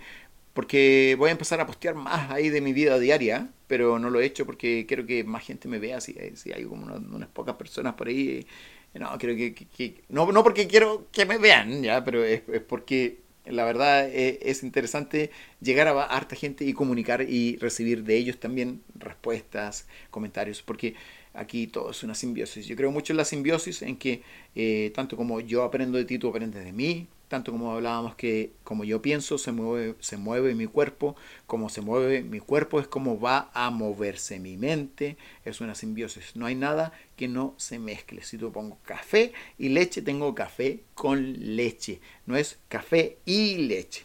porque 0.55 1.15
voy 1.19 1.29
a 1.29 1.33
empezar 1.33 1.61
a 1.61 1.67
postear 1.67 1.95
más 1.95 2.31
ahí 2.31 2.51
de 2.51 2.61
mi 2.61 2.73
vida 2.73 2.99
diaria, 2.99 3.51
pero 3.67 3.99
no 3.99 4.11
lo 4.11 4.21
he 4.21 4.27
hecho 4.27 4.45
porque 4.45 4.85
quiero 4.87 5.07
que 5.07 5.25
más 5.25 5.45
gente 5.45 5.69
me 5.69 5.79
vea, 5.79 6.01
si, 6.01 6.17
hay 6.19 6.65
como 6.65 6.87
unas, 6.87 7.29
pocas 7.29 7.57
personas 7.57 7.95
por 7.95 8.09
ahí. 8.09 8.47
No, 8.95 9.17
creo 9.19 9.35
que, 9.35 10.05
no, 10.11 10.31
no 10.31 10.43
porque 10.43 10.67
quiero 10.67 11.07
que 11.11 11.25
me 11.25 11.39
vean, 11.39 11.83
ya, 11.83 12.05
pero 12.05 12.23
es, 12.25 12.43
porque 12.69 13.21
la 13.47 13.65
verdad 13.65 14.07
es, 14.09 14.39
es 14.43 14.63
interesante 14.63 15.31
llegar 15.63 15.89
a 15.89 16.03
harta 16.05 16.37
gente 16.37 16.65
y 16.67 16.75
comunicar 16.75 17.23
y 17.23 17.57
recibir 17.57 18.05
de 18.05 18.17
ellos 18.19 18.39
también 18.39 18.83
respuestas, 18.95 19.87
comentarios, 20.11 20.61
porque 20.61 20.95
aquí 21.35 21.67
todo 21.67 21.91
es 21.91 22.03
una 22.03 22.15
simbiosis. 22.15 22.67
Yo 22.67 22.77
creo 22.77 22.91
mucho 22.91 23.13
en 23.13 23.17
la 23.17 23.25
simbiosis, 23.25 23.83
en 23.83 23.97
que 23.97 24.23
eh, 24.55 24.93
tanto 24.95 25.17
como 25.17 25.41
yo 25.41 25.63
aprendo 25.63 25.99
de 25.99 26.05
ti, 26.05 26.19
tú 26.19 26.29
aprendes 26.29 26.65
de 26.65 26.73
mí, 26.73 27.09
tanto 27.33 27.51
como 27.51 27.73
hablábamos 27.73 28.15
que 28.15 28.53
como 28.63 28.85
yo 28.85 29.01
pienso, 29.01 29.39
se 29.39 29.53
mueve, 29.53 29.95
se 30.01 30.19
mueve 30.19 30.55
mi 30.55 30.67
cuerpo, 30.67 31.17
como 31.47 31.71
se 31.71 31.81
mueve 31.81 32.21
mi 32.21 32.41
cuerpo 32.41 32.79
es 32.79 32.87
como 32.87 33.19
va 33.19 33.51
a 33.55 33.71
moverse 33.71 34.39
mi 34.39 34.59
mente, 34.59 35.17
es 35.47 35.63
una 35.63 35.75
simbiosis. 35.75 36.37
No 36.37 36.45
hay 36.45 36.55
nada 36.55 36.93
que 37.17 37.29
no 37.29 37.55
se 37.57 37.79
mezcle. 37.79 38.23
Si 38.23 38.37
yo 38.37 38.53
pongo 38.53 38.77
café 38.85 39.33
y 39.57 39.71
leche, 39.71 40.03
tengo 40.03 40.35
café 40.35 40.81
con 40.95 41.57
leche, 41.57 42.03
no 42.27 42.37
es 42.37 42.59
café 42.69 43.17
y 43.25 43.57
leche. 43.67 44.05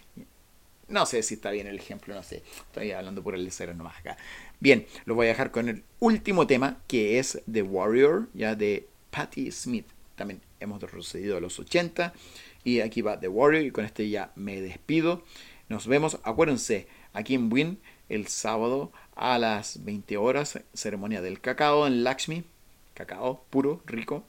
No 0.87 1.05
sé 1.05 1.21
si 1.21 1.33
está 1.33 1.51
bien 1.51 1.67
el 1.67 1.75
ejemplo, 1.75 2.15
no 2.15 2.23
sé. 2.23 2.43
Estoy 2.67 2.91
hablando 2.91 3.21
por 3.21 3.35
el 3.35 3.43
lecero 3.43 3.73
nomás 3.73 3.97
acá. 3.97 4.15
Bien, 4.61 4.87
lo 5.03 5.15
voy 5.15 5.25
a 5.25 5.31
dejar 5.31 5.51
con 5.51 5.67
el 5.67 5.83
último 5.99 6.47
tema, 6.47 6.77
que 6.87 7.19
es 7.19 7.41
The 7.51 7.61
Warrior, 7.61 8.29
ya 8.33 8.55
de 8.55 8.87
Patti 9.11 9.51
Smith. 9.51 9.87
También 10.15 10.39
hemos 10.61 10.81
retrocedido 10.81 11.35
a 11.35 11.41
los 11.41 11.59
80. 11.59 12.13
Y 12.63 12.81
aquí 12.81 13.01
va 13.01 13.19
The 13.19 13.27
Warrior, 13.27 13.63
y 13.63 13.71
con 13.71 13.85
este 13.85 14.09
ya 14.09 14.31
me 14.35 14.61
despido. 14.61 15.23
Nos 15.69 15.87
vemos, 15.87 16.19
acuérdense, 16.23 16.87
aquí 17.13 17.35
en 17.35 17.51
Win, 17.51 17.79
el 18.09 18.27
sábado 18.27 18.91
a 19.15 19.37
las 19.37 19.83
20 19.83 20.17
horas, 20.17 20.59
ceremonia 20.73 21.21
del 21.21 21.41
cacao 21.41 21.87
en 21.87 22.03
Lakshmi. 22.03 22.43
Cacao 22.93 23.43
puro, 23.49 23.81
rico. 23.85 24.23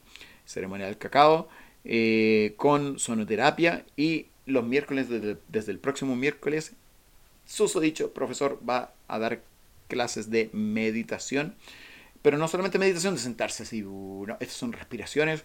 Ceremonia 0.45 0.87
del 0.87 0.99
cacao 0.99 1.49
eh, 1.85 2.55
con 2.57 2.99
sonoterapia. 2.99 3.85
Y 3.97 4.27
los 4.47 4.65
miércoles, 4.65 5.09
desde, 5.09 5.37
desde 5.49 5.73
el 5.73 5.79
próximo 5.79 6.17
miércoles, 6.17 6.75
Suso 7.49 7.81
dicho, 7.81 8.13
profesor 8.13 8.61
va 8.69 8.93
a 9.09 9.19
dar 9.19 9.41
clases 9.89 10.31
de 10.31 10.51
meditación. 10.53 11.55
Pero 12.21 12.37
no 12.37 12.47
solamente 12.47 12.79
meditación 12.79 13.15
de 13.15 13.21
sentarse 13.21 13.63
así, 13.63 13.83
uh, 13.83 14.27
no, 14.27 14.37
estas 14.39 14.57
son 14.57 14.73
respiraciones 14.73 15.45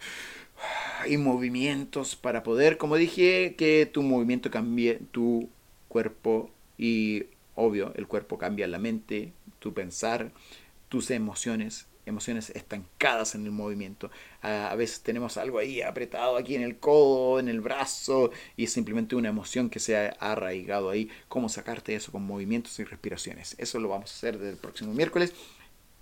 y 1.07 1.17
movimientos 1.17 2.15
para 2.15 2.43
poder, 2.43 2.77
como 2.77 2.95
dije, 2.95 3.55
que 3.57 3.85
tu 3.85 4.03
movimiento 4.03 4.51
cambie 4.51 4.99
tu 5.11 5.49
cuerpo 5.87 6.49
y 6.77 7.25
obvio, 7.55 7.93
el 7.95 8.07
cuerpo 8.07 8.37
cambia 8.37 8.67
la 8.67 8.79
mente, 8.79 9.31
tu 9.59 9.73
pensar, 9.73 10.31
tus 10.89 11.11
emociones, 11.11 11.87
emociones 12.05 12.49
estancadas 12.49 13.35
en 13.35 13.45
el 13.45 13.51
movimiento. 13.51 14.11
A 14.41 14.75
veces 14.75 15.01
tenemos 15.01 15.37
algo 15.37 15.59
ahí 15.59 15.81
apretado 15.81 16.35
aquí 16.35 16.55
en 16.55 16.63
el 16.63 16.77
codo, 16.77 17.39
en 17.39 17.47
el 17.47 17.61
brazo, 17.61 18.31
y 18.57 18.65
es 18.65 18.73
simplemente 18.73 19.15
una 19.15 19.29
emoción 19.29 19.69
que 19.69 19.79
se 19.79 19.95
ha 19.95 20.09
arraigado 20.19 20.89
ahí. 20.89 21.09
¿Cómo 21.29 21.49
sacarte 21.49 21.95
eso 21.95 22.11
con 22.11 22.23
movimientos 22.23 22.77
y 22.79 22.83
respiraciones? 22.83 23.55
Eso 23.57 23.79
lo 23.79 23.89
vamos 23.89 24.11
a 24.11 24.15
hacer 24.15 24.37
desde 24.37 24.51
el 24.51 24.57
próximo 24.57 24.93
miércoles. 24.93 25.33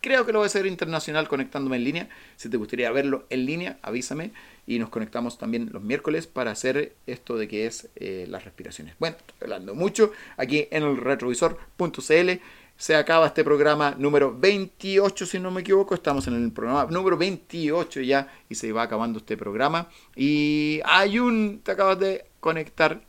Creo 0.01 0.25
que 0.25 0.31
lo 0.31 0.39
voy 0.39 0.45
a 0.45 0.47
hacer 0.47 0.65
internacional 0.65 1.27
conectándome 1.27 1.75
en 1.75 1.83
línea. 1.83 2.09
Si 2.35 2.49
te 2.49 2.57
gustaría 2.57 2.89
verlo 2.91 3.27
en 3.29 3.45
línea, 3.45 3.77
avísame 3.83 4.31
y 4.67 4.79
nos 4.79 4.89
conectamos 4.89 5.37
también 5.37 5.69
los 5.71 5.81
miércoles 5.81 6.27
para 6.27 6.51
hacer 6.51 6.95
esto 7.07 7.37
de 7.37 7.47
que 7.47 7.65
es 7.65 7.89
eh, 7.95 8.25
las 8.29 8.45
respiraciones. 8.45 8.95
Bueno, 8.99 9.17
estoy 9.19 9.35
hablando 9.41 9.75
mucho 9.75 10.11
aquí 10.37 10.67
en 10.71 10.83
el 10.83 10.97
retrovisor.cl. 10.97 12.29
Se 12.77 12.95
acaba 12.95 13.27
este 13.27 13.43
programa 13.43 13.95
número 13.97 14.35
28, 14.37 15.25
si 15.25 15.39
no 15.39 15.51
me 15.51 15.61
equivoco. 15.61 15.93
Estamos 15.93 16.27
en 16.27 16.35
el 16.35 16.51
programa 16.51 16.85
número 16.89 17.17
28 17.17 18.01
ya 18.01 18.31
y 18.49 18.55
se 18.55 18.71
va 18.71 18.83
acabando 18.83 19.19
este 19.19 19.37
programa. 19.37 19.87
Y 20.15 20.79
hay 20.85 21.19
un, 21.19 21.61
te 21.63 21.71
acabas 21.71 21.99
de 21.99 22.25
conectar 22.39 23.01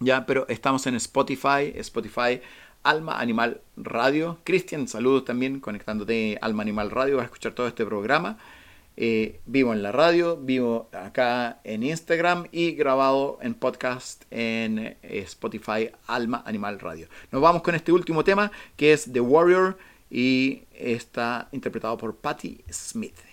ya, 0.00 0.26
pero 0.26 0.46
estamos 0.48 0.86
en 0.86 0.94
Spotify, 0.96 1.72
Spotify, 1.76 2.40
Alma 2.82 3.20
Animal 3.20 3.60
Radio. 3.76 4.38
Cristian, 4.44 4.88
saludos 4.88 5.24
también 5.24 5.60
conectándote 5.60 6.38
Alma 6.40 6.62
Animal 6.62 6.90
Radio, 6.90 7.16
vas 7.16 7.24
a 7.24 7.26
escuchar 7.26 7.52
todo 7.52 7.68
este 7.68 7.84
programa. 7.84 8.38
Eh, 9.00 9.38
vivo 9.46 9.72
en 9.72 9.84
la 9.84 9.92
radio, 9.92 10.36
vivo 10.36 10.88
acá 10.90 11.60
en 11.62 11.84
Instagram 11.84 12.48
y 12.50 12.72
grabado 12.72 13.38
en 13.40 13.54
podcast 13.54 14.24
en 14.32 14.78
eh, 14.80 14.96
Spotify 15.02 15.92
Alma 16.08 16.42
Animal 16.44 16.80
Radio. 16.80 17.06
Nos 17.30 17.40
vamos 17.40 17.62
con 17.62 17.76
este 17.76 17.92
último 17.92 18.24
tema 18.24 18.50
que 18.76 18.92
es 18.92 19.12
The 19.12 19.20
Warrior 19.20 19.78
y 20.10 20.64
está 20.72 21.48
interpretado 21.52 21.96
por 21.96 22.16
Patti 22.16 22.64
Smith. 22.72 23.27